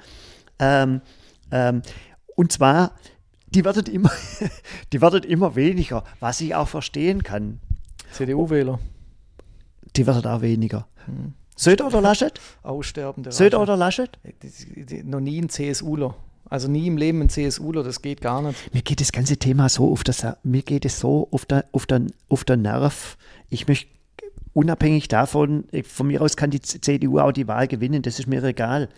Ähm, 0.60 1.02
ähm, 1.52 1.82
und 2.36 2.52
zwar, 2.52 2.94
die 3.48 3.65
werden, 3.65 3.86
immer, 3.88 4.12
die 4.94 5.02
werden 5.02 5.24
immer 5.24 5.56
weniger, 5.56 6.04
was 6.20 6.42
ich 6.42 6.56
auch 6.56 6.68
verstehen 6.68 7.24
kann. 7.24 7.60
CDU-Wähler. 8.12 8.80
Die 9.96 10.06
werden 10.08 10.26
auch 10.32 10.42
weniger. 10.42 10.88
Söder 11.56 11.88
oder 11.88 12.02
Laschet? 12.02 12.39
Aussterbende 12.63 13.32
Söder 13.32 13.58
Rasse. 13.58 13.63
oder 13.63 13.78
Laschet? 13.78 14.20
Die- 14.44 14.86
die- 14.86 15.04
Noch 15.04 15.20
nie 15.20 15.42
ein 15.42 15.50
CSUler. 15.50 16.15
Also 16.50 16.68
nie 16.68 16.88
im 16.88 16.98
Leben 16.98 17.22
ein 17.22 17.30
CSUler, 17.30 17.84
das 17.84 18.02
geht 18.02 18.22
gar 18.22 18.42
nicht. 18.42 18.74
Mir 18.74 18.82
geht 18.82 19.02
das 19.02 19.12
ganze 19.12 19.38
Thema 19.38 19.70
so 19.70 19.92
auf 19.92 20.04
das, 20.04 20.26
mir 20.44 20.63
geht 20.63 20.84
es 20.86 21.00
so 21.00 21.28
auf 21.32 21.46
der, 21.46 21.65
auf 21.72 21.86
auf 22.28 22.44
der 22.44 22.58
Nerv. 22.58 23.18
Ich 23.50 23.68
möchte 23.68 23.92
unabhängig 24.60 25.08
davon, 25.08 25.63
von 25.84 26.08
mir 26.08 26.22
aus 26.22 26.36
kann 26.36 26.50
die 26.52 26.62
CDU 26.62 27.19
auch 27.19 27.32
die 27.32 27.48
Wahl 27.48 27.67
gewinnen, 27.67 28.02
das 28.02 28.19
ist 28.19 28.28
mir 28.28 28.43
egal. 28.43 28.89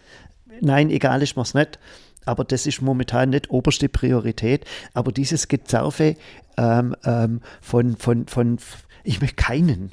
Nein, 0.59 0.89
egal 0.89 1.21
ist 1.21 1.35
mir's 1.37 1.53
nicht. 1.53 1.79
Aber 2.25 2.43
das 2.43 2.67
ist 2.67 2.81
momentan 2.81 3.29
nicht 3.31 3.49
oberste 3.49 3.89
Priorität. 3.89 4.65
Aber 4.93 5.11
dieses 5.11 5.47
Gezerfe 5.47 6.15
ähm, 6.57 6.95
ähm, 7.03 7.41
von, 7.61 7.95
von, 7.97 8.27
von, 8.27 8.57
ich 9.03 9.21
möchte 9.21 9.35
keinen. 9.37 9.91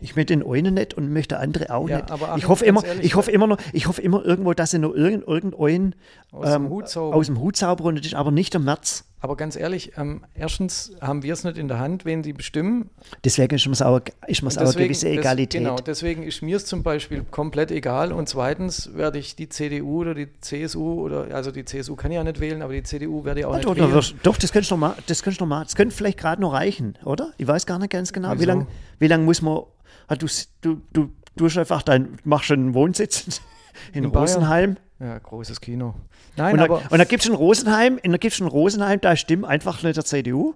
Ich 0.00 0.14
möchte 0.16 0.36
den 0.36 0.44
einen 0.48 0.74
nicht 0.74 0.94
und 0.94 1.12
möchte 1.12 1.38
andere 1.38 1.70
auch 1.74 1.88
Ja, 1.88 1.98
nicht. 1.98 2.10
aber 2.10 2.34
ich 2.36 2.46
hoffe 2.48 2.64
immer, 2.64 2.84
ehrlich, 2.84 3.04
ich 3.04 3.14
hoffe 3.16 3.30
immer 3.32 3.46
noch, 3.48 3.58
ich 3.72 3.86
hoffe 3.88 4.00
immer 4.02 4.24
irgendwo, 4.24 4.52
dass 4.52 4.70
sie 4.70 4.78
noch 4.78 4.94
irgend, 4.94 5.26
irgendeinen 5.26 5.94
Aus 6.32 6.52
dem 6.52 6.68
Hut 6.68 6.88
zaubern. 6.88 7.18
aus 7.18 7.26
dem 7.26 7.40
Hut 7.40 7.56
zaubern 7.56 7.86
und 7.88 7.98
das 7.98 8.06
ist 8.06 8.14
aber 8.14 8.30
nicht 8.30 8.52
der 8.54 8.60
März. 8.60 9.04
Aber 9.20 9.36
ganz 9.36 9.56
ehrlich, 9.56 9.92
ähm, 9.96 10.22
erstens 10.34 10.92
haben 11.00 11.24
wir 11.24 11.32
es 11.32 11.42
nicht 11.42 11.58
in 11.58 11.66
der 11.66 11.80
Hand, 11.80 12.04
wen 12.04 12.22
sie 12.22 12.32
bestimmen. 12.32 12.88
Deswegen 13.24 13.56
ist 13.56 13.66
mir's 13.66 13.82
auch, 13.82 14.00
ist 14.28 14.44
auch 14.44 14.56
eine 14.60 14.72
gewisse 14.72 15.08
Egalität. 15.08 15.60
Genau, 15.60 15.76
deswegen 15.76 16.22
ist 16.22 16.40
mir 16.40 16.56
es 16.56 16.66
zum 16.66 16.84
Beispiel 16.84 17.24
komplett 17.28 17.72
egal. 17.72 18.12
Und 18.12 18.28
zweitens 18.28 18.94
werde 18.94 19.18
ich 19.18 19.34
die 19.34 19.48
CDU 19.48 20.02
oder 20.02 20.14
die 20.14 20.28
CSU 20.40 21.00
oder 21.00 21.34
also 21.34 21.50
die 21.50 21.64
CSU 21.64 21.96
kann 21.96 22.12
ich 22.12 22.16
ja 22.16 22.22
nicht 22.22 22.38
wählen, 22.38 22.62
aber 22.62 22.72
die 22.72 22.84
CDU 22.84 23.24
werde 23.24 23.40
ich 23.40 23.46
auch 23.46 23.54
Ah, 23.54 23.56
nicht 23.56 23.68
doch, 23.68 23.76
wählen. 23.76 24.18
doch, 24.22 24.36
das 24.36 24.52
könnte 24.52 24.70
noch 24.70 24.78
mal, 24.78 24.94
das 25.06 25.22
könnte 25.24 25.40
noch 25.40 25.48
mal, 25.48 25.64
das 25.64 25.74
könnte 25.74 25.94
vielleicht 25.96 26.18
gerade 26.18 26.40
noch 26.40 26.52
reichen, 26.52 26.96
oder? 27.04 27.32
Ich 27.38 27.46
weiß 27.46 27.66
gar 27.66 27.80
nicht 27.80 27.90
ganz 27.90 28.12
genau, 28.12 28.32
wie 28.34 28.38
Wieso? 28.38 28.46
lange 28.46 28.66
wie 29.00 29.08
lang 29.08 29.24
muss 29.24 29.42
man, 29.42 29.62
ah, 30.06 30.14
du, 30.14 30.26
du, 30.60 30.80
du, 30.92 31.10
du 31.36 31.44
einfach 31.58 31.82
dein, 31.82 32.18
machst 32.24 32.46
schon 32.46 32.60
einen 32.60 32.74
Wohnsitz 32.74 33.40
in, 33.92 34.04
In 34.04 34.12
Bayern? 34.12 34.78
Ja, 35.00 35.18
großes 35.18 35.60
Kino. 35.60 35.94
Nein, 36.36 36.52
Und 36.54 36.58
da, 36.58 36.64
aber 36.64 36.82
und 36.90 36.98
da 36.98 37.04
gibt 37.04 37.22
es 37.22 37.28
in 37.28 37.34
Rosenheim, 37.34 37.98
und 38.04 38.10
da 38.12 38.18
gibt's 38.18 38.40
in 38.40 38.46
Rosenheim, 38.48 39.00
da 39.00 39.14
stimmt 39.16 39.44
einfach 39.44 39.82
nicht 39.82 39.96
der 39.96 40.04
CDU, 40.04 40.54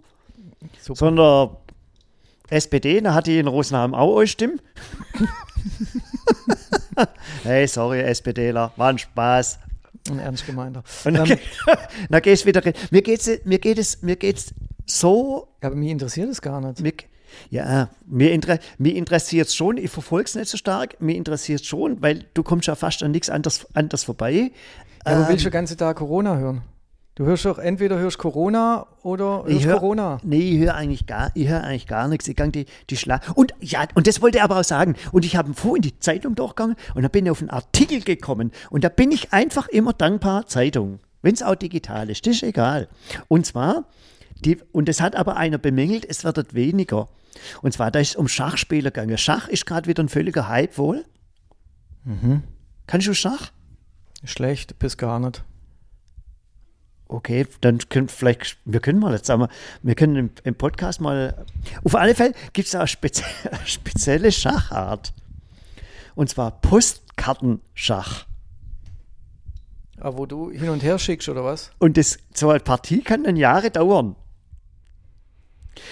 super. 0.81 0.99
sondern 0.99 1.57
SPD, 2.51 3.01
da 3.01 3.15
hat 3.15 3.27
die 3.29 3.39
in 3.39 3.47
Rosenheim 3.47 3.95
auch 3.95 4.13
euch 4.15 4.33
stimmen. 4.33 4.61
hey, 7.45 7.67
sorry, 7.67 8.01
SPDler, 8.03 8.73
war 8.77 8.89
ein 8.91 8.99
Spaß. 8.99 9.59
ein 10.11 10.19
ernst 10.19 10.47
gemeinter. 10.47 10.83
Und 11.05 11.15
dann, 11.15 11.31
Ähm, 11.31 11.39
dann 12.11 12.23
gehst 12.23 12.43
du 12.43 12.49
wieder. 12.49 12.65
rein. 12.65 12.75
Mir 12.91 13.03
geht's, 13.03 13.31
mir 13.45 13.59
geht 13.59 13.79
es, 13.79 14.03
mir 14.03 14.17
geht's 14.17 14.53
so. 14.87 15.49
aber 15.61 15.75
mich 15.77 15.91
interessiert 15.91 16.29
es 16.29 16.43
gar 16.43 16.61
nicht. 16.61 16.81
Mir, 16.81 16.93
ja, 17.51 17.91
mir, 18.07 18.33
inter, 18.33 18.59
mir 18.79 18.95
interessiert 18.95 19.49
es 19.49 19.55
schon. 19.55 19.77
Ich 19.77 19.91
verfolge 19.91 20.27
es 20.27 20.35
nicht 20.35 20.49
so 20.49 20.57
stark. 20.57 21.01
Mir 21.01 21.17
interessiert 21.17 21.61
es 21.61 21.67
schon, 21.67 22.03
weil 22.03 22.25
du 22.35 22.43
kommst 22.43 22.69
ja 22.69 22.75
fast 22.75 23.03
an 23.03 23.11
nichts 23.11 23.31
anderes, 23.31 23.67
anderes 23.75 24.05
vorbei. 24.05 24.53
Ja, 25.05 25.13
aber 25.13 25.21
Ähm, 25.23 25.29
willst 25.29 25.45
du 25.45 25.49
den 25.49 25.53
ganzen 25.53 25.77
Tag 25.77 25.97
Corona 25.97 26.37
hören? 26.37 26.63
Du 27.15 27.27
hörst 27.27 27.45
doch 27.45 27.59
entweder 27.59 27.99
hörst 27.99 28.17
Corona 28.17 28.87
oder 29.03 29.45
ich 29.47 29.57
hörst 29.57 29.67
hör, 29.67 29.79
Corona. 29.81 30.19
Nee, 30.23 30.55
ich 30.55 30.59
höre 30.61 30.75
eigentlich 30.75 31.07
gar, 31.07 31.31
ich 31.35 31.47
höre 31.47 31.63
eigentlich 31.63 31.87
gar 31.87 32.09
nichts. 32.09 32.27
Ich 32.27 32.35
gang 32.35 32.51
die, 32.51 32.65
die 32.89 32.97
Schla 32.97 33.21
und 33.35 33.53
ja, 33.61 33.85
und 33.95 34.07
das 34.07 34.23
wollte 34.23 34.39
ich 34.39 34.43
aber 34.43 34.59
auch 34.59 34.65
sagen. 34.65 34.95
Und 35.13 35.27
ich 35.27 35.37
habe 35.37 35.53
vorhin 35.53 35.83
die 35.83 35.99
Zeitung 35.99 36.35
durchgegangen 36.35 36.75
und 36.95 37.03
da 37.03 37.09
bin 37.09 37.27
ich 37.27 37.31
auf 37.31 37.41
einen 37.41 37.51
Artikel 37.51 38.01
gekommen. 38.01 38.51
Und 38.71 38.83
da 38.83 38.89
bin 38.89 39.13
ich 39.13 39.31
einfach 39.31 39.69
immer 39.69 39.93
dankbar, 39.93 40.47
Zeitung. 40.47 41.01
Wenn 41.21 41.35
es 41.35 41.43
auch 41.43 41.55
digital 41.55 42.09
ist, 42.09 42.27
das 42.27 42.37
ist 42.37 42.45
egal. 42.45 42.89
Und 43.29 43.45
zwar, 43.45 43.85
die, 44.45 44.59
und 44.73 44.89
das 44.89 45.01
hat 45.01 45.17
aber 45.17 45.37
einer 45.37 45.59
bemängelt, 45.59 46.05
es 46.05 46.25
wird 46.25 46.55
weniger. 46.55 47.09
Und 47.63 47.73
zwar, 47.73 47.91
da 47.91 48.01
ist 48.01 48.11
es 48.11 48.17
um 48.17 48.29
Schachspieler 48.29 48.91
gegangen. 48.91 49.17
Schach 49.19 49.49
ist 49.49 49.67
gerade 49.67 49.89
wieder 49.89 50.03
ein 50.03 50.09
völliger 50.09 50.49
Hype 50.49 50.79
wohl. 50.79 51.05
Mhm. 52.05 52.43
Kannst 52.87 53.07
du 53.07 53.15
Schach? 53.15 53.53
Schlecht 54.25 54.79
bis 54.79 54.97
gar 54.97 55.19
nicht. 55.19 55.45
Okay, 57.09 57.47
dann 57.61 57.79
können 57.91 58.09
vielleicht, 58.09 58.57
wir 58.65 58.81
können 58.81 58.99
mal 58.99 59.13
jetzt 59.13 59.27
sagen, 59.27 59.43
wir, 59.43 59.49
wir 59.83 59.95
können 59.95 60.17
im, 60.17 60.31
im 60.45 60.55
Podcast 60.55 61.01
mal, 61.01 61.45
auf 61.85 61.95
alle 61.95 62.15
Fälle 62.15 62.33
gibt 62.53 62.69
es 62.69 62.75
eine, 62.75 62.89
spezi 62.89 63.23
eine 63.51 63.67
spezielle 63.67 64.33
Schachart. 64.33 65.13
Und 66.15 66.31
zwar 66.31 66.61
Postkartenschach. 66.61 68.27
Ah, 70.01 70.13
wo 70.15 70.27
du 70.27 70.51
hin 70.51 70.71
und 70.71 70.83
her 70.83 70.99
schickst, 70.99 71.29
oder 71.29 71.45
was? 71.45 71.71
Und 71.79 71.97
das, 71.97 72.19
so 72.35 72.51
eine 72.51 72.61
Partie 72.61 73.03
kann 73.03 73.25
dann 73.25 73.37
Jahre 73.37 73.71
dauern. 73.71 74.17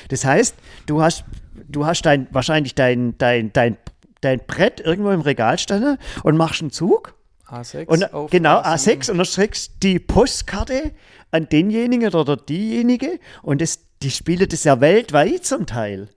Das 0.08 0.24
heißt, 0.24 0.54
du 0.86 1.02
hast, 1.02 1.24
du 1.68 1.86
hast 1.86 2.02
dein, 2.02 2.26
wahrscheinlich 2.30 2.74
dein, 2.74 3.16
dein, 3.18 3.52
dein, 3.52 3.76
dein 4.20 4.40
Brett 4.46 4.80
irgendwo 4.80 5.10
im 5.10 5.20
Regal 5.20 5.58
stehen 5.58 5.98
und 6.22 6.36
machst 6.36 6.60
einen 6.60 6.70
Zug. 6.70 7.14
A6 7.48 7.86
Und, 7.86 8.30
genau, 8.30 8.60
A7. 8.60 8.64
A6 8.64 9.10
und 9.10 9.18
dann 9.18 9.26
schreckst 9.26 9.82
die 9.82 9.98
Postkarte 9.98 10.92
an 11.30 11.48
denjenigen 11.48 12.14
oder 12.14 12.36
diejenige 12.36 13.18
und 13.42 13.60
das, 13.60 13.80
die 14.02 14.10
spielen 14.10 14.48
das 14.48 14.64
ja 14.64 14.80
weltweit 14.80 15.44
zum 15.44 15.66
Teil. 15.66 16.08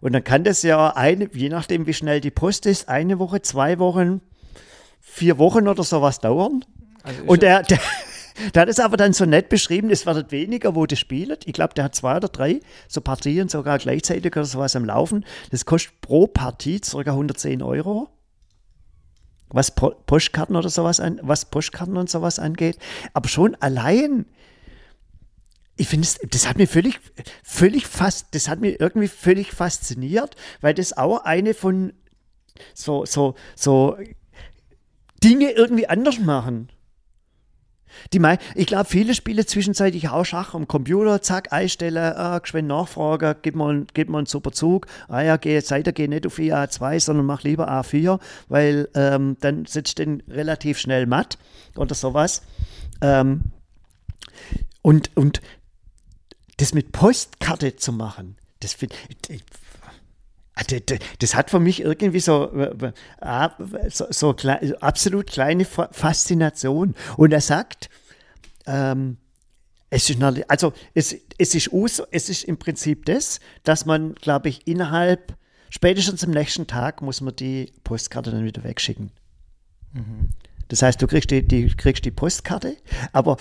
Und 0.00 0.14
dann 0.14 0.24
kann 0.24 0.44
das 0.44 0.62
ja 0.62 0.96
eine, 0.96 1.28
je 1.32 1.50
nachdem 1.50 1.86
wie 1.86 1.92
schnell 1.92 2.20
die 2.20 2.30
Post 2.30 2.64
ist, 2.64 2.88
eine 2.88 3.18
Woche, 3.18 3.42
zwei 3.42 3.78
Wochen, 3.78 4.22
vier 5.00 5.38
Wochen 5.38 5.68
oder 5.68 5.82
sowas 5.82 6.20
dauern. 6.20 6.64
Also 7.02 7.22
Und 7.24 7.42
der, 7.42 7.62
der, 7.62 7.78
der 8.54 8.62
hat 8.62 8.68
es 8.68 8.80
aber 8.80 8.96
dann 8.96 9.12
so 9.12 9.24
nett 9.24 9.48
beschrieben, 9.48 9.90
es 9.90 10.06
wird 10.06 10.32
weniger, 10.32 10.74
wo 10.74 10.86
das 10.86 10.98
spielt. 10.98 11.46
Ich 11.46 11.52
glaube, 11.52 11.74
der 11.74 11.84
hat 11.84 11.94
zwei 11.94 12.16
oder 12.16 12.28
drei 12.28 12.60
so 12.88 13.00
Partien 13.00 13.48
sogar 13.48 13.78
gleichzeitig 13.78 14.32
oder 14.32 14.44
sowas 14.44 14.76
am 14.76 14.84
Laufen. 14.84 15.24
Das 15.50 15.64
kostet 15.64 16.00
pro 16.00 16.26
Partie 16.26 16.80
ca. 16.80 16.98
110 16.98 17.62
Euro. 17.62 18.08
Was 19.48 19.74
po 19.74 19.90
Postkarten 20.06 20.54
oder 20.54 20.68
sowas 20.68 21.00
an, 21.00 21.18
was 21.22 21.44
Postkarten 21.44 21.96
und 21.96 22.08
sowas 22.08 22.38
angeht. 22.38 22.78
Aber 23.14 23.28
schon 23.28 23.56
allein, 23.56 24.26
ich 25.76 25.88
finde 25.88 26.06
das 26.30 26.48
hat 26.48 26.56
mir 26.56 26.68
völlig, 26.68 27.00
völlig 27.42 27.86
fast, 27.86 28.28
das 28.32 28.48
hat 28.48 28.60
mir 28.60 28.80
irgendwie 28.80 29.08
völlig 29.08 29.52
fasziniert, 29.52 30.36
weil 30.60 30.74
das 30.74 30.96
auch 30.96 31.24
eine 31.24 31.54
von 31.54 31.92
so, 32.74 33.04
so, 33.06 33.34
so 33.56 33.96
Dinge 35.22 35.50
irgendwie 35.50 35.88
anders 35.88 36.18
machen. 36.18 36.70
Die 38.12 38.18
mei 38.18 38.38
ich 38.54 38.66
glaube, 38.66 38.86
viele 38.86 39.14
spielen 39.14 39.46
zwischenzeitlich 39.46 40.08
auch 40.08 40.24
Schach 40.24 40.54
am 40.54 40.68
Computer, 40.68 41.22
zack, 41.22 41.52
einstellen, 41.52 42.14
ah, 42.16 42.38
geschwind 42.38 42.68
nachfragen, 42.68 43.36
gib 43.42 43.54
mal, 43.54 43.86
gib 43.94 44.08
mal 44.08 44.18
einen 44.18 44.26
super 44.26 44.52
Zug, 44.52 44.86
ah 45.08 45.22
ja, 45.22 45.36
geh, 45.36 45.60
Seite, 45.60 45.92
geh 45.92 46.08
nicht 46.08 46.26
auf 46.26 46.38
A2, 46.38 47.00
sondern 47.00 47.26
mach 47.26 47.42
lieber 47.42 47.70
A4, 47.70 48.18
weil 48.48 48.88
ähm, 48.94 49.36
dann 49.40 49.66
sitzt 49.66 49.98
den 49.98 50.22
relativ 50.28 50.78
schnell 50.78 51.06
matt 51.06 51.38
oder 51.76 51.94
sowas. 51.94 52.42
Ähm, 53.00 53.44
und, 54.82 55.16
und 55.16 55.40
das 56.56 56.74
mit 56.74 56.92
Postkarte 56.92 57.76
zu 57.76 57.92
machen, 57.92 58.36
das 58.60 58.74
finde 58.74 58.96
ich. 59.28 59.42
Ah, 60.54 60.62
Das 61.18 61.34
hat 61.34 61.50
für 61.50 61.60
mich 61.60 61.80
irgendwie 61.80 62.20
so, 62.20 62.50
so, 63.88 64.06
so 64.10 64.36
absolut 64.80 65.26
kleine 65.28 65.64
Fa- 65.64 65.88
Faszination. 65.92 66.94
Und 67.16 67.32
er 67.32 67.40
sagt, 67.40 67.88
ähm, 68.66 69.16
es 69.90 70.08
ist, 70.10 70.22
also 70.48 70.72
es, 70.94 71.16
es, 71.38 71.54
ist 71.54 71.72
us, 71.72 72.02
es 72.10 72.28
ist 72.28 72.44
im 72.44 72.58
Prinzip 72.58 73.06
das, 73.06 73.40
dass 73.64 73.86
man, 73.86 74.14
glaube 74.14 74.48
ich, 74.48 74.66
innerhalb, 74.66 75.34
spätestens 75.70 76.22
am 76.24 76.30
nächsten 76.30 76.66
Tag 76.66 77.00
muss 77.02 77.20
man 77.20 77.34
die 77.34 77.72
Postkarte 77.84 78.30
dann 78.30 78.44
wieder 78.44 78.62
wegschicken. 78.64 79.10
Das 80.68 80.82
heißt, 80.82 81.02
du 81.02 81.06
kriegst 81.08 81.30
die, 81.32 81.46
die, 81.46 81.68
kriegst 81.74 82.04
die 82.04 82.12
Postkarte, 82.12 82.76
aber 83.12 83.36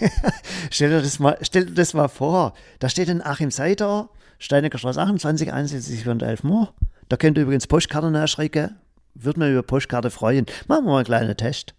stell, 0.70 0.90
dir 0.90 1.00
das 1.02 1.18
mal, 1.18 1.38
stell 1.42 1.66
dir 1.66 1.74
das 1.74 1.94
mal 1.94 2.08
vor, 2.08 2.54
da 2.80 2.88
steht 2.88 3.08
ein 3.08 3.22
Achim 3.24 3.50
Seiter, 3.52 4.10
Steinecker 4.38 4.78
Straße 4.78 5.00
28, 5.00 5.52
71 5.52 6.08
und 6.08 6.22
11 6.22 6.44
Uhr. 6.44 6.72
Da 7.08 7.16
könnt 7.16 7.38
ihr 7.38 7.42
übrigens 7.42 7.66
Postkarte 7.66 8.10
nachschreiben. 8.10 8.76
Würde 9.14 9.40
mich 9.40 9.50
über 9.50 9.62
Postkarte 9.62 10.10
freuen. 10.10 10.46
Machen 10.66 10.84
wir 10.84 10.90
mal 10.90 10.96
einen 10.98 11.04
kleinen 11.04 11.36
Test. 11.36 11.74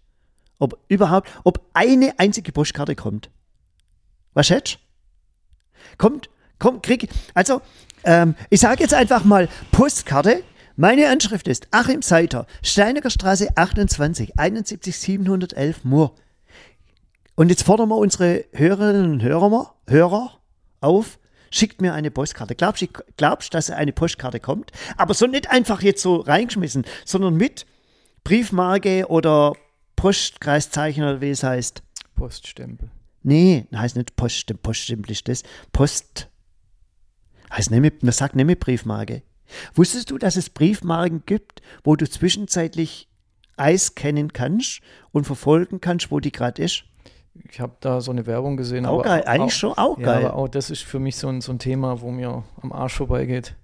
Ob 0.58 0.78
überhaupt, 0.88 1.28
ob 1.44 1.60
eine 1.74 2.18
einzige 2.18 2.52
Postkarte 2.52 2.94
kommt. 2.94 3.30
Was 4.32 4.46
schätzt? 4.46 4.78
Kommt, 5.98 6.30
kommt, 6.58 6.82
krieg, 6.82 7.08
also, 7.34 7.60
ähm, 8.04 8.34
ich 8.50 8.60
sage 8.60 8.82
jetzt 8.82 8.94
einfach 8.94 9.24
mal 9.24 9.48
Postkarte. 9.72 10.42
Meine 10.76 11.08
Anschrift 11.08 11.48
ist 11.48 11.68
Achim 11.70 12.02
Seiter, 12.02 12.46
Steinecker 12.62 13.10
Straße 13.10 13.48
28, 13.56 14.38
71 14.38 14.96
711 14.96 15.84
Mur. 15.84 16.14
Und 17.34 17.50
jetzt 17.50 17.62
fordern 17.64 17.88
wir 17.88 17.96
unsere 17.96 18.44
Hörerinnen 18.52 19.12
und 19.12 19.22
Hörer, 19.22 19.74
Hörer 19.86 20.38
auf, 20.80 21.18
schickt 21.50 21.80
mir 21.80 21.94
eine 21.94 22.10
Postkarte. 22.10 22.54
Glaubst 22.54 22.82
du, 22.82 22.86
glaubst, 23.16 23.54
dass 23.54 23.70
eine 23.70 23.92
Postkarte 23.92 24.40
kommt? 24.40 24.72
Aber 24.96 25.14
so 25.14 25.26
nicht 25.26 25.50
einfach 25.50 25.82
jetzt 25.82 26.02
so 26.02 26.16
reingeschmissen, 26.16 26.84
sondern 27.04 27.36
mit 27.36 27.66
Briefmarke 28.24 29.06
oder 29.08 29.54
Postkreiszeichen 29.96 31.02
oder 31.02 31.20
wie 31.20 31.30
es 31.30 31.42
heißt. 31.42 31.82
Poststempel. 32.14 32.90
Nee, 33.22 33.66
heißt 33.74 33.96
nicht 33.96 34.16
Post, 34.16 34.52
Poststempel 34.62 35.10
ist 35.12 35.28
das. 35.28 35.42
Post. 35.72 36.28
Heißt 37.52 37.70
nicht 37.70 37.80
mit, 37.80 38.02
man 38.02 38.12
sagt 38.12 38.36
nicht 38.36 38.46
mit 38.46 38.60
Briefmarke. 38.60 39.22
Wusstest 39.74 40.10
du, 40.10 40.18
dass 40.18 40.36
es 40.36 40.50
Briefmarken 40.50 41.22
gibt, 41.26 41.62
wo 41.84 41.96
du 41.96 42.08
zwischenzeitlich 42.08 43.08
einscannen 43.56 44.32
kannst 44.32 44.80
und 45.12 45.24
verfolgen 45.24 45.80
kannst, 45.80 46.10
wo 46.10 46.20
die 46.20 46.32
gerade 46.32 46.62
ist? 46.62 46.84
Ich 47.50 47.60
habe 47.60 47.74
da 47.80 48.00
so 48.00 48.10
eine 48.10 48.26
Werbung 48.26 48.56
gesehen. 48.56 48.86
Auch 48.86 48.94
aber 49.00 49.02
geil, 49.04 49.24
eigentlich 49.26 49.52
auch, 49.54 49.58
schon 49.58 49.72
auch 49.74 49.98
ja, 49.98 50.04
geil. 50.04 50.24
aber 50.26 50.34
auch 50.36 50.48
das 50.48 50.70
ist 50.70 50.82
für 50.82 50.98
mich 50.98 51.16
so 51.16 51.28
ein, 51.28 51.40
so 51.40 51.52
ein 51.52 51.58
Thema, 51.58 52.00
wo 52.00 52.10
mir 52.10 52.42
am 52.62 52.72
Arsch 52.72 52.94
vorbeigeht. 52.94 53.54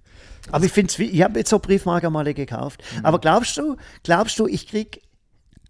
Aber 0.51 0.65
ich 0.65 0.71
finde 0.71 0.91
es, 0.91 0.99
ich 0.99 1.21
habe 1.21 1.39
jetzt 1.39 1.49
so 1.49 1.59
Briefmarke 1.59 2.09
mal 2.09 2.31
gekauft. 2.33 2.83
Mhm. 2.99 3.05
Aber 3.05 3.19
glaubst 3.19 3.57
du, 3.57 3.77
glaubst 4.03 4.37
du, 4.39 4.47
ich 4.47 4.67
krieg 4.67 5.01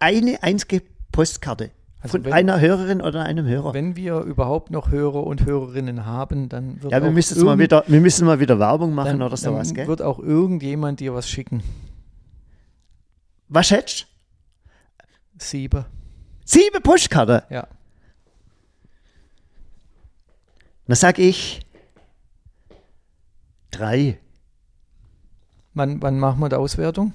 eine 0.00 0.42
einzige 0.42 0.82
Postkarte 1.12 1.70
Also 2.00 2.18
von 2.18 2.24
wenn- 2.24 2.32
einer 2.32 2.60
Hörerin 2.60 3.00
oder 3.00 3.22
einem 3.22 3.46
Hörer? 3.46 3.72
Wenn 3.72 3.94
wir 3.94 4.20
überhaupt 4.20 4.70
noch 4.72 4.90
Hörer 4.90 5.24
und 5.24 5.44
Hörerinnen 5.46 6.04
haben, 6.06 6.48
dann 6.48 6.82
wird 6.82 6.92
ja, 6.92 7.00
wir 7.02 7.08
auch 7.10 7.12
müssen, 7.12 7.44
mal 7.44 7.58
wieder, 7.58 7.84
wir 7.86 8.00
müssen 8.00 8.26
mal 8.26 8.40
wieder 8.40 8.58
Werbung 8.58 8.94
machen 8.94 9.18
dann, 9.18 9.22
oder 9.22 9.36
sowas, 9.36 9.68
dann 9.68 9.76
gell? 9.76 9.86
wird 9.86 10.02
auch 10.02 10.18
irgendjemand 10.18 10.98
dir 11.00 11.14
was 11.14 11.28
schicken. 11.28 11.62
Was 13.48 13.68
schätzt? 13.68 14.06
Siebe. 15.38 15.86
Sieben 16.44 16.82
Postkarte. 16.82 17.44
Ja. 17.50 17.66
Dann 20.86 20.96
sag 20.96 21.18
ich 21.18 21.60
drei. 23.70 24.18
Wann, 25.74 26.00
wann 26.02 26.18
machen 26.18 26.40
wir 26.40 26.48
die 26.48 26.56
Auswertung? 26.56 27.12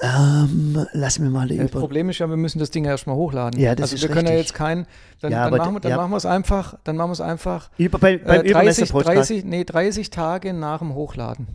Ähm, 0.00 0.86
lass 0.92 1.18
mir 1.18 1.30
mal 1.30 1.48
Das 1.48 1.56
über. 1.56 1.80
Problem 1.80 2.10
ist 2.10 2.18
ja, 2.18 2.28
wir 2.28 2.36
müssen 2.36 2.58
das 2.58 2.70
Ding 2.70 2.84
ja 2.84 2.90
erstmal 2.90 3.16
hochladen. 3.16 3.60
Ja, 3.60 3.74
das 3.74 3.92
also 3.92 3.94
ist 3.96 4.02
wir 4.02 4.08
können 4.08 4.26
ja 4.26 4.32
richtig. 4.34 4.48
jetzt 4.48 4.54
kein, 4.56 4.86
dann, 5.20 5.32
Ja, 5.32 5.48
dann, 5.48 5.58
machen, 5.58 5.74
wir, 5.74 5.80
dann 5.80 5.90
ja. 5.92 5.96
machen 5.96 6.10
wir 6.10 6.16
es 6.16 6.26
einfach, 6.26 6.76
dann 6.84 6.96
machen 6.96 7.10
wir 7.10 7.12
es 7.14 7.20
einfach 7.20 7.70
Über, 7.78 7.98
bei, 7.98 8.18
beim 8.18 8.40
äh, 8.44 8.50
30, 8.50 8.50
Übermesser-Podcast. 8.50 9.30
30, 9.30 9.44
nee, 9.44 9.64
30 9.64 10.10
Tage 10.10 10.52
nach 10.52 10.80
dem 10.80 10.94
Hochladen. 10.94 11.46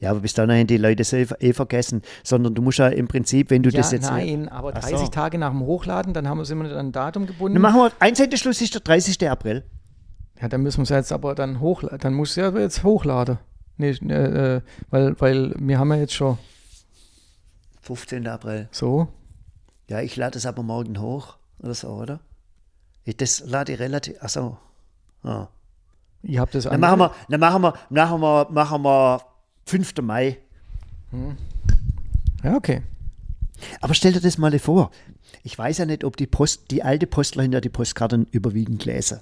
Ja, 0.00 0.10
aber 0.10 0.20
bis 0.20 0.34
dahin 0.34 0.50
haben 0.52 0.66
die 0.66 0.76
Leute 0.76 1.02
es 1.02 1.12
eh, 1.12 1.26
eh 1.40 1.52
vergessen. 1.52 2.02
Sondern 2.22 2.54
du 2.54 2.62
musst 2.62 2.78
ja 2.78 2.88
im 2.88 3.08
Prinzip, 3.08 3.50
wenn 3.50 3.62
du 3.62 3.70
Ja, 3.70 3.78
das 3.78 3.92
jetzt. 3.92 4.10
nein, 4.10 4.48
aber 4.48 4.72
Ach 4.74 4.80
30 4.80 4.98
so. 4.98 5.06
Tage 5.08 5.38
nach 5.38 5.50
dem 5.50 5.60
Hochladen, 5.60 6.12
dann 6.12 6.28
haben 6.28 6.38
wir 6.38 6.42
es 6.42 6.50
immer 6.50 6.64
an 6.64 6.76
ein 6.76 6.92
Datum 6.92 7.26
gebunden. 7.26 7.54
Dann 7.54 7.62
machen 7.62 7.80
wir, 7.80 7.92
Einsendeschluss 7.98 8.60
ist 8.60 8.74
der 8.74 8.80
30. 8.80 9.28
April. 9.28 9.64
Ja, 10.40 10.48
dann 10.48 10.62
müssen 10.62 10.78
wir 10.78 10.82
es 10.82 10.88
jetzt 10.88 11.12
aber 11.12 11.34
dann 11.34 11.60
hochladen. 11.60 11.98
Dann 11.98 12.14
muss 12.14 12.34
ja 12.36 12.50
jetzt 12.50 12.82
hochladen. 12.82 13.38
Nee, 13.76 13.90
äh, 13.90 14.56
äh, 14.56 14.60
weil, 14.90 15.20
weil 15.20 15.54
wir 15.58 15.78
haben 15.78 15.90
ja 15.92 15.98
jetzt 15.98 16.14
schon 16.14 16.38
15. 17.82 18.26
April. 18.26 18.68
so. 18.70 19.08
Ja, 19.88 20.00
ich 20.00 20.16
lade 20.16 20.38
es 20.38 20.46
aber 20.46 20.62
morgen 20.62 21.00
hoch 21.00 21.36
oder 21.60 21.74
so, 21.74 21.88
oder? 21.88 22.20
Ich, 23.04 23.16
das 23.16 23.40
lade 23.46 23.72
ich 23.72 23.80
relativ. 23.80 24.22
Achso. 24.22 24.56
Ah. 25.22 25.48
Ihr 26.22 26.40
habt 26.40 26.54
das 26.54 26.64
Dann 26.64 26.80
machen 26.80 27.00
wir, 27.00 27.12
dann 27.28 27.40
machen 27.40 27.62
wir, 27.62 27.74
machen 27.90 28.20
wir, 28.20 28.46
machen 28.50 28.82
wir 28.82 29.20
5. 29.66 29.94
Mai. 30.02 30.38
Ja, 32.42 32.56
okay. 32.56 32.82
Aber 33.80 33.94
stell 33.94 34.12
dir 34.12 34.20
das 34.20 34.38
mal 34.38 34.56
vor. 34.58 34.90
Ich 35.44 35.56
weiß 35.56 35.78
ja 35.78 35.86
nicht, 35.86 36.04
ob 36.04 36.16
die 36.16 36.26
Post, 36.26 36.70
die 36.70 36.82
alte 36.82 37.06
Postler 37.06 37.42
hinter 37.42 37.60
die 37.60 37.68
Postkarten 37.68 38.26
überwiegend 38.30 38.84
lesen. 38.84 39.20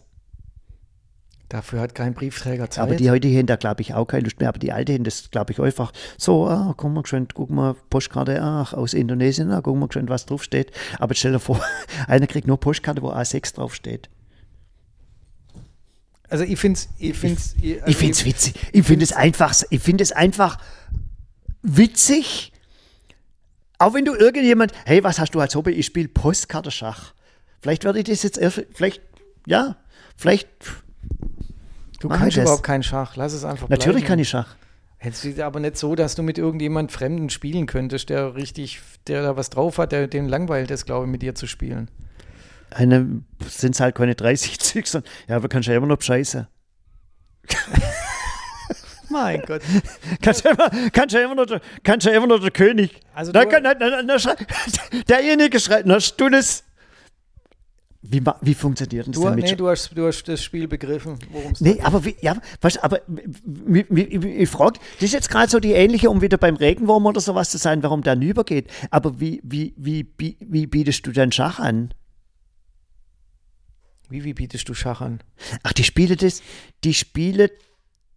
Dafür 1.48 1.80
hat 1.80 1.96
kein 1.96 2.14
Briefträger 2.14 2.70
Zeit. 2.70 2.84
Aber 2.84 2.94
die 2.94 3.10
heute 3.10 3.26
haben 3.28 3.46
da, 3.46 3.56
glaube 3.56 3.82
ich, 3.82 3.92
auch 3.92 4.06
keine 4.06 4.22
Lust 4.22 4.38
mehr. 4.38 4.48
Aber 4.48 4.60
die 4.60 4.70
alte 4.72 4.98
das, 5.00 5.32
glaube 5.32 5.52
ich, 5.52 5.58
einfach 5.58 5.92
so, 6.16 6.46
ah, 6.46 6.74
guck 6.76 6.92
mal 6.92 7.04
schön, 7.04 7.26
guck 7.34 7.50
mal, 7.50 7.74
Postkarte, 7.90 8.40
ach, 8.40 8.72
aus 8.72 8.94
Indonesien, 8.94 9.50
ah, 9.50 9.60
guck 9.60 9.76
mal 9.76 9.90
schön, 9.90 10.08
was 10.08 10.26
draufsteht. 10.26 10.70
Aber 11.00 11.14
stell 11.14 11.32
dir 11.32 11.40
vor, 11.40 11.60
einer 12.06 12.28
kriegt 12.28 12.46
nur 12.46 12.60
Postkarte, 12.60 13.02
wo 13.02 13.10
A6 13.10 13.56
draufsteht. 13.56 14.08
Also 16.30 16.44
ich 16.44 16.58
finde 16.58 16.78
es, 16.78 16.88
ich 16.98 17.16
find's, 17.16 17.54
ich, 17.60 17.82
also 17.82 18.04
Ich 18.04 18.24
witzig. 18.24 18.54
Ich 18.72 18.86
finde 18.86 19.04
es 19.04 19.12
einfach, 19.12 19.54
ich 19.68 19.82
finde 19.82 20.02
es 20.02 20.12
einfach 20.12 20.58
witzig. 21.62 22.52
Auch 23.78 23.94
wenn 23.94 24.04
du 24.04 24.14
irgendjemand, 24.14 24.72
hey, 24.84 25.02
was 25.02 25.18
hast 25.18 25.34
du 25.34 25.40
als 25.40 25.54
Hobby? 25.54 25.72
Ich 25.72 25.86
spiele 25.86 26.08
Postkartenschach. 26.08 27.14
Vielleicht 27.60 27.84
werde 27.84 27.98
ich 27.98 28.04
das 28.04 28.22
jetzt 28.22 28.38
erst, 28.38 28.62
vielleicht, 28.72 29.02
ja, 29.46 29.76
vielleicht. 30.16 30.48
Du 32.00 32.08
kannst 32.08 32.36
überhaupt 32.36 32.62
keinen 32.62 32.82
Schach. 32.82 33.16
Lass 33.16 33.32
es 33.32 33.44
einfach 33.44 33.68
Natürlich 33.68 33.98
bleiben. 33.98 34.06
kann 34.06 34.18
ich 34.18 34.28
Schach. 34.28 34.56
Jetzt 35.02 35.24
ist 35.24 35.40
aber 35.40 35.60
nicht 35.60 35.78
so, 35.78 35.94
dass 35.94 36.14
du 36.14 36.22
mit 36.22 36.36
irgendjemand 36.36 36.92
Fremden 36.92 37.30
spielen 37.30 37.66
könntest, 37.66 38.10
der 38.10 38.34
richtig, 38.34 38.80
der 39.06 39.22
da 39.22 39.36
was 39.36 39.48
drauf 39.48 39.78
hat, 39.78 39.92
der 39.92 40.08
den 40.08 40.28
langweilt 40.28 40.70
es, 40.70 40.84
glaube 40.84 41.06
ich, 41.06 41.10
mit 41.10 41.22
dir 41.22 41.34
zu 41.34 41.46
spielen. 41.46 41.90
Eine 42.70 43.22
sind 43.48 43.74
es 43.74 43.80
halt 43.80 43.94
keine 43.94 44.14
30 44.14 44.58
Züge, 44.60 44.88
sondern 44.88 45.10
ja, 45.28 45.36
aber 45.36 45.48
kannst 45.48 45.68
ja 45.68 45.76
immer 45.76 45.86
noch 45.86 45.98
bescheißen. 45.98 46.46
Mein 49.10 49.42
Gott. 49.42 49.62
Kannst 50.22 50.44
ja 50.44 50.52
immer, 50.52 50.70
kannst 50.92 51.14
ja 51.14 51.24
immer 51.24 51.34
noch, 51.34 51.46
der- 51.46 51.60
kannst 51.82 52.06
ja 52.06 52.12
immer 52.12 52.28
noch 52.28 52.38
der 52.38 52.52
König. 52.52 53.00
Also 53.12 53.32
du- 53.32 53.46
kann, 53.46 53.62
na, 53.64 53.74
na, 53.78 54.02
na, 54.02 54.18
schrei, 54.18 54.36
derjenige 55.08 55.58
schreit, 55.58 55.84
na, 55.84 55.98
Stundes. 56.00 56.62
Wie, 58.02 58.22
wie 58.40 58.54
funktioniert 58.54 59.06
denn 59.06 59.12
das 59.12 59.20
Du, 59.20 59.26
denn 59.28 59.34
mit 59.36 59.44
nee, 59.44 59.54
du, 59.56 59.68
hast, 59.68 59.90
du 59.94 60.06
hast 60.06 60.24
das 60.24 60.42
Spiel 60.42 60.66
begriffen, 60.66 61.18
worum 61.30 61.52
es 61.52 61.60
Nee, 61.60 61.78
aber 61.82 62.02
wie, 62.04 62.16
ja, 62.22 62.34
weißt, 62.62 62.76
du, 62.76 62.84
aber 62.84 63.00
wie, 63.06 63.84
wie, 63.90 64.02
ich 64.28 64.48
frage, 64.48 64.78
das 64.94 65.04
ist 65.08 65.12
jetzt 65.12 65.28
gerade 65.28 65.50
so 65.50 65.60
die 65.60 65.72
ähnliche, 65.72 66.08
um 66.08 66.22
wieder 66.22 66.38
beim 66.38 66.56
Regenwurm 66.56 67.04
oder 67.04 67.20
sowas 67.20 67.50
zu 67.50 67.58
sein, 67.58 67.82
warum 67.82 68.02
der 68.02 68.16
übergeht. 68.16 68.70
Aber 68.90 69.20
wie, 69.20 69.40
wie, 69.44 69.74
wie, 69.76 70.10
wie, 70.16 70.36
wie 70.40 70.66
bietest 70.66 71.06
du 71.06 71.12
denn 71.12 71.30
Schach 71.30 71.58
an? 71.58 71.92
Wie, 74.10 74.24
wie 74.24 74.34
bietest 74.34 74.68
du 74.68 74.74
Schach 74.74 75.00
an? 75.00 75.20
Ach, 75.62 75.72
die 75.72 75.84
spiele 75.84 76.16
das, 76.16 76.42
die 76.84 76.94
spiele 76.94 77.50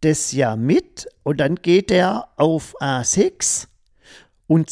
das 0.01 0.31
ja 0.31 0.55
mit 0.55 1.07
und 1.23 1.39
dann 1.39 1.55
geht 1.55 1.91
er 1.91 2.27
auf 2.35 2.75
A6 2.81 3.67
und, 4.47 4.69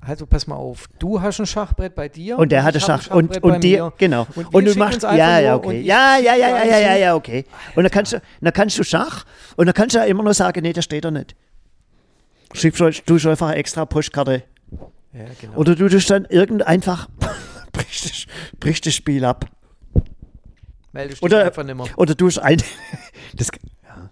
Also 0.00 0.26
pass 0.26 0.46
mal 0.46 0.56
auf, 0.56 0.88
du 0.98 1.20
hast 1.20 1.40
ein 1.40 1.46
Schachbrett 1.46 1.94
bei 1.94 2.08
dir 2.08 2.38
und 2.38 2.50
der 2.52 2.64
hatte 2.64 2.80
Schach 2.80 3.08
ein 3.10 3.16
und, 3.16 3.42
und 3.42 3.62
dir, 3.64 3.84
mir. 3.84 3.92
genau. 3.98 4.26
Und, 4.34 4.54
Und, 4.54 4.64
du 4.64 4.74
machst, 4.76 5.02
ja, 5.02 5.38
ja, 5.40 5.56
okay. 5.56 5.80
Ja, 5.82 6.18
ja, 6.18 6.34
ja, 6.34 6.48
ja, 6.48 6.64
ja, 6.64 6.78
ja, 6.78 6.96
ja, 6.96 7.14
okay. 7.14 7.44
Und 7.74 7.82
dann 7.82 7.90
kannst 7.90 8.12
du, 8.12 8.22
dann 8.40 8.52
kannst 8.52 8.78
du 8.78 8.84
Schach 8.84 9.24
und 9.56 9.66
dann 9.66 9.74
kannst 9.74 9.94
du 9.94 9.98
ja 9.98 10.04
immer 10.04 10.22
nur 10.22 10.34
sagen, 10.34 10.62
nee, 10.62 10.72
da 10.72 10.82
steht 10.82 11.04
er 11.04 11.10
nicht. 11.10 11.34
Schiebst 12.54 12.80
du, 13.06 13.18
schon 13.18 13.30
einfach 13.30 13.48
eine 13.48 13.56
extra 13.56 13.84
Postkarte. 13.86 14.44
Ja, 15.12 15.24
genau. 15.40 15.56
Oder 15.56 15.74
du 15.74 15.88
tust 15.88 16.10
dann 16.10 16.24
irgend 16.26 16.66
einfach, 16.66 17.08
brichst, 17.72 18.26
brichst 18.60 18.86
das 18.86 18.94
Spiel 18.94 19.24
ab. 19.24 19.46
Meldest 20.92 21.18
dich 21.20 21.22
Oder, 21.24 21.44
einfach 21.44 21.64
nimmer. 21.64 21.86
oder 21.96 22.14
du 22.14 22.28
ein, 22.40 22.62
das, 23.34 23.48
ja. 23.82 24.10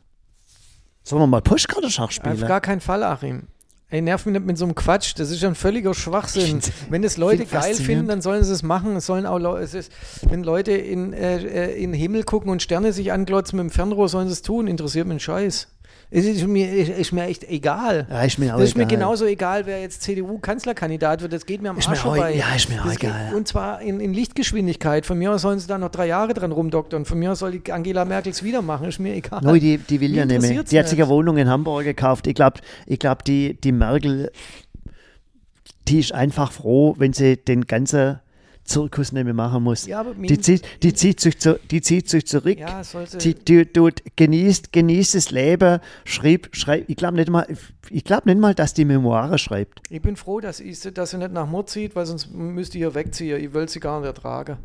Sollen 1.02 1.22
wir 1.22 1.26
mal 1.26 1.42
Postkarte-Schach 1.42 2.04
Auf 2.04 2.12
spielen? 2.12 2.40
gar 2.40 2.60
keinen 2.60 2.80
Fall, 2.80 3.02
Achim. 3.02 3.48
Ey, 3.92 4.00
nerv 4.00 4.24
mich 4.24 4.34
nicht 4.34 4.46
mit 4.46 4.56
so 4.56 4.64
einem 4.64 4.76
Quatsch. 4.76 5.14
Das 5.16 5.30
ist 5.30 5.42
ja 5.42 5.48
ein 5.48 5.56
völliger 5.56 5.94
Schwachsinn. 5.94 6.60
Wenn 6.90 7.02
es 7.02 7.16
Leute 7.16 7.38
find 7.38 7.50
geil 7.50 7.74
finden, 7.74 8.06
dann 8.06 8.22
sollen 8.22 8.44
sie 8.44 8.52
es 8.52 8.62
machen. 8.62 8.94
Es 8.94 9.06
sollen 9.06 9.26
auch 9.26 9.38
Leute, 9.38 9.76
ist, 9.76 9.90
wenn 10.28 10.44
Leute 10.44 10.70
in, 10.70 11.12
äh, 11.12 11.38
äh, 11.38 11.82
in 11.82 11.90
den 11.90 12.00
Himmel 12.00 12.22
gucken 12.22 12.50
und 12.50 12.62
Sterne 12.62 12.92
sich 12.92 13.10
anglotzen 13.10 13.56
mit 13.56 13.64
dem 13.64 13.70
Fernrohr, 13.70 14.08
sollen 14.08 14.28
sie 14.28 14.34
es 14.34 14.42
tun. 14.42 14.68
Interessiert 14.68 15.08
mich 15.08 15.16
ein 15.16 15.20
Scheiß. 15.20 15.66
Es 16.12 16.24
ist 16.26 16.44
mir, 16.44 16.68
ist, 16.72 17.12
mir 17.12 17.24
echt 17.26 17.44
egal. 17.48 18.08
Ja, 18.10 18.22
ist 18.22 18.36
mir 18.38 18.52
auch 18.54 18.58
das 18.58 18.70
ist 18.70 18.76
mir 18.76 18.82
egal. 18.82 18.96
genauso 18.98 19.26
egal, 19.26 19.64
wer 19.66 19.80
jetzt 19.80 20.02
CDU-Kanzlerkandidat 20.02 21.22
wird. 21.22 21.32
Das 21.32 21.46
geht 21.46 21.62
mir 21.62 21.70
am 21.70 21.78
Ist 21.78 21.86
mir 21.86 21.90
Arsch 21.92 22.00
auch- 22.00 22.14
vorbei. 22.16 22.34
ja, 22.34 22.52
ist 22.54 22.68
mir 22.68 22.80
auch 22.80 22.86
Das 22.86 22.98
geht- 22.98 23.10
egal. 23.10 23.34
Und 23.34 23.46
zwar 23.46 23.80
in, 23.80 24.00
in 24.00 24.12
Lichtgeschwindigkeit. 24.12 25.06
Von 25.06 25.18
mir 25.18 25.30
aus 25.32 25.42
sollen 25.42 25.60
sie 25.60 25.68
da 25.68 25.78
noch 25.78 25.90
drei 25.90 26.08
Jahre 26.08 26.34
dran 26.34 26.50
rumdoktern. 26.50 27.04
Von 27.04 27.18
mir 27.20 27.30
aus 27.30 27.38
soll 27.38 27.52
die 27.60 27.72
Angela 27.72 28.04
Merkel 28.04 28.32
es 28.32 28.42
wieder 28.42 28.60
machen. 28.60 28.88
Ist 28.88 28.98
mir 28.98 29.14
egal. 29.14 29.40
Neu, 29.44 29.60
die, 29.60 29.78
die 29.78 30.00
will 30.00 30.12
ja 30.14 30.24
nicht 30.24 30.40
mehr. 30.42 30.64
Die 30.64 30.78
hat 30.78 30.88
sich 30.88 31.00
eine 31.00 31.08
Wohnung 31.08 31.36
in 31.36 31.48
Hamburg 31.48 31.84
gekauft. 31.84 32.26
Ich 32.26 32.34
glaube, 32.34 32.60
ich 32.86 32.98
glaub, 32.98 33.24
die, 33.24 33.60
die 33.60 33.70
Merkel, 33.70 34.32
die 35.86 36.00
ist 36.00 36.12
einfach 36.12 36.50
froh, 36.50 36.94
wenn 36.98 37.12
sie 37.12 37.36
den 37.36 37.66
ganzen 37.68 38.18
Zirkus 38.70 39.12
nicht 39.12 39.24
mehr 39.24 39.34
machen 39.34 39.62
muss. 39.62 39.86
Ja, 39.86 40.04
die, 40.04 40.38
zieht, 40.38 40.62
die, 40.82 40.94
zieht 40.94 41.20
sich 41.20 41.38
zu, 41.38 41.58
die 41.70 41.80
zieht 41.80 42.08
sich 42.08 42.26
zurück. 42.26 42.58
Ja, 42.58 42.82
die, 43.20 43.34
die, 43.34 43.66
tut, 43.66 44.02
genießt, 44.16 44.72
genießt 44.72 45.16
das 45.16 45.30
Leben, 45.30 45.80
schrieb, 46.04 46.48
schreibt, 46.52 46.88
ich 46.88 46.96
glaube 46.96 47.16
nicht 47.16 47.30
mal, 47.30 47.46
ich 47.90 48.04
glaube 48.04 48.28
nicht 48.28 48.40
mal, 48.40 48.54
dass 48.54 48.72
die 48.72 48.84
Memoire 48.84 49.36
schreibt. 49.38 49.80
Ich 49.90 50.00
bin 50.00 50.16
froh, 50.16 50.40
dass, 50.40 50.60
ich, 50.60 50.80
dass 50.80 51.10
sie 51.10 51.18
nicht 51.18 51.32
nach 51.32 51.46
Mord 51.46 51.68
zieht, 51.68 51.96
weil 51.96 52.06
sonst 52.06 52.32
müsste 52.32 52.78
ich 52.78 52.82
ihr 52.82 52.94
wegziehen. 52.94 53.40
Ich 53.40 53.52
will 53.52 53.68
sie 53.68 53.80
gar 53.80 53.98
nicht 54.00 54.06
ertragen. 54.06 54.56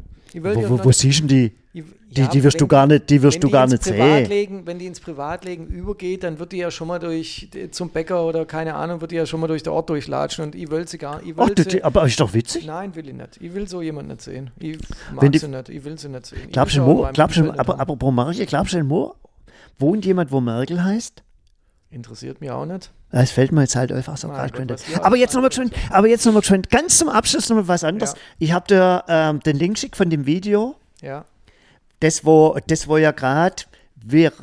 Wo, 0.41 0.85
wo, 0.85 0.91
siehst 0.91 1.19
du 1.19 1.27
denn 1.27 1.51
die? 1.51 1.55
Die, 1.75 2.21
ja, 2.21 2.27
die 2.27 2.43
wirst 2.43 2.59
du 2.59 2.63
wenn 2.63 2.69
gar 2.69 2.87
nicht, 2.87 3.09
die 3.09 3.21
wirst 3.21 3.43
du 3.43 3.49
gar 3.49 3.67
nicht 3.67 3.83
sehen. 3.83 4.65
Wenn 4.65 4.79
die 4.79 4.85
ins 4.85 5.01
Privatleben 5.01 5.67
übergeht, 5.67 6.23
dann 6.23 6.39
wird 6.39 6.53
die 6.53 6.57
ja 6.57 6.71
schon 6.71 6.87
mal 6.87 6.99
durch 6.99 7.49
zum 7.71 7.89
Bäcker 7.89 8.25
oder 8.25 8.45
keine 8.45 8.75
Ahnung, 8.75 9.01
wird 9.01 9.11
die 9.11 9.15
ja 9.15 9.25
schon 9.25 9.41
mal 9.41 9.47
durch 9.47 9.63
den 9.63 9.73
Ort 9.73 9.89
durchlatschen 9.89 10.45
und 10.45 10.55
ich 10.55 10.69
will 10.71 10.87
sie 10.87 10.97
gar 10.97 11.21
ich 11.21 11.35
will 11.35 11.53
Ach, 11.57 11.63
sie, 11.69 11.83
aber 11.83 12.05
ist 12.05 12.19
doch 12.19 12.33
witzig. 12.33 12.65
Nein, 12.65 12.95
will 12.95 13.09
ich 13.09 13.15
nicht. 13.15 13.37
Ich 13.41 13.53
will 13.53 13.67
so 13.67 13.81
jemanden 13.81 14.11
nicht 14.11 14.21
sehen. 14.21 14.51
Ich 14.59 14.77
mag 15.13 15.23
Wenn 15.23 15.31
die- 15.33 15.39
sie 15.39 15.47
nicht. 15.49 15.67
Ich 15.69 15.83
will 15.83 15.99
sie 15.99 16.07
nicht 16.07 16.27
sehen. 16.27 16.49
Glaubst 16.51 16.77
du, 16.77 16.81
meinem 16.81 17.13
glaubst 17.13 17.37
du, 17.37 17.43
nicht 17.43 17.59
aber, 17.59 17.95
pro 17.97 18.11
Merkel, 18.11 18.45
glaubst 18.45 18.73
du, 18.73 18.89
wo 18.89 19.15
wohnt 19.77 20.05
jemand, 20.05 20.31
wo 20.31 20.39
Merkel 20.39 20.81
heißt? 20.81 21.23
Interessiert 21.89 22.39
mich 22.39 22.51
auch 22.51 22.65
nicht. 22.65 22.91
Das 23.11 23.31
fällt 23.31 23.51
mir 23.51 23.61
jetzt 23.61 23.75
halt 23.75 23.91
einfach 23.91 24.17
so 24.17 24.27
gerade 24.27 24.51
könnte. 24.51 24.75
Aber 25.01 25.15
jetzt 25.15 25.33
nochmal 25.33 25.49
geschwind, 25.49 25.73
aber 25.89 26.07
jetzt 26.07 26.25
nochmal 26.25 26.41
geschwind, 26.41 26.69
ganz 26.69 26.97
zum 26.97 27.07
Abschluss 27.09 27.47
nochmal 27.49 27.67
was 27.67 27.83
anderes. 27.83 28.13
Ja. 28.13 28.19
Ich 28.39 28.51
habe 28.51 28.67
dir 28.67 29.03
ähm, 29.07 29.39
den 29.41 29.57
Link 29.57 29.75
geschickt 29.75 29.95
von 29.95 30.09
dem 30.09 30.25
Video, 30.25 30.75
Ja. 31.01 31.23
das 32.01 32.25
wo, 32.25 32.57
das 32.67 32.87
wo 32.87 32.97
ja 32.97 33.11
gerade 33.11 33.63
wir, 33.95 34.33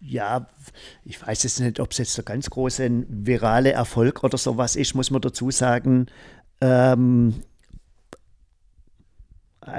ja, 0.00 0.46
ich 1.04 1.24
weiß 1.24 1.42
jetzt 1.42 1.60
nicht, 1.60 1.78
ob 1.78 1.92
es 1.92 1.98
jetzt 1.98 2.14
so 2.14 2.22
ganz 2.22 2.48
große 2.48 3.04
virale 3.08 3.72
Erfolg 3.72 4.24
oder 4.24 4.38
sowas 4.38 4.76
ist, 4.76 4.94
muss 4.94 5.10
man 5.10 5.20
dazu 5.20 5.50
sagen. 5.50 6.06
Ähm, 6.60 7.42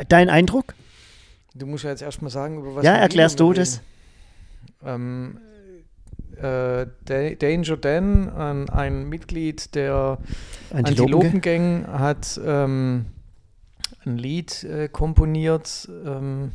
dein 0.09 0.29
Eindruck? 0.29 0.75
Du 1.53 1.65
musst 1.65 1.83
ja 1.83 1.89
jetzt 1.89 2.01
erstmal 2.01 2.31
sagen, 2.31 2.59
über 2.59 2.75
was 2.75 2.85
Ja, 2.85 2.93
ein 2.93 3.01
erklärst 3.01 3.39
du 3.39 3.53
das? 3.53 3.81
Ähm, 4.83 5.39
äh, 5.41 5.54
Danger 6.35 7.77
Dan, 7.77 8.29
ein, 8.29 8.69
ein 8.69 9.09
Mitglied 9.09 9.75
der 9.75 10.17
Antilopengang? 10.71 11.85
Antilopengang, 11.85 11.99
hat 11.99 12.39
ähm, 12.45 13.05
ein 14.05 14.17
Lied 14.17 14.63
äh, 14.63 14.87
komponiert, 14.89 15.89
ähm, 16.05 16.51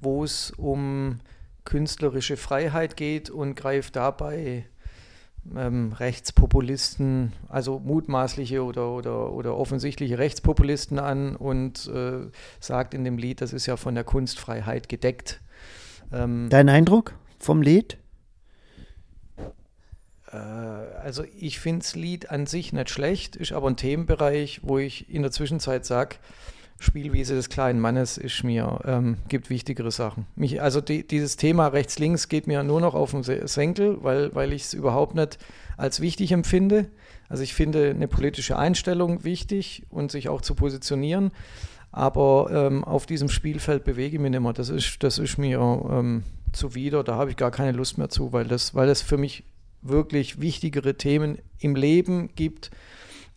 wo 0.00 0.24
es 0.24 0.52
um 0.52 1.20
künstlerische 1.64 2.36
Freiheit 2.36 2.96
geht 2.96 3.30
und 3.30 3.54
greift 3.54 3.96
dabei 3.96 4.64
ähm, 5.56 5.92
Rechtspopulisten, 5.92 7.32
also 7.48 7.78
mutmaßliche 7.78 8.62
oder, 8.62 8.90
oder, 8.90 9.32
oder 9.32 9.56
offensichtliche 9.56 10.18
Rechtspopulisten 10.18 10.98
an 10.98 11.36
und 11.36 11.86
äh, 11.88 12.30
sagt 12.60 12.94
in 12.94 13.04
dem 13.04 13.18
Lied, 13.18 13.40
das 13.40 13.52
ist 13.52 13.66
ja 13.66 13.76
von 13.76 13.94
der 13.94 14.04
Kunstfreiheit 14.04 14.88
gedeckt. 14.88 15.40
Ähm, 16.12 16.48
Dein 16.50 16.68
Eindruck 16.68 17.14
vom 17.38 17.62
Lied? 17.62 17.98
Äh, 20.32 20.36
also 20.36 21.24
ich 21.38 21.58
finde 21.58 21.80
das 21.80 21.94
Lied 21.94 22.30
an 22.30 22.46
sich 22.46 22.72
nicht 22.72 22.90
schlecht, 22.90 23.36
ist 23.36 23.52
aber 23.52 23.68
ein 23.68 23.76
Themenbereich, 23.76 24.60
wo 24.62 24.78
ich 24.78 25.12
in 25.12 25.22
der 25.22 25.30
Zwischenzeit 25.30 25.84
sage, 25.84 26.16
Spielwiese 26.80 27.34
des 27.34 27.48
kleinen 27.48 27.80
Mannes 27.80 28.18
ist 28.18 28.44
mir, 28.44 28.78
ähm, 28.84 29.16
gibt 29.26 29.50
wichtigere 29.50 29.90
Sachen. 29.90 30.26
Mich, 30.36 30.62
also 30.62 30.80
die, 30.80 31.04
dieses 31.04 31.36
Thema 31.36 31.66
rechts-links 31.66 32.28
geht 32.28 32.46
mir 32.46 32.62
nur 32.62 32.80
noch 32.80 32.94
auf 32.94 33.10
den 33.10 33.24
Se- 33.24 33.48
Senkel, 33.48 33.98
weil, 34.02 34.32
weil 34.34 34.52
ich 34.52 34.62
es 34.62 34.74
überhaupt 34.74 35.16
nicht 35.16 35.38
als 35.76 36.00
wichtig 36.00 36.30
empfinde. 36.30 36.86
Also 37.28 37.42
ich 37.42 37.52
finde 37.52 37.90
eine 37.90 38.06
politische 38.06 38.56
Einstellung 38.56 39.24
wichtig 39.24 39.86
und 39.90 40.12
sich 40.12 40.28
auch 40.28 40.40
zu 40.40 40.54
positionieren, 40.54 41.32
aber 41.90 42.48
ähm, 42.52 42.84
auf 42.84 43.06
diesem 43.06 43.28
Spielfeld 43.28 43.82
bewege 43.82 44.14
ich 44.14 44.22
mich 44.22 44.30
nicht 44.30 44.40
mehr. 44.40 44.52
Das 44.52 44.68
ist, 44.68 45.02
das 45.02 45.18
ist 45.18 45.36
mir 45.36 45.58
ähm, 45.58 46.22
zuwider, 46.52 47.02
da 47.02 47.16
habe 47.16 47.30
ich 47.30 47.36
gar 47.36 47.50
keine 47.50 47.72
Lust 47.72 47.98
mehr 47.98 48.08
zu, 48.08 48.32
weil 48.32 48.44
das, 48.44 48.76
weil 48.76 48.86
das 48.86 49.02
für 49.02 49.18
mich 49.18 49.42
wirklich 49.82 50.40
wichtigere 50.40 50.94
Themen 50.94 51.38
im 51.60 51.76
Leben 51.76 52.30
gibt, 52.34 52.70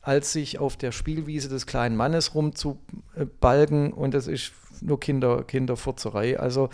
als 0.02 0.32
sich 0.32 0.60
auf 0.60 0.78
der 0.78 0.92
Spielwiese 0.92 1.50
des 1.50 1.66
kleinen 1.66 1.96
Mannes 1.96 2.34
rumzubalgen 2.34 3.94
und 3.94 4.14
das 4.14 4.28
ist 4.28 4.54
nur 4.82 5.00
Kinder, 5.00 5.44
Kinderfurzerei. 5.44 6.40
Also 6.40 6.70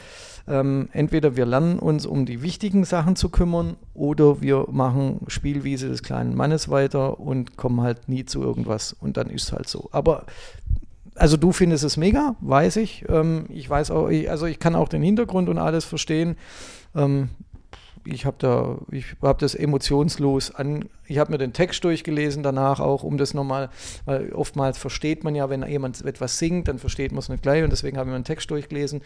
ähm, 0.48 0.90
entweder 0.94 1.36
wir 1.36 1.46
lernen 1.46 1.80
uns 1.80 2.06
um 2.06 2.26
die 2.26 2.42
wichtigen 2.42 2.86
Sachen 2.86 3.16
zu 3.16 3.30
kümmern 3.30 3.76
oder 3.94 4.42
wir 4.42 4.68
machen 4.72 5.20
Spielwiese 5.28 5.90
des 5.90 6.04
kleinen 6.04 6.36
Mannes 6.36 6.70
weiter 6.70 7.20
und 7.20 7.58
kommen 7.58 7.82
halt 7.82 8.08
nie 8.08 8.26
zu 8.26 8.42
irgendwas 8.42 8.94
und 8.94 9.18
dann 9.18 9.30
ist 9.30 9.44
es 9.44 9.52
halt 9.52 9.68
so. 9.68 9.90
Aber 9.92 10.26
also 11.16 11.36
du 11.36 11.52
findest 11.52 11.84
es 11.84 11.98
mega, 11.98 12.36
weiß 12.42 12.78
ich. 12.78 13.06
Ähm, 13.10 13.46
ich 13.50 13.70
weiß 13.70 13.92
auch, 13.92 14.08
ich, 14.08 14.30
also 14.30 14.46
ich 14.46 14.60
kann 14.60 14.76
auch 14.76 14.88
den 14.88 15.02
Hintergrund 15.02 15.50
und 15.50 15.58
alles 15.58 15.84
verstehen. 15.84 16.38
Ähm, 16.96 17.30
ich 18.08 18.26
habe 18.26 18.38
da, 18.40 18.78
ich 18.92 19.06
habe 19.22 19.40
das 19.40 19.56
emotionslos 19.56 20.54
an, 20.56 20.90
ich 21.06 21.18
habe 21.18 21.32
mir 21.32 21.38
den 21.38 21.54
Text 21.54 21.84
durchgelesen 21.84 22.44
danach 22.44 22.80
auch, 22.80 23.04
um 23.04 23.18
das 23.18 23.34
nochmal, 23.34 23.70
weil 24.06 24.32
oftmals 24.34 24.78
versteht 24.78 25.24
man 25.24 25.36
ja, 25.36 25.50
wenn 25.50 25.68
jemand 25.68 26.04
etwas 26.04 26.38
singt, 26.40 26.68
dann 26.68 26.80
versteht 26.80 27.12
man 27.12 27.20
es 27.20 27.30
nicht 27.30 27.44
gleich 27.44 27.64
und 27.64 27.72
deswegen 27.72 27.98
habe 27.98 28.10
ich 28.10 28.12
mir 28.14 28.20
den 28.20 28.26
Text 28.26 28.50
durchgelesen. 28.50 29.02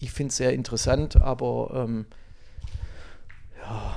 Ich 0.00 0.12
finde 0.12 0.30
es 0.30 0.36
sehr 0.36 0.52
interessant, 0.52 1.20
aber 1.20 1.70
ähm, 1.74 2.06
ja, 3.62 3.96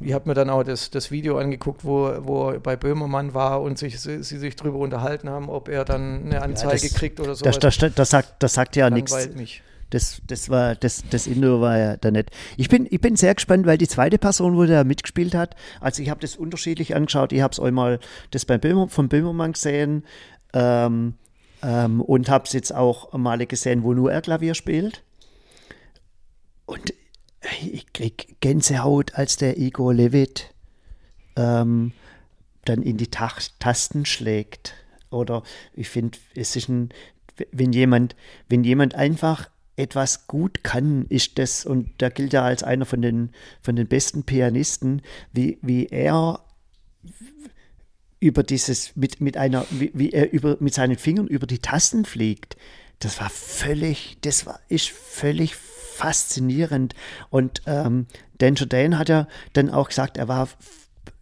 ich 0.00 0.12
habe 0.12 0.28
mir 0.28 0.34
dann 0.34 0.50
auch 0.50 0.62
das, 0.62 0.90
das 0.90 1.10
Video 1.10 1.38
angeguckt, 1.38 1.84
wo, 1.84 2.12
wo 2.20 2.50
er 2.50 2.60
bei 2.60 2.76
Böhmermann 2.76 3.34
war 3.34 3.62
und 3.62 3.78
sich, 3.78 4.00
sie, 4.00 4.22
sie 4.22 4.38
sich 4.38 4.54
darüber 4.56 4.78
unterhalten 4.78 5.28
haben, 5.28 5.48
ob 5.48 5.68
er 5.68 5.84
dann 5.84 6.26
eine 6.26 6.42
Anzeige 6.42 6.82
ja, 6.82 6.88
das, 6.88 6.94
kriegt 6.94 7.20
oder 7.20 7.34
so. 7.34 7.44
Das, 7.44 7.58
das, 7.58 7.78
das, 7.78 8.10
sagt, 8.10 8.34
das 8.42 8.54
sagt 8.54 8.76
ja 8.76 8.90
nichts. 8.90 9.34
mich. 9.34 9.62
Das, 9.90 10.20
das 10.26 10.50
war 10.50 10.74
das, 10.74 11.04
das 11.10 11.26
Indoor 11.26 11.60
war 11.60 11.78
ja 11.78 11.96
da 11.96 12.10
nicht. 12.10 12.30
Ich 12.56 12.68
bin, 12.68 12.86
ich 12.90 13.00
bin 13.00 13.16
sehr 13.16 13.34
gespannt, 13.34 13.66
weil 13.66 13.78
die 13.78 13.88
zweite 13.88 14.18
Person, 14.18 14.56
wo 14.56 14.64
der 14.64 14.84
mitgespielt 14.84 15.34
hat, 15.34 15.56
also 15.80 16.02
ich 16.02 16.10
habe 16.10 16.20
das 16.20 16.36
unterschiedlich 16.36 16.94
angeschaut. 16.94 17.32
Ich 17.32 17.40
habe 17.40 17.52
es 17.52 17.60
einmal 17.60 17.98
das 18.30 18.44
bei 18.44 18.58
Böhmer, 18.58 18.88
von 18.88 19.08
Böhmermann 19.08 19.52
gesehen 19.52 20.04
ähm, 20.52 21.14
ähm, 21.62 22.00
und 22.00 22.28
habe 22.28 22.44
es 22.44 22.52
jetzt 22.52 22.74
auch 22.74 23.12
mal 23.12 23.44
gesehen, 23.46 23.82
wo 23.82 23.94
nur 23.94 24.12
er 24.12 24.20
Klavier 24.20 24.54
spielt. 24.54 25.02
Und 26.66 26.92
ich 27.62 27.92
krieg 27.92 28.36
Gänsehaut, 28.40 29.14
als 29.14 29.36
der 29.36 29.58
Igor 29.58 29.94
Levit 29.94 30.52
ähm, 31.36 31.92
dann 32.64 32.82
in 32.82 32.96
die 32.96 33.10
Tasten 33.10 34.04
schlägt. 34.04 34.74
Oder 35.10 35.42
ich 35.72 35.88
finde, 35.88 36.18
es 36.34 36.56
ist 36.56 36.68
ein, 36.68 36.90
wenn 37.52 37.72
jemand, 37.72 38.16
wenn 38.48 38.64
jemand 38.64 38.94
einfach 38.94 39.48
etwas 39.78 40.26
gut 40.26 40.64
kann, 40.64 41.06
ist 41.08 41.38
das, 41.38 41.64
und 41.64 41.90
da 41.98 42.08
gilt 42.08 42.34
er 42.34 42.42
als 42.42 42.62
einer 42.62 42.84
von 42.84 43.00
den, 43.00 43.30
von 43.62 43.76
den 43.76 43.86
besten 43.86 44.24
Pianisten, 44.24 45.02
wie, 45.32 45.58
wie 45.62 45.86
er 45.86 46.40
über 48.20 48.42
dieses, 48.42 48.96
mit, 48.96 49.20
mit 49.20 49.36
einer, 49.36 49.64
wie, 49.70 49.90
wie 49.94 50.10
er 50.10 50.32
über, 50.32 50.56
mit 50.60 50.74
seinen 50.74 50.96
Fingern 50.96 51.26
über 51.26 51.46
die 51.46 51.60
Tasten 51.60 52.04
fliegt. 52.04 52.56
Das 52.98 53.20
war 53.20 53.30
völlig, 53.30 54.18
das 54.22 54.44
war, 54.46 54.58
ist 54.68 54.88
völlig 54.88 55.54
faszinierend. 55.54 56.94
Und 57.30 57.62
ähm, 57.66 58.06
Dan 58.38 58.56
Jourdain 58.56 58.98
hat 58.98 59.08
ja 59.08 59.28
dann 59.52 59.70
auch 59.70 59.88
gesagt, 59.88 60.16
er 60.16 60.28
war 60.28 60.48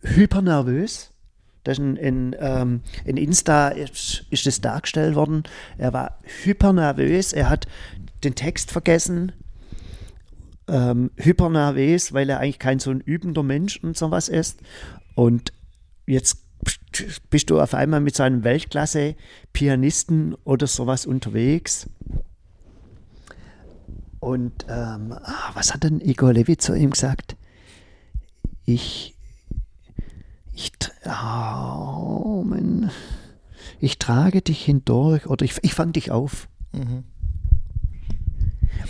hypernervös. 0.02 1.11
Das 1.64 1.78
in, 1.78 1.96
in, 1.96 2.36
ähm, 2.38 2.82
in 3.04 3.16
Insta 3.16 3.68
ist, 3.68 4.24
ist 4.30 4.46
das 4.46 4.61
dargestellt 4.61 5.16
worden. 5.16 5.42
Er 5.78 5.92
war 5.92 6.20
hypernervös. 6.44 7.32
Er 7.32 7.50
hat 7.50 7.66
den 8.27 8.35
Text 8.35 8.72
vergessen, 8.72 9.33
ähm, 10.68 11.11
hypernervös, 11.16 12.12
weil 12.12 12.29
er 12.29 12.41
eigentlich 12.41 12.59
kein 12.59 12.81
so 12.81 12.91
ein 12.91 13.01
übender 13.01 13.43
Mensch 13.43 13.83
und 13.83 13.97
sowas 13.97 14.29
ist. 14.29 14.61
Und 15.14 15.53
jetzt 16.07 16.39
bist 17.31 17.51
du 17.51 17.61
auf 17.61 17.74
einmal 17.74 18.01
mit 18.01 18.16
seinem 18.16 18.43
Weltklasse-Pianisten 18.45 20.35
oder 20.45 20.66
sowas 20.66 21.07
unterwegs. 21.07 21.89
Und 24.18 24.66
ähm, 24.68 25.12
ah, 25.12 25.51
was 25.55 25.72
hat 25.72 25.85
denn 25.85 26.01
Igor 26.01 26.33
Levy 26.33 26.57
zu 26.57 26.74
ihm 26.74 26.91
gesagt? 26.91 27.37
Ich, 28.64 29.14
ich, 30.53 30.72
oh, 31.07 32.45
ich 33.79 33.99
trage 33.99 34.43
dich 34.43 34.64
hindurch 34.64 35.27
oder 35.27 35.45
ich, 35.45 35.59
ich 35.62 35.74
fange 35.74 35.93
dich 35.93 36.11
auf. 36.11 36.49
Mhm. 36.72 37.05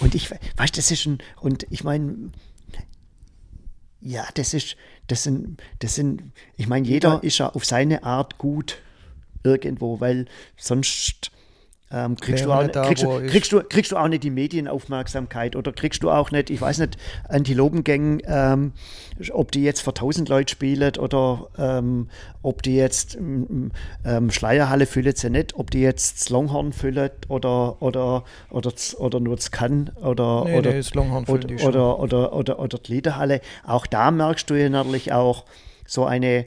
Und 0.01 0.15
ich, 0.15 0.31
weißt 0.31 0.77
das 0.77 0.91
ist 0.91 1.07
ein, 1.07 1.19
und 1.41 1.67
ich 1.71 1.85
meine, 1.85 2.31
ja, 4.01 4.27
das 4.35 4.55
ist, 4.55 4.77
das 5.07 5.25
sind, 5.25 5.63
das 5.81 5.95
sind, 5.95 6.23
ich 6.57 6.67
meine, 6.67 6.87
jeder 6.87 7.23
ist 7.23 7.39
ja 7.39 7.49
auf 7.49 7.65
seine 7.65 8.05
Art 8.05 8.39
gut 8.39 8.79
irgendwo, 9.43 10.01
weil 10.01 10.27
sonst 10.57 11.31
ähm, 11.93 12.17
kriegst, 12.17 12.45
du 12.45 12.53
auch, 12.53 12.67
da, 12.67 12.83
kriegst, 12.83 13.05
du, 13.05 13.27
kriegst, 13.27 13.53
du, 13.53 13.63
kriegst 13.63 13.93
du 13.93 13.97
auch 13.97 14.09
nicht 14.09 14.25
die 14.25 14.31
Medienaufmerksamkeit 14.31 15.55
oder 15.55 15.73
kriegst 15.73 16.03
du 16.03 16.11
auch 16.11 16.33
nicht, 16.33 16.51
ich 16.51 16.61
weiß 16.61 16.79
nicht, 16.79 16.97
Antilopengängen, 17.29 18.23
ähm, 18.27 18.73
ob 19.31 19.53
die 19.53 19.63
jetzt 19.63 19.83
vor 19.83 19.93
1000 19.93 20.29
Leute 20.29 20.51
spielen 20.51 20.97
oder 20.97 21.47
ähm, 21.57 22.09
ob 22.43 22.63
die 22.63 22.75
jetzt 22.75 23.17
ähm, 23.17 23.71
Schleierhalle 24.31 24.87
füllen 24.87 25.15
sie 25.15 25.31
nicht, 25.31 25.55
ob 25.55 25.71
die 25.71 25.81
jetzt 25.81 26.21
das 26.21 26.29
Longhorn 26.29 26.73
füllen 26.73 27.11
oder, 27.29 27.81
oder, 27.81 28.25
oder, 28.51 28.73
oder 28.99 29.21
nur 29.21 29.37
das 29.37 29.53
Kann 29.53 29.93
oder, 30.03 30.45
nee, 30.45 30.59
oder, 30.59 30.71
nee, 30.71 30.79
das 30.79 30.93
Longhorn 30.93 31.25
oder, 31.27 31.47
die 31.47 31.63
oder, 31.63 32.01
oder, 32.01 32.33
oder, 32.33 32.59
oder 32.59 32.79
die 32.79 32.95
Liederhalle. 32.95 33.41
Auch 33.65 33.87
da 33.87 34.11
merkst 34.11 34.51
du 34.51 34.55
ja 34.55 34.69
natürlich 34.69 35.13
auch 35.13 35.45
so 35.87 36.05
eine, 36.05 36.47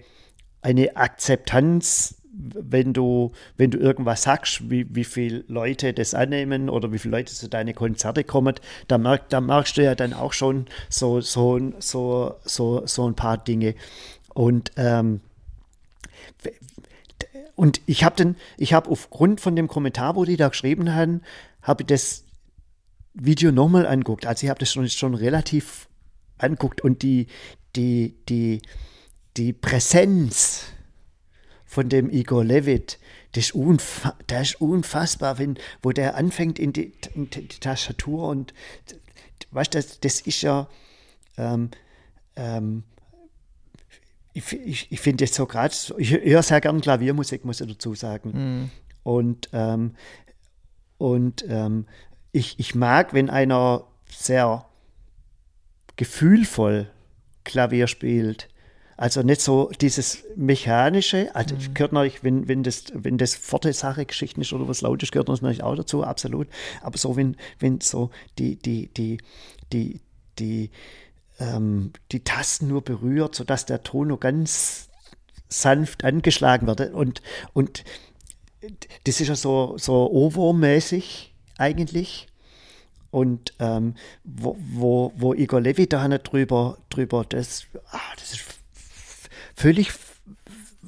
eine 0.62 0.98
Akzeptanz 0.98 2.18
wenn 2.40 2.94
du, 2.94 3.32
wenn 3.58 3.70
du 3.72 3.78
irgendwas 3.78 4.24
sagst, 4.24 4.70
wie, 4.70 4.88
wie 4.96 5.04
viele 5.04 5.44
Leute 5.48 5.94
das 5.94 6.14
annehmen 6.14 6.70
oder 6.70 6.92
wie 6.94 7.00
viele 7.00 7.18
Leute 7.18 7.34
zu 7.34 7.50
deinen 7.50 7.76
Konzerte 7.76 8.24
kommen, 8.24 8.56
da, 8.88 8.98
merk, 8.98 9.30
da 9.30 9.42
merkst 9.42 9.78
du 9.78 9.84
ja 9.84 9.96
dann 9.96 10.14
auch 10.14 10.34
schon 10.34 10.66
so, 10.90 11.20
so, 11.20 11.60
so, 11.80 12.36
so, 12.46 12.86
so 12.86 13.08
ein 13.08 13.16
paar 13.16 13.38
Dinge. 13.38 13.76
Und, 14.34 14.72
ähm, 14.78 15.20
und 17.56 17.82
ich 17.88 18.06
habe 18.06 18.36
habe 18.72 18.90
aufgrund 18.90 19.42
von 19.42 19.56
dem 19.56 19.68
Kommentar, 19.68 20.16
wo 20.16 20.24
die 20.24 20.38
da 20.38 20.48
geschrieben 20.48 20.96
haben, 20.96 21.22
habe 21.62 21.84
ich 21.84 21.88
das 21.88 22.24
Video 23.14 23.52
nochmal 23.52 23.86
anguckt. 23.86 24.26
Also 24.26 24.46
ich 24.46 24.50
habe 24.50 24.60
das 24.60 24.72
schon, 24.72 24.88
schon 24.88 25.14
relativ 25.14 25.90
anguckt 26.38 26.82
und 26.82 27.02
die, 27.02 27.28
die, 27.76 28.16
die, 28.30 28.62
die 29.36 29.52
Präsenz, 29.52 30.68
von 31.70 31.88
dem 31.88 32.09
Igor 32.09 32.43
Levit, 32.43 32.97
das 33.34 33.51
ist, 33.51 33.55
das 34.26 34.41
ist 34.41 34.59
unfassbar, 34.59 35.38
wenn, 35.38 35.59
wo 35.84 35.91
der 35.91 36.15
anfängt 36.15 36.57
in 36.57 36.74
die, 36.74 36.93
in 37.13 37.30
die 37.30 37.47
Tastatur 37.47 38.28
und 38.28 38.55
weißt 39.51 39.76
du, 39.76 39.78
das, 39.78 39.99
das 39.99 40.22
ist 40.22 40.41
ja, 40.41 40.67
ähm, 41.38 41.70
ähm, 42.36 42.86
ich, 44.34 44.51
ich, 44.51 44.91
ich 44.91 44.99
finde 44.99 45.26
jetzt 45.26 45.36
so 45.36 45.45
gerade, 45.45 45.76
ich 45.99 46.11
höre 46.11 46.41
sehr 46.41 46.59
gern 46.59 46.82
Klaviermusik, 46.82 47.45
muss 47.45 47.61
ich 47.61 47.67
dazu 47.67 47.93
sagen. 47.93 48.32
Mhm. 48.34 48.72
Und, 49.03 49.49
ähm, 49.53 49.95
und 50.97 51.45
ähm, 51.47 51.86
ich, 52.32 52.57
ich 52.57 52.74
mag, 52.74 53.13
wenn 53.13 53.30
einer 53.30 53.86
sehr 54.09 54.65
gefühlvoll 55.97 56.89
Klavier 57.43 57.86
spielt 57.86 58.49
also 59.00 59.22
nicht 59.22 59.39
so 59.39 59.72
dieses 59.80 60.26
mechanische, 60.36 61.34
also 61.34 61.56
mhm. 61.56 61.74
gehört 61.74 61.93
natürlich, 61.93 62.22
wenn, 62.22 62.50
wenn 62.50 62.64
das, 62.64 62.84
wenn 62.93 63.18
das 63.18 63.34
forte 63.34 63.72
Sache 63.72 64.06
Geschichten 64.06 64.41
ist 64.41 64.52
oder 64.52 64.68
was 64.68 64.82
laut 64.82 65.02
ist, 65.02 65.14
gehört 65.14 65.30
das 65.30 65.41
natürlich 65.41 65.64
auch 65.64 65.76
dazu, 65.76 66.04
absolut. 66.04 66.50
Aber 66.82 66.97
so, 66.97 67.16
wenn, 67.16 67.38
wenn 67.60 67.80
so 67.80 68.10
die, 68.38 68.58
die, 68.58 68.88
die, 68.88 69.20
die, 69.72 70.02
die, 70.38 70.70
ähm, 71.39 71.93
die 72.12 72.26
Tasten 72.26 72.68
nur 72.68 72.82
berührt, 72.82 73.36
sodass 73.36 73.66
der 73.66 73.84
Ton 73.84 74.10
nur 74.10 74.20
ganz 74.20 74.89
sanft 75.47 76.04
angeschlagen 76.04 76.68
wird. 76.68 76.93
Und, 76.93 77.22
und 77.54 77.86
das 79.06 79.22
ist 79.22 79.30
ja 79.30 79.36
so, 79.38 79.78
so 79.78 80.12
Ohrwurm-mäßig 80.12 81.30
eigentlich. 81.58 82.28
Und 83.12 83.54
ähm, 83.60 83.95
wo, 84.26 84.58
wo, 84.60 85.14
wo 85.16 85.34
Igor 85.34 85.62
Levi 85.62 85.88
da 85.88 86.06
nicht 86.10 86.30
drüber, 86.30 86.80
drüber 86.89 87.24
das, 87.24 87.64
ah, 87.91 87.97
das 88.18 88.34
ist 88.34 88.59
völlig 89.60 89.91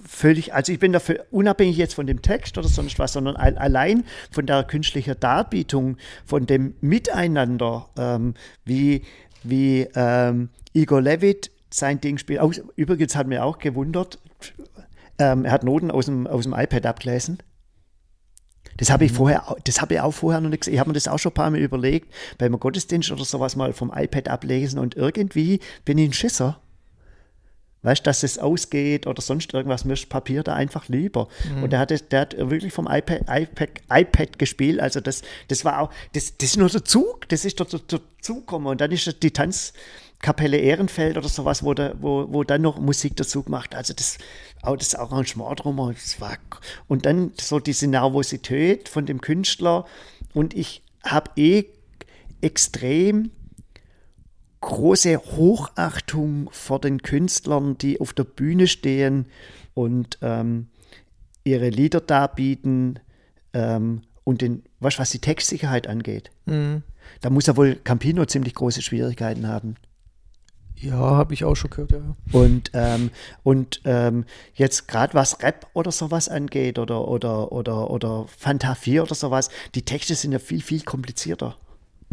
völlig, 0.07 0.53
also 0.53 0.71
ich 0.71 0.79
bin 0.79 0.93
dafür 0.93 1.25
unabhängig 1.31 1.77
jetzt 1.77 1.95
von 1.95 2.05
dem 2.07 2.21
Text 2.21 2.57
oder 2.57 2.67
sonst 2.67 2.99
was, 2.99 3.13
sondern 3.13 3.35
allein 3.35 4.03
von 4.29 4.45
der 4.45 4.63
künstlichen 4.63 5.19
Darbietung, 5.19 5.97
von 6.25 6.45
dem 6.45 6.75
Miteinander, 6.81 7.89
ähm, 7.97 8.35
wie, 8.65 9.03
wie 9.43 9.87
ähm, 9.95 10.49
Igor 10.73 11.01
Levitt 11.01 11.51
sein 11.69 11.99
Ding 12.01 12.17
spielt. 12.17 12.39
Auch, 12.39 12.53
übrigens 12.75 13.15
hat 13.15 13.27
mir 13.27 13.43
auch 13.43 13.57
gewundert, 13.57 14.19
ähm, 15.17 15.45
er 15.45 15.51
hat 15.51 15.63
Noten 15.63 15.91
aus 15.91 16.05
dem, 16.05 16.27
aus 16.27 16.43
dem 16.43 16.53
iPad 16.53 16.85
abgelesen. 16.85 17.39
Das 18.77 18.89
habe 18.89 19.05
ich 19.05 19.11
mhm. 19.11 19.15
vorher, 19.15 19.55
das 19.63 19.81
habe 19.81 19.95
ich 19.95 20.01
auch 20.01 20.11
vorher 20.11 20.41
noch 20.41 20.49
nicht 20.49 20.61
gesehen. 20.61 20.75
Ich 20.75 20.79
habe 20.79 20.89
mir 20.89 20.95
das 20.95 21.07
auch 21.07 21.19
schon 21.19 21.31
ein 21.31 21.35
paar 21.35 21.49
Mal 21.49 21.59
überlegt, 21.59 22.11
beim 22.37 22.59
Gottesdienst 22.59 23.11
oder 23.11 23.25
sowas 23.25 23.55
mal 23.55 23.73
vom 23.73 23.91
iPad 23.93 24.27
ablesen 24.27 24.79
und 24.79 24.95
irgendwie 24.95 25.59
bin 25.83 25.97
ich 25.97 26.09
ein 26.09 26.13
Schisser 26.13 26.61
weißt, 27.83 28.05
dass 28.05 28.23
es 28.23 28.37
ausgeht 28.37 29.07
oder 29.07 29.21
sonst 29.21 29.53
irgendwas, 29.53 29.85
mir 29.85 29.93
ist 29.93 30.09
Papier 30.09 30.43
da 30.43 30.53
einfach 30.53 30.87
lieber. 30.87 31.27
Mhm. 31.55 31.63
Und 31.63 31.69
der 31.71 31.79
hat, 31.79 32.11
der 32.11 32.19
hat 32.19 32.37
wirklich 32.37 32.73
vom 32.73 32.87
iPad, 32.87 33.21
iPad, 33.27 33.69
iPad 33.89 34.39
gespielt. 34.39 34.79
Also 34.79 34.99
das, 34.99 35.23
das 35.47 35.65
war 35.65 35.79
auch, 35.79 35.89
das, 36.13 36.37
das 36.37 36.51
ist 36.51 36.57
nur 36.57 36.69
der 36.69 36.85
Zug, 36.85 37.27
das 37.29 37.45
ist 37.45 37.59
dort 37.59 37.91
dazugekommen. 37.91 38.67
Und 38.67 38.81
dann 38.81 38.91
ist 38.91 39.23
die 39.23 39.31
Tanzkapelle 39.31 40.57
Ehrenfeld 40.57 41.17
oder 41.17 41.29
sowas, 41.29 41.63
wo, 41.63 41.73
da, 41.73 41.93
wo, 41.99 42.27
wo 42.29 42.43
dann 42.43 42.61
noch 42.61 42.77
Musik 42.79 43.15
dazu 43.15 43.43
gemacht. 43.43 43.73
Also 43.73 43.93
das, 43.93 44.19
auch 44.61 44.77
das 44.77 44.93
Arrangement 44.93 45.63
drum, 45.63 45.77
das 45.93 46.21
war, 46.21 46.37
und 46.87 47.05
dann 47.05 47.31
so 47.39 47.59
diese 47.59 47.87
Nervosität 47.87 48.89
von 48.89 49.05
dem 49.05 49.21
Künstler. 49.21 49.85
Und 50.33 50.53
ich 50.53 50.83
habe 51.03 51.31
eh 51.35 51.65
extrem 52.41 53.31
große 54.61 55.17
Hochachtung 55.17 56.49
vor 56.51 56.79
den 56.79 57.01
Künstlern, 57.01 57.77
die 57.77 57.99
auf 57.99 58.13
der 58.13 58.23
Bühne 58.23 58.67
stehen 58.67 59.25
und 59.73 60.17
ähm, 60.21 60.67
ihre 61.43 61.69
Lieder 61.69 61.99
darbieten 61.99 62.99
ähm, 63.53 64.03
und 64.23 64.41
den, 64.41 64.63
was, 64.79 64.99
was 64.99 65.09
die 65.09 65.19
Textsicherheit 65.19 65.87
angeht. 65.87 66.29
Mhm. 66.45 66.83
Da 67.21 67.29
muss 67.29 67.47
ja 67.47 67.57
wohl 67.57 67.75
Campino 67.75 68.25
ziemlich 68.25 68.53
große 68.53 68.81
Schwierigkeiten 68.81 69.47
haben. 69.47 69.75
Ja, 70.75 70.97
habe 70.97 71.33
ich 71.35 71.43
auch 71.43 71.55
schon 71.55 71.69
gehört, 71.69 71.91
ja. 71.91 72.15
Und, 72.31 72.71
ähm, 72.73 73.11
und 73.43 73.81
ähm, 73.85 74.25
jetzt 74.55 74.87
gerade 74.87 75.13
was 75.13 75.41
Rap 75.43 75.67
oder 75.73 75.91
sowas 75.91 76.27
angeht 76.27 76.79
oder, 76.79 77.07
oder, 77.07 77.51
oder, 77.51 77.91
oder 77.91 78.25
Fanta 78.35 78.73
4 78.73 79.03
oder 79.03 79.13
sowas, 79.13 79.49
die 79.75 79.83
Texte 79.83 80.15
sind 80.15 80.31
ja 80.31 80.39
viel, 80.39 80.61
viel 80.61 80.81
komplizierter. 80.81 81.55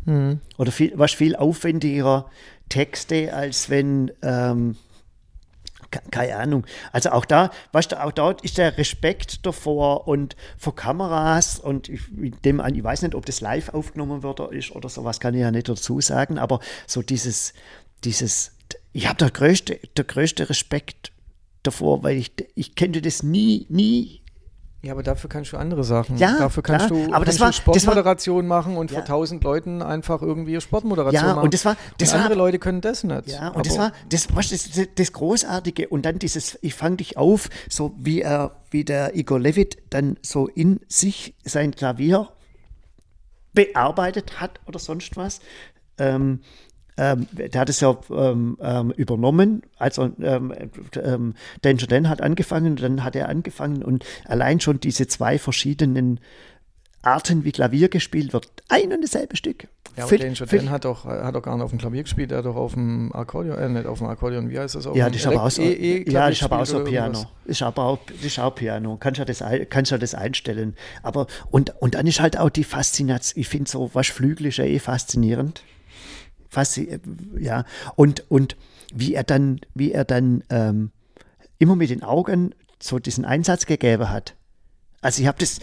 Mhm. 0.09 0.40
Oder 0.56 0.72
viel, 0.72 0.92
was 0.96 1.12
viel 1.12 1.36
aufwendiger 1.36 2.30
Texte, 2.70 3.34
als 3.34 3.68
wenn, 3.68 4.11
ähm, 4.22 4.76
ke- 5.90 6.00
keine 6.11 6.36
Ahnung. 6.36 6.66
Also 6.92 7.11
auch 7.11 7.26
da, 7.26 7.50
weißt 7.72 7.92
du, 7.92 8.02
auch 8.02 8.12
dort 8.12 8.42
ist 8.42 8.56
der 8.56 8.78
Respekt 8.78 9.44
davor 9.44 10.09
und 10.09 10.34
vor 10.56 10.74
Kameras 10.74 11.59
und 11.59 11.88
ich 11.90 12.00
nehme 12.42 12.64
an, 12.64 12.74
ich 12.74 12.82
weiß 12.82 13.02
nicht, 13.02 13.14
ob 13.14 13.26
das 13.26 13.40
live 13.42 13.68
aufgenommen 13.74 14.22
wird 14.22 14.40
oder 14.40 14.52
ist 14.52 14.70
oder 14.72 14.88
sowas, 14.88 15.20
kann 15.20 15.34
ich 15.34 15.40
ja 15.40 15.50
nicht 15.50 15.68
dazu 15.68 16.00
sagen, 16.00 16.38
aber 16.38 16.61
so 16.86 17.02
dieses, 17.02 17.52
dieses, 18.04 18.52
ich 18.94 19.06
habe 19.09 19.18
der 19.18 19.30
größte, 19.30 19.78
der 19.96 20.04
größte 20.04 20.48
Respekt 20.48 21.12
davor, 21.62 22.02
weil 22.02 22.16
ich, 22.16 22.32
ich 22.54 22.76
könnte 22.76 23.02
das 23.02 23.22
nie, 23.22 23.66
nie 23.68 24.22
Ja, 24.81 24.93
aber 24.93 25.03
dafür 25.03 25.29
kannst 25.29 25.53
du 25.53 25.57
andere 25.57 25.83
Sachen. 25.83 26.18
Ja, 26.18 26.39
dafür 26.39 26.62
kannst 26.62 26.87
klar. 26.87 27.07
du, 27.09 27.12
Aber 27.12 27.24
das 27.24 27.39
kannst 27.39 27.41
war- 27.41 27.72
du 27.74 27.79
das 27.79 27.85
war- 27.87 27.93
Sportmoderation 27.95 28.47
machen 28.47 28.76
und 28.76 28.93
Ja. 28.93 28.99
vor 28.99 29.05
tausend 29.07 29.43
Leuten 29.43 29.83
einfach 29.83 30.22
irgendwie 30.22 30.61
Sportmoderation 30.61 31.20
Ja, 31.20 31.35
machen. 31.35 31.45
und 31.47 31.53
das 31.53 31.64
war- 31.64 31.76
das 31.99 32.11
und 32.11 32.14
war- 32.14 32.20
andere 32.24 32.39
Leute 32.39 32.61
können 32.61 32.81
das 32.81 33.03
nicht. 33.03 33.26
Ja, 33.26 33.49
und 33.49 33.55
aber, 33.57 33.62
das 33.62 33.76
war 33.76 33.93
das, 34.09 34.29
was 34.37 34.51
das, 34.51 34.70
das, 34.70 34.87
das 34.95 35.12
Großartige. 35.12 35.89
Und 35.89 36.03
dann 36.07 36.20
dieses, 36.20 36.57
ich 36.62 36.74
fang 36.74 36.97
dich 36.97 37.16
auf, 37.16 37.49
so 37.68 37.93
wie 37.99 38.20
er, 38.22 38.53
wie 38.70 38.85
der 38.85 39.16
Igor 39.16 39.41
Levit 39.41 39.79
dann 39.91 40.16
so 40.22 40.47
in 40.47 40.79
sich 40.87 41.35
sein 41.45 41.72
Klavier 41.72 42.29
bearbeitet 43.55 44.41
hat 44.41 44.61
oder 44.66 44.79
sonst 44.79 45.16
was. 45.16 45.41
Ähm, 45.99 46.41
ähm, 46.99 47.26
der 47.32 47.61
hat 47.61 47.68
es 47.70 47.80
ja 47.80 47.96
ähm, 48.11 48.59
ähm, 48.61 48.90
übernommen, 48.90 49.62
also 49.78 50.11
ähm, 50.20 50.53
ähm, 51.03 51.34
Dan 51.62 51.76
Jordan 51.78 52.09
hat 52.09 52.20
angefangen, 52.20 52.76
dann 52.76 53.05
hat 53.05 53.16
er 53.16 53.28
angefangen 53.28 53.82
und 53.82 54.05
allein 54.26 54.61
schon 54.61 54.80
diese 54.80 55.07
zwei 55.07 55.38
verschiedenen 55.38 56.20
Arten, 57.03 57.44
wie 57.44 57.53
Klavier 57.53 57.88
gespielt 57.88 58.32
wird, 58.32 58.49
ein 58.68 58.92
und 58.92 59.03
dasselbe 59.03 59.36
Stück. 59.36 59.68
ja, 59.96 60.05
aber 60.05 60.12
Völ- 60.16 60.57
Dan 60.57 60.68
hat 60.70 60.84
doch, 60.84 61.05
hat 61.05 61.32
doch 61.34 61.42
gar 61.42 61.55
nicht 61.55 61.62
auf 61.64 61.70
dem 61.70 61.78
Klavier 61.78 62.03
gespielt, 62.03 62.32
er 62.32 62.38
hat 62.38 62.44
doch 62.44 62.57
auf 62.57 62.74
dem 62.74 63.12
Akkordeon, 63.14 63.57
äh, 63.57 63.68
nicht 63.68 63.86
auf 63.86 63.99
dem 63.99 64.09
Akkordeon, 64.09 64.51
wie 64.51 64.59
heißt 64.59 64.74
das? 64.74 64.86
Auf 64.86 64.96
Ja, 64.96 65.09
das 65.09 65.20
ist 65.20 65.26
aber 65.28 65.44
auch 65.44 65.51
so, 65.51 65.62
E- 65.62 65.72
E- 66.03 66.11
ja, 66.11 66.28
das 66.28 66.38
ist 66.38 66.42
aber 66.42 66.61
auch 66.61 66.66
so 66.66 66.82
Piano. 66.82 67.24
Ist 67.44 67.62
aber 67.62 67.84
auch, 67.84 67.99
ist 68.22 68.38
auch 68.40 68.53
Piano. 68.55 68.96
Kannst 68.99 69.18
ja 69.20 69.24
das, 69.24 69.42
kannst 69.70 69.92
ja 69.92 69.99
das 69.99 70.14
einstellen. 70.16 70.74
Aber, 71.05 71.28
und, 71.51 71.72
und 71.80 71.94
dann 71.94 72.07
ist 72.09 72.20
halt 72.20 72.36
auch 72.36 72.51
die 72.51 72.64
Faszination, 72.64 73.40
ich 73.40 73.49
finde 73.49 73.70
so, 73.70 73.90
was 73.94 74.09
Flügel 74.09 74.46
ist 74.46 74.57
ja 74.59 74.64
eh 74.64 74.80
faszinierend. 74.80 75.62
Ja, 77.38 77.64
und, 77.96 78.30
und 78.30 78.57
wie 78.92 79.14
er 79.14 79.24
dann, 79.24 79.61
wie 79.74 79.92
er 79.92 80.05
dann 80.05 80.42
ähm, 80.51 80.90
immer 81.59 81.76
mit 81.76 81.90
den 81.90 82.03
Augen 82.03 82.55
so 82.80 82.99
diesen 82.99 83.24
Einsatz 83.24 83.66
gegeben 83.66 84.11
hat. 84.11 84.34
Also 85.01 85.22
ich 85.22 85.28
habe 85.28 85.38
das, 85.38 85.61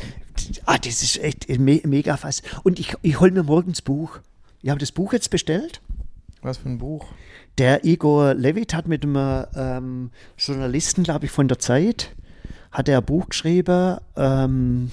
ah, 0.65 0.77
das 0.77 1.01
ist 1.01 1.17
echt 1.17 1.49
me 1.59 1.81
mega 1.83 2.17
fast. 2.17 2.43
Und 2.63 2.79
ich, 2.79 2.95
ich 3.01 3.19
hole 3.19 3.31
mir 3.31 3.43
morgens 3.43 3.81
Buch. 3.81 4.19
Ich 4.61 4.69
habe 4.69 4.79
das 4.79 4.91
Buch 4.91 5.13
jetzt 5.13 5.29
bestellt. 5.29 5.81
Was 6.41 6.57
für 6.57 6.69
ein 6.69 6.77
Buch. 6.77 7.07
Der 7.57 7.85
Igor 7.85 8.33
Levit 8.33 8.73
hat 8.73 8.87
mit 8.87 9.03
einem 9.03 9.45
ähm, 9.55 10.11
Journalisten, 10.37 11.03
glaube 11.03 11.25
ich, 11.25 11.31
von 11.31 11.47
der 11.47 11.59
Zeit, 11.59 12.15
hat 12.71 12.89
er 12.89 12.99
ein 12.99 13.05
Buch 13.05 13.29
geschrieben, 13.29 13.97
ähm, 14.15 14.91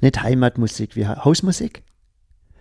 nicht 0.00 0.22
Heimatmusik, 0.22 0.96
wie 0.96 1.06
Hausmusik. 1.06 1.82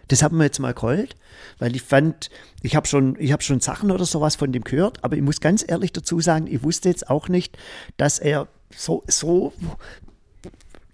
Das 0.07 0.23
haben 0.23 0.37
wir 0.37 0.45
jetzt 0.45 0.59
mal 0.59 0.73
geholt, 0.73 1.15
weil 1.59 1.75
ich 1.75 1.81
fand, 1.81 2.29
ich 2.61 2.75
habe 2.75 2.87
schon, 2.87 3.15
ich 3.19 3.31
habe 3.31 3.43
schon 3.43 3.59
Sachen 3.59 3.91
oder 3.91 4.05
sowas 4.05 4.35
von 4.35 4.51
dem 4.51 4.63
gehört, 4.63 5.03
aber 5.03 5.15
ich 5.15 5.21
muss 5.21 5.41
ganz 5.41 5.65
ehrlich 5.67 5.91
dazu 5.91 6.21
sagen, 6.21 6.47
ich 6.47 6.63
wusste 6.63 6.89
jetzt 6.89 7.09
auch 7.09 7.27
nicht, 7.27 7.57
dass 7.97 8.19
er 8.19 8.47
so, 8.75 9.03
so, 9.07 9.53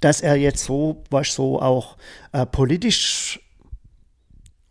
dass 0.01 0.21
er 0.21 0.35
jetzt 0.35 0.63
so, 0.63 1.03
was 1.09 1.33
so 1.33 1.61
auch 1.61 1.97
äh, 2.31 2.45
politisch 2.45 3.39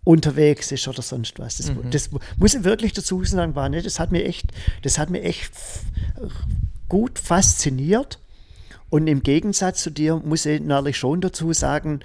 unterwegs 0.05 0.73
ist 0.73 0.89
oder 0.89 1.03
sonst 1.03 1.39
was. 1.39 1.59
Das, 1.59 1.71
das 1.91 2.11
muss 2.37 2.55
ich 2.55 2.65
wirklich 2.65 2.93
dazu 2.93 3.23
sagen, 3.25 3.55
war 3.55 3.69
nicht. 3.69 3.87
Das 3.87 4.01
hat 4.01 4.11
mir 4.11 4.25
echt, 4.25 4.47
das 4.83 4.99
hat 4.99 5.11
mir 5.11 5.23
echt 5.23 5.53
gut 6.89 7.19
fasziniert. 7.19 8.19
Und 8.91 9.07
im 9.07 9.23
Gegensatz 9.23 9.83
zu 9.83 9.91
dir 9.91 10.17
muss 10.17 10.45
ich 10.45 10.61
natürlich 10.61 10.99
schon 10.99 11.21
dazu 11.21 11.53
sagen, 11.53 12.01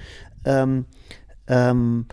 ähm, 0.45 0.85
ähm, 1.47 2.05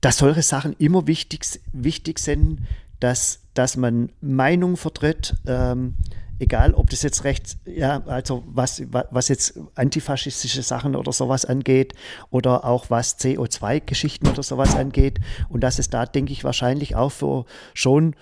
dass 0.00 0.18
solche 0.18 0.42
Sachen 0.42 0.74
immer 0.78 1.06
wichtig, 1.06 1.60
wichtig 1.72 2.18
sind, 2.18 2.60
dass, 3.00 3.40
dass 3.54 3.76
man 3.76 4.10
Meinung 4.20 4.76
vertritt, 4.76 5.34
ähm, 5.46 5.94
egal 6.40 6.74
ob 6.74 6.90
das 6.90 7.02
jetzt 7.02 7.24
rechts, 7.24 7.56
ja, 7.64 8.02
also 8.06 8.44
was, 8.46 8.92
wa- 8.92 9.06
was 9.10 9.28
jetzt 9.28 9.58
antifaschistische 9.74 10.62
Sachen 10.62 10.94
oder 10.94 11.12
sowas 11.12 11.44
angeht 11.44 11.94
oder 12.30 12.64
auch 12.64 12.90
was 12.90 13.18
CO2-Geschichten 13.18 14.28
oder 14.28 14.42
sowas 14.42 14.76
angeht. 14.76 15.18
Und 15.48 15.62
dass 15.62 15.78
es 15.80 15.90
da, 15.90 16.06
denke 16.06 16.32
ich, 16.32 16.44
wahrscheinlich 16.44 16.94
auch 16.94 17.10
für 17.10 17.44
schon 17.74 18.14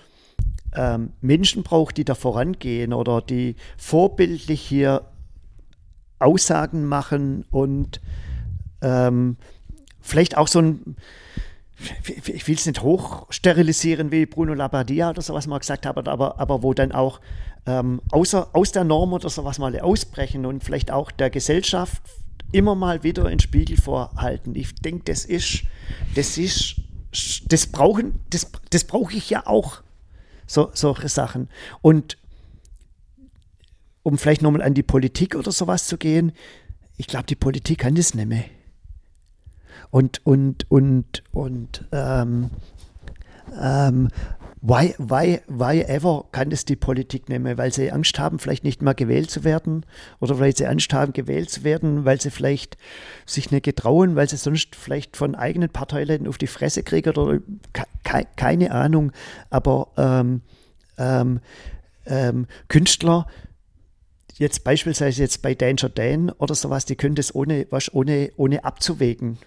ähm, 0.73 1.13
Menschen 1.21 1.63
braucht, 1.63 1.97
die 1.97 2.05
da 2.05 2.15
vorangehen 2.15 2.91
oder 2.93 3.21
die 3.21 3.55
vorbildlich 3.77 4.61
hier 4.61 5.05
Aussagen 6.19 6.85
machen 6.85 7.45
und 7.51 8.01
ähm, 8.81 9.37
vielleicht 10.01 10.37
auch 10.37 10.47
so 10.47 10.59
ein, 10.59 10.95
ich 12.03 12.47
will 12.47 12.55
es 12.55 12.65
nicht 12.65 12.81
hochsterilisieren 12.81 14.11
wie 14.11 14.25
Bruno 14.25 14.53
Labbadia 14.53 15.11
oder 15.11 15.21
sowas 15.21 15.47
mal 15.47 15.59
gesagt 15.59 15.85
hat, 15.85 16.07
aber, 16.07 16.39
aber 16.39 16.63
wo 16.63 16.73
dann 16.73 16.91
auch 16.91 17.19
ähm, 17.67 18.01
außer, 18.11 18.49
aus 18.53 18.71
der 18.71 18.83
Norm 18.83 19.13
oder 19.13 19.29
sowas 19.29 19.59
mal 19.59 19.79
ausbrechen 19.79 20.45
und 20.45 20.63
vielleicht 20.63 20.89
auch 20.89 21.11
der 21.11 21.29
Gesellschaft 21.29 22.01
immer 22.51 22.75
mal 22.75 23.03
wieder 23.03 23.25
einen 23.25 23.39
Spiegel 23.39 23.77
vorhalten. 23.77 24.55
Ich 24.55 24.73
denke, 24.75 25.03
das 25.05 25.25
ist, 25.25 25.63
das 26.15 26.37
ist, 26.37 26.75
das 27.47 27.67
brauchen, 27.67 28.19
das, 28.29 28.49
das 28.69 28.85
brauche 28.85 29.13
ich 29.13 29.29
ja 29.29 29.45
auch, 29.45 29.81
so, 30.47 30.71
solche 30.73 31.09
Sachen. 31.09 31.49
Und 31.81 32.17
um 34.01 34.17
vielleicht 34.17 34.41
nochmal 34.41 34.61
an 34.61 34.73
die 34.73 34.83
Politik 34.83 35.35
oder 35.35 35.51
sowas 35.51 35.87
zu 35.87 35.97
gehen, 35.97 36.31
ich 36.95 37.07
glaube, 37.07 37.25
die 37.25 37.35
Politik 37.35 37.79
kann 37.79 37.95
das 37.95 38.13
nicht 38.13 38.27
mehr. 38.27 38.45
Und, 39.89 40.25
und, 40.25 40.69
und, 40.69 41.23
und, 41.31 41.85
ähm, 41.91 42.49
ähm, 43.61 44.09
why, 44.61 44.93
why, 44.97 45.39
why 45.47 45.81
ever 45.81 46.25
kann 46.31 46.49
das 46.49 46.65
die 46.65 46.75
Politik 46.75 47.29
mehr, 47.29 47.57
weil 47.57 47.71
sie 47.71 47.91
Angst 47.91 48.19
haben, 48.19 48.39
vielleicht 48.39 48.63
nicht 48.63 48.81
mal 48.81 48.93
gewählt 48.93 49.29
zu 49.29 49.43
werden? 49.43 49.85
Oder 50.19 50.39
weil 50.39 50.55
sie 50.55 50.67
Angst 50.67 50.93
haben, 50.93 51.13
gewählt 51.13 51.49
zu 51.49 51.63
werden, 51.63 52.05
weil 52.05 52.19
sie 52.19 52.31
vielleicht 52.31 52.77
sich 53.25 53.51
nicht 53.51 53.63
getrauen, 53.63 54.15
weil 54.15 54.29
sie 54.29 54.37
sonst 54.37 54.75
vielleicht 54.75 55.15
von 55.15 55.35
eigenen 55.35 55.69
Parteileuten 55.69 56.27
auf 56.27 56.37
die 56.37 56.47
Fresse 56.47 56.83
kriegen 56.83 57.09
oder 57.09 57.39
ke 58.03 58.25
keine 58.35 58.71
Ahnung, 58.71 59.11
aber 59.49 59.89
ähm, 59.97 60.41
ähm, 60.97 61.39
ähm, 62.05 62.47
Künstler, 62.67 63.27
jetzt 64.35 64.63
beispielsweise 64.63 65.21
jetzt 65.21 65.41
bei 65.41 65.55
Danger 65.55 65.89
Dan 65.89 66.29
oder 66.31 66.55
sowas, 66.55 66.85
die 66.85 66.95
können 66.95 67.15
das 67.15 67.33
ohne, 67.33 67.67
was, 67.69 67.93
ohne, 67.93 68.31
ohne 68.37 68.63
abzuwägen 68.63 69.37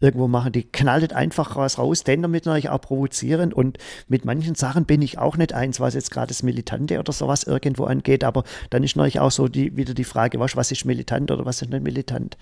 irgendwo 0.00 0.28
machen. 0.28 0.52
Die 0.52 0.64
knallt 0.64 1.12
einfach 1.12 1.56
was 1.56 1.78
raus, 1.78 2.04
denn 2.04 2.22
damit 2.22 2.46
natürlich 2.46 2.68
auch 2.68 2.80
provozieren. 2.80 3.52
Und 3.52 3.78
mit 4.08 4.24
manchen 4.24 4.54
Sachen 4.54 4.84
bin 4.84 5.02
ich 5.02 5.18
auch 5.18 5.36
nicht 5.36 5.52
eins, 5.52 5.80
was 5.80 5.94
jetzt 5.94 6.10
gerade 6.10 6.28
das 6.28 6.42
Militante 6.42 6.98
oder 6.98 7.12
sowas 7.12 7.44
irgendwo 7.44 7.84
angeht. 7.84 8.24
Aber 8.24 8.44
dann 8.70 8.82
ist 8.82 8.96
natürlich 8.96 9.20
auch 9.20 9.30
so 9.30 9.48
die, 9.48 9.76
wieder 9.76 9.94
die 9.94 10.04
Frage, 10.04 10.40
was, 10.40 10.56
was 10.56 10.72
ist 10.72 10.84
militant 10.84 11.30
oder 11.30 11.44
was 11.44 11.62
ist 11.62 11.70
nicht 11.70 11.82
militant. 11.82 12.36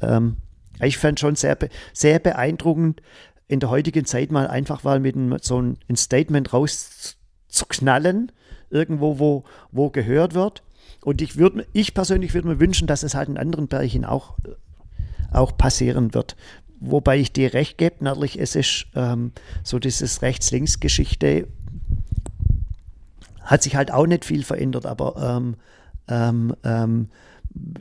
Ähm, 0.00 0.36
ich 0.82 0.98
fand 0.98 1.20
schon 1.20 1.36
sehr, 1.36 1.58
sehr 1.92 2.18
beeindruckend, 2.18 3.02
in 3.50 3.58
der 3.58 3.70
heutigen 3.70 4.04
Zeit 4.04 4.30
mal 4.30 4.46
einfach 4.46 4.84
mal 4.84 5.00
mit 5.00 5.16
einem, 5.16 5.36
so 5.42 5.60
ein, 5.60 5.76
ein 5.88 5.96
Statement 5.96 6.52
rauszuknallen, 6.52 8.30
irgendwo, 8.70 9.18
wo, 9.18 9.44
wo 9.72 9.90
gehört 9.90 10.34
wird. 10.34 10.62
Und 11.02 11.20
ich 11.20 11.36
würde, 11.36 11.66
ich 11.72 11.92
persönlich 11.92 12.32
würde 12.32 12.46
mir 12.46 12.60
wünschen, 12.60 12.86
dass 12.86 13.02
es 13.02 13.16
halt 13.16 13.28
in 13.28 13.38
anderen 13.38 13.66
Bereichen 13.66 14.04
auch, 14.04 14.36
auch 15.32 15.56
passieren 15.56 16.14
wird. 16.14 16.36
Wobei 16.80 17.18
ich 17.18 17.32
dir 17.32 17.52
recht 17.52 17.76
gebe, 17.76 17.96
natürlich, 18.02 18.40
es 18.40 18.56
ist 18.56 18.86
ähm, 18.94 19.32
so 19.62 19.78
dieses 19.78 20.22
Rechts-Links-Geschichte, 20.22 21.46
hat 23.42 23.62
sich 23.62 23.76
halt 23.76 23.92
auch 23.92 24.06
nicht 24.06 24.24
viel 24.24 24.42
verändert, 24.44 24.86
aber 24.86 25.16
ähm, 25.36 25.56
ähm, 26.08 26.54
ähm, 26.64 27.08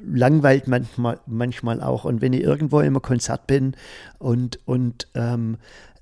langweilt 0.05 0.67
manchmal, 0.67 1.19
manchmal 1.27 1.81
auch. 1.81 2.03
Und 2.03 2.21
wenn 2.21 2.33
ich 2.33 2.41
irgendwo 2.41 2.81
im 2.81 3.01
Konzert 3.01 3.47
bin 3.47 3.75
und, 4.17 4.59
und 4.65 5.07
ähm, 5.15 5.57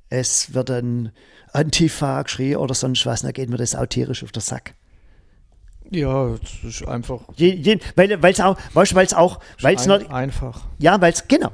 es 0.09 0.53
wird 0.53 0.69
dann 0.69 1.11
Antifa 1.53 2.21
geschrien 2.23 2.57
oder 2.57 2.73
sonst 2.73 3.05
was, 3.05 3.21
dann 3.21 3.33
geht 3.33 3.49
mir 3.49 3.57
das 3.57 3.75
auch 3.75 3.85
tierisch 3.85 4.23
auf 4.23 4.31
den 4.31 4.41
Sack. 4.41 4.73
Ja, 5.91 6.35
das 6.41 6.63
ist 6.63 6.87
einfach 6.87 7.21
Je, 7.35 7.53
je, 7.53 7.79
weil 7.95 8.11
es 8.23 8.39
auch, 8.39 8.57
weißt 8.73 8.91
du, 8.91 8.95
weil 8.95 9.05
es 9.05 9.13
auch, 9.13 9.39
weil 9.61 9.75
es 9.75 9.87
ein, 9.87 10.01
noch, 10.01 10.09
einfach. 10.09 10.65
ja, 10.79 10.99
weil 10.99 11.13
es, 11.13 11.27
genau, 11.27 11.51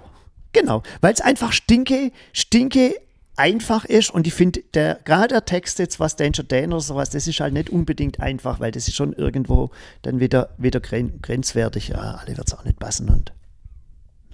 genau, 0.54 0.84
weil 1.02 1.14
es 1.14 1.22
einfach 1.22 1.52
stinke, 1.52 2.12
stinke 2.32 2.96
einfach 3.36 3.86
ist 3.86 4.12
und 4.12 4.28
ich 4.28 4.34
finde, 4.34 4.62
der, 4.74 5.00
gerade 5.04 5.30
der 5.30 5.46
Text 5.46 5.80
jetzt, 5.80 6.00
was 6.00 6.16
Danger 6.16 6.44
Dan 6.44 6.72
oder 6.72 6.82
sowas, 6.82 7.10
das 7.10 7.28
ist 7.28 7.40
halt 7.40 7.54
nicht 7.54 7.70
unbedingt 7.70 8.20
einfach, 8.20 8.60
weil 8.60 8.72
das 8.72 8.88
ist 8.88 8.96
schon 8.96 9.14
irgendwo 9.14 9.72
dann 10.04 10.20
wieder, 10.20 10.50
wieder 10.58 10.80
gren 10.80 11.22
grenzwertig. 11.22 11.90
Ja, 11.90 12.20
alle 12.22 12.38
wird 12.38 12.48
es 12.48 12.54
auch 12.54 12.64
nicht 12.64 12.80
passen 12.80 13.10
und 13.10 13.34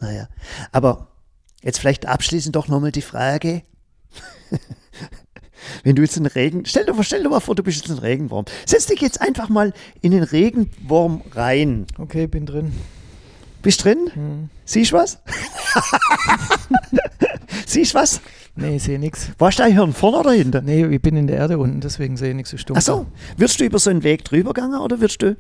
naja. 0.02 0.28
Aber 0.72 1.08
jetzt 1.62 1.80
vielleicht 1.80 2.06
abschließend 2.06 2.56
doch 2.56 2.68
nochmal 2.68 2.92
die 2.92 3.02
Frage. 3.02 3.64
Wenn 5.84 5.96
du 5.96 6.02
jetzt 6.02 6.18
einen 6.18 6.26
Regen, 6.26 6.66
stell 6.66 6.86
dir, 6.86 6.96
stell 7.04 7.22
dir 7.22 7.30
mal 7.30 7.42
vor, 7.42 7.56
du 7.56 7.64
bist 7.64 7.80
jetzt 7.80 7.90
ein 7.90 8.00
Regenwurm. 8.00 8.46
Setz 8.66 8.86
dich 8.86 9.02
jetzt 9.02 9.22
einfach 9.22 9.50
mal 9.50 9.74
in 10.02 10.12
den 10.12 10.24
Regenwurm 10.24 11.22
rein. 11.34 11.86
Okay, 11.98 12.28
bin 12.28 12.46
drin. 12.46 12.72
Bist 13.62 13.84
drin? 13.84 14.10
Hm. 14.14 14.50
Siehst 14.66 14.94
was? 14.94 15.20
Siehst 17.66 17.94
was? 17.94 18.22
Nee, 18.56 18.76
ich 18.78 18.84
sehe 18.84 19.00
nichts. 19.00 19.32
Warst 19.38 19.60
du 19.60 19.64
eigentlich 19.64 19.78
hier 19.78 19.94
vorne 19.94 20.18
oder 20.18 20.32
hinten? 20.32 20.66
Nee, 20.66 20.86
ich 20.86 21.02
bin 21.02 21.16
in 21.16 21.28
der 21.28 21.38
Erde 21.38 21.58
unten, 21.58 21.82
deswegen 21.82 22.18
sehe 22.18 22.30
ich 22.30 22.36
nichts 22.36 22.52
so 22.52 22.58
stumpf. 22.58 22.80
Ach 22.80 22.84
so, 22.84 23.06
wirst 23.38 23.60
du 23.60 23.66
über 23.66 23.80
so 23.80 23.90
einen 23.90 24.04
Weg 24.04 24.26
drüber 24.26 24.54
gegangen 24.54 24.80
oder 24.80 25.00
wirst 25.00 25.22
du, 25.22 25.36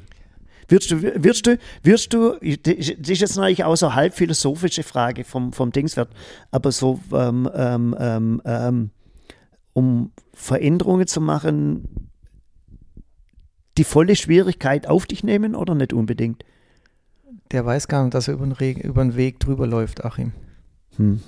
wirst 0.67 0.91
du, 0.91 1.01
wirst 1.01 1.47
du, 1.47 1.57
wirst 1.83 2.13
du, 2.13 2.37
das 2.39 2.77
ist 2.77 3.21
jetzt 3.21 3.35
natürlich 3.35 3.63
auch 3.63 3.75
so 3.75 3.87
eine 3.87 3.95
halb 3.95 4.13
philosophische 4.13 4.83
Frage 4.83 5.23
vom, 5.23 5.51
vom 5.51 5.71
Dingswert, 5.71 6.09
aber 6.51 6.71
so, 6.71 6.99
ähm, 7.11 7.49
ähm, 7.53 7.95
ähm, 7.99 8.41
ähm, 8.45 8.89
um 9.73 10.11
Veränderungen 10.33 11.07
zu 11.07 11.19
machen, 11.19 12.09
die 13.77 13.83
volle 13.83 14.15
Schwierigkeit 14.15 14.87
auf 14.87 15.05
dich 15.05 15.23
nehmen 15.23 15.55
oder 15.55 15.75
nicht 15.75 15.93
unbedingt? 15.93 16.43
Der 17.51 17.65
weiß 17.65 17.87
gar 17.87 18.03
nicht, 18.03 18.13
dass 18.13 18.27
er 18.27 18.35
über 18.35 18.45
den, 18.45 18.51
Regen, 18.51 18.81
über 18.81 19.01
den 19.03 19.15
Weg 19.15 19.39
drüber 19.39 19.65
läuft, 19.67 20.05
Achim. 20.05 20.33
Hm. 20.97 21.21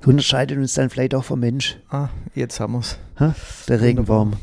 Du 0.00 0.10
unterscheidet 0.10 0.58
uns 0.58 0.74
dann 0.74 0.90
vielleicht 0.90 1.14
auch 1.14 1.24
vom 1.24 1.40
Mensch, 1.40 1.78
Ah, 1.90 2.08
jetzt 2.34 2.60
haben 2.60 2.74
wir 2.74 2.80
es. 2.80 2.98
der 3.68 3.80
Regenwurm. 3.80 4.34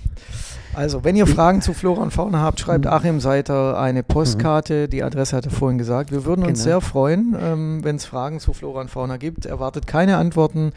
Also, 0.74 1.04
wenn 1.04 1.16
ihr 1.16 1.28
Fragen 1.28 1.62
zu 1.62 1.74
Flora 1.74 2.02
und 2.02 2.12
Fauna 2.12 2.40
habt, 2.42 2.60
schreibt 2.60 2.86
Mhm. 2.86 2.92
Achim 2.92 3.20
Seiter 3.20 3.80
eine 3.80 4.02
Postkarte. 4.02 4.90
Die 4.90 5.04
Adresse 5.04 5.38
hat 5.38 5.46
er 5.46 5.52
vorhin 5.52 5.78
gesagt. 5.78 6.12
Wir 6.12 6.26
würden 6.26 6.42
uns 6.44 6.60
Genau. 6.60 6.64
sehr 6.64 6.82
freuen, 6.82 7.36
ähm, 7.40 7.84
wenn 7.84 7.98
es 7.98 8.06
Fragen 8.06 8.40
zu 8.40 8.54
Flora 8.54 8.82
und 8.82 8.90
Fauna 8.90 9.18
gibt. 9.18 9.46
Erwartet 9.46 9.86
keine 9.86 10.18
Antworten. 10.18 10.72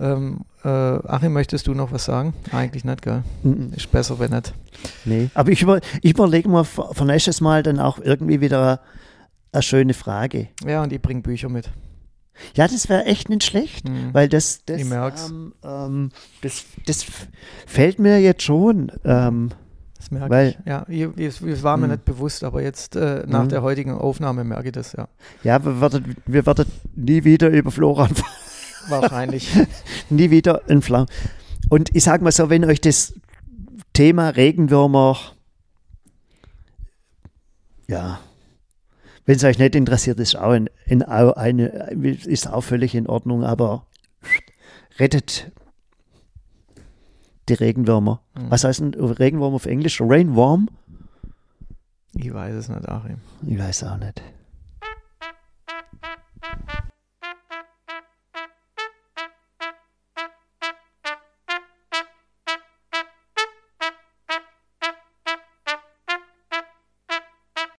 Ähm, 0.00 0.40
äh, 0.64 0.68
Achim, 0.68 1.32
möchtest 1.32 1.66
du 1.66 1.74
noch 1.74 1.92
was 1.92 2.04
sagen? 2.04 2.34
Eigentlich 2.52 2.84
nicht, 2.84 3.02
gell? 3.02 3.22
Mhm. 3.42 3.72
Ist 3.76 3.90
besser, 3.92 4.18
wenn 4.18 4.30
nicht. 4.32 4.52
Nee. 5.04 5.30
Aber 5.34 5.50
ich, 5.50 5.62
über, 5.62 5.80
ich 6.02 6.10
überlege 6.12 6.48
mir 6.48 6.64
für, 6.64 7.04
nächstes 7.04 7.40
Mal 7.40 7.62
dann 7.62 7.78
auch 7.78 7.98
irgendwie 7.98 8.40
wieder 8.40 8.80
eine 9.52 9.62
schöne 9.62 9.94
Frage. 9.94 10.48
Ja, 10.66 10.82
und 10.82 10.92
ich 10.92 11.00
bringe 11.00 11.20
Bücher 11.22 11.48
mit. 11.48 11.70
Ja, 12.56 12.66
das 12.66 12.88
wäre 12.88 13.04
echt 13.04 13.28
nicht 13.28 13.44
schlecht, 13.44 13.88
Mhm. 13.88 14.12
weil 14.12 14.28
das, 14.28 14.64
das, 14.66 14.80
ähm, 14.82 15.54
ähm, 15.62 16.10
das, 16.42 16.64
das 16.86 17.04
fällt 17.66 17.98
mir 18.00 18.18
jetzt 18.20 18.42
schon. 18.42 18.90
Ähm, 19.04 19.50
Das 19.96 20.10
merke 20.10 20.30
Weil- 20.30 20.56
ich. 20.58 20.66
Ja, 20.66 20.84
es 21.48 21.62
war 21.62 21.76
mir 21.78 21.86
Mhm. 21.86 21.92
nicht 21.92 22.04
bewusst, 22.04 22.44
aber 22.44 22.60
jetzt 22.62 22.94
äh, 22.96 23.22
nach 23.26 23.44
Mhm. 23.44 23.48
der 23.50 23.62
heutigen 23.62 23.92
Aufnahme 23.92 24.44
merke 24.44 24.66
ich 24.66 24.72
das, 24.72 24.92
ja. 24.92 25.08
ja, 25.44 25.64
wir 25.64 25.80
werden, 25.80 26.16
wir 26.26 26.44
werden 26.44 26.66
nie 26.94 27.24
wieder 27.24 27.48
über 27.48 27.70
Flora 27.70 28.02
und 28.04 28.18
Wahrscheinlich. 28.88 29.48
nie 30.10 30.30
wieder 30.30 30.62
ein 30.68 30.82
Flau. 30.82 31.06
Und 31.68 31.94
ich 31.94 32.04
sag 32.04 32.22
mal 32.22 32.32
so, 32.32 32.50
wenn 32.50 32.64
euch 32.64 32.80
das 32.80 33.14
Thema 33.92 34.30
Regenwürmer, 34.30 35.18
ja, 37.88 38.20
wenn 39.26 39.36
es 39.36 39.44
euch 39.44 39.58
nicht 39.58 39.74
interessiert, 39.74 40.20
ist 40.20 40.36
auch 40.36 40.50
ein, 40.50 40.68
ein, 40.88 41.02
auch 41.02 41.32
eine, 41.32 41.66
ist 41.66 42.46
auch 42.46 42.60
völlig 42.60 42.94
in 42.94 43.06
Ordnung, 43.06 43.44
aber 43.44 43.86
rettet 44.98 45.50
die 47.48 47.54
Regenwürmer. 47.54 48.20
Mhm. 48.34 48.50
Was 48.50 48.64
heißt 48.64 48.80
denn 48.80 48.94
Regenwurm 48.94 49.54
auf 49.54 49.66
Englisch? 49.66 50.00
Rainworm? 50.00 50.68
ich 52.16 52.32
weiß 52.32 52.54
es 52.54 52.68
nicht, 52.68 52.88
Achim. 52.88 53.18
Ich 53.46 53.58
weiß 53.58 53.84
auch 53.84 53.98
nicht. 53.98 54.22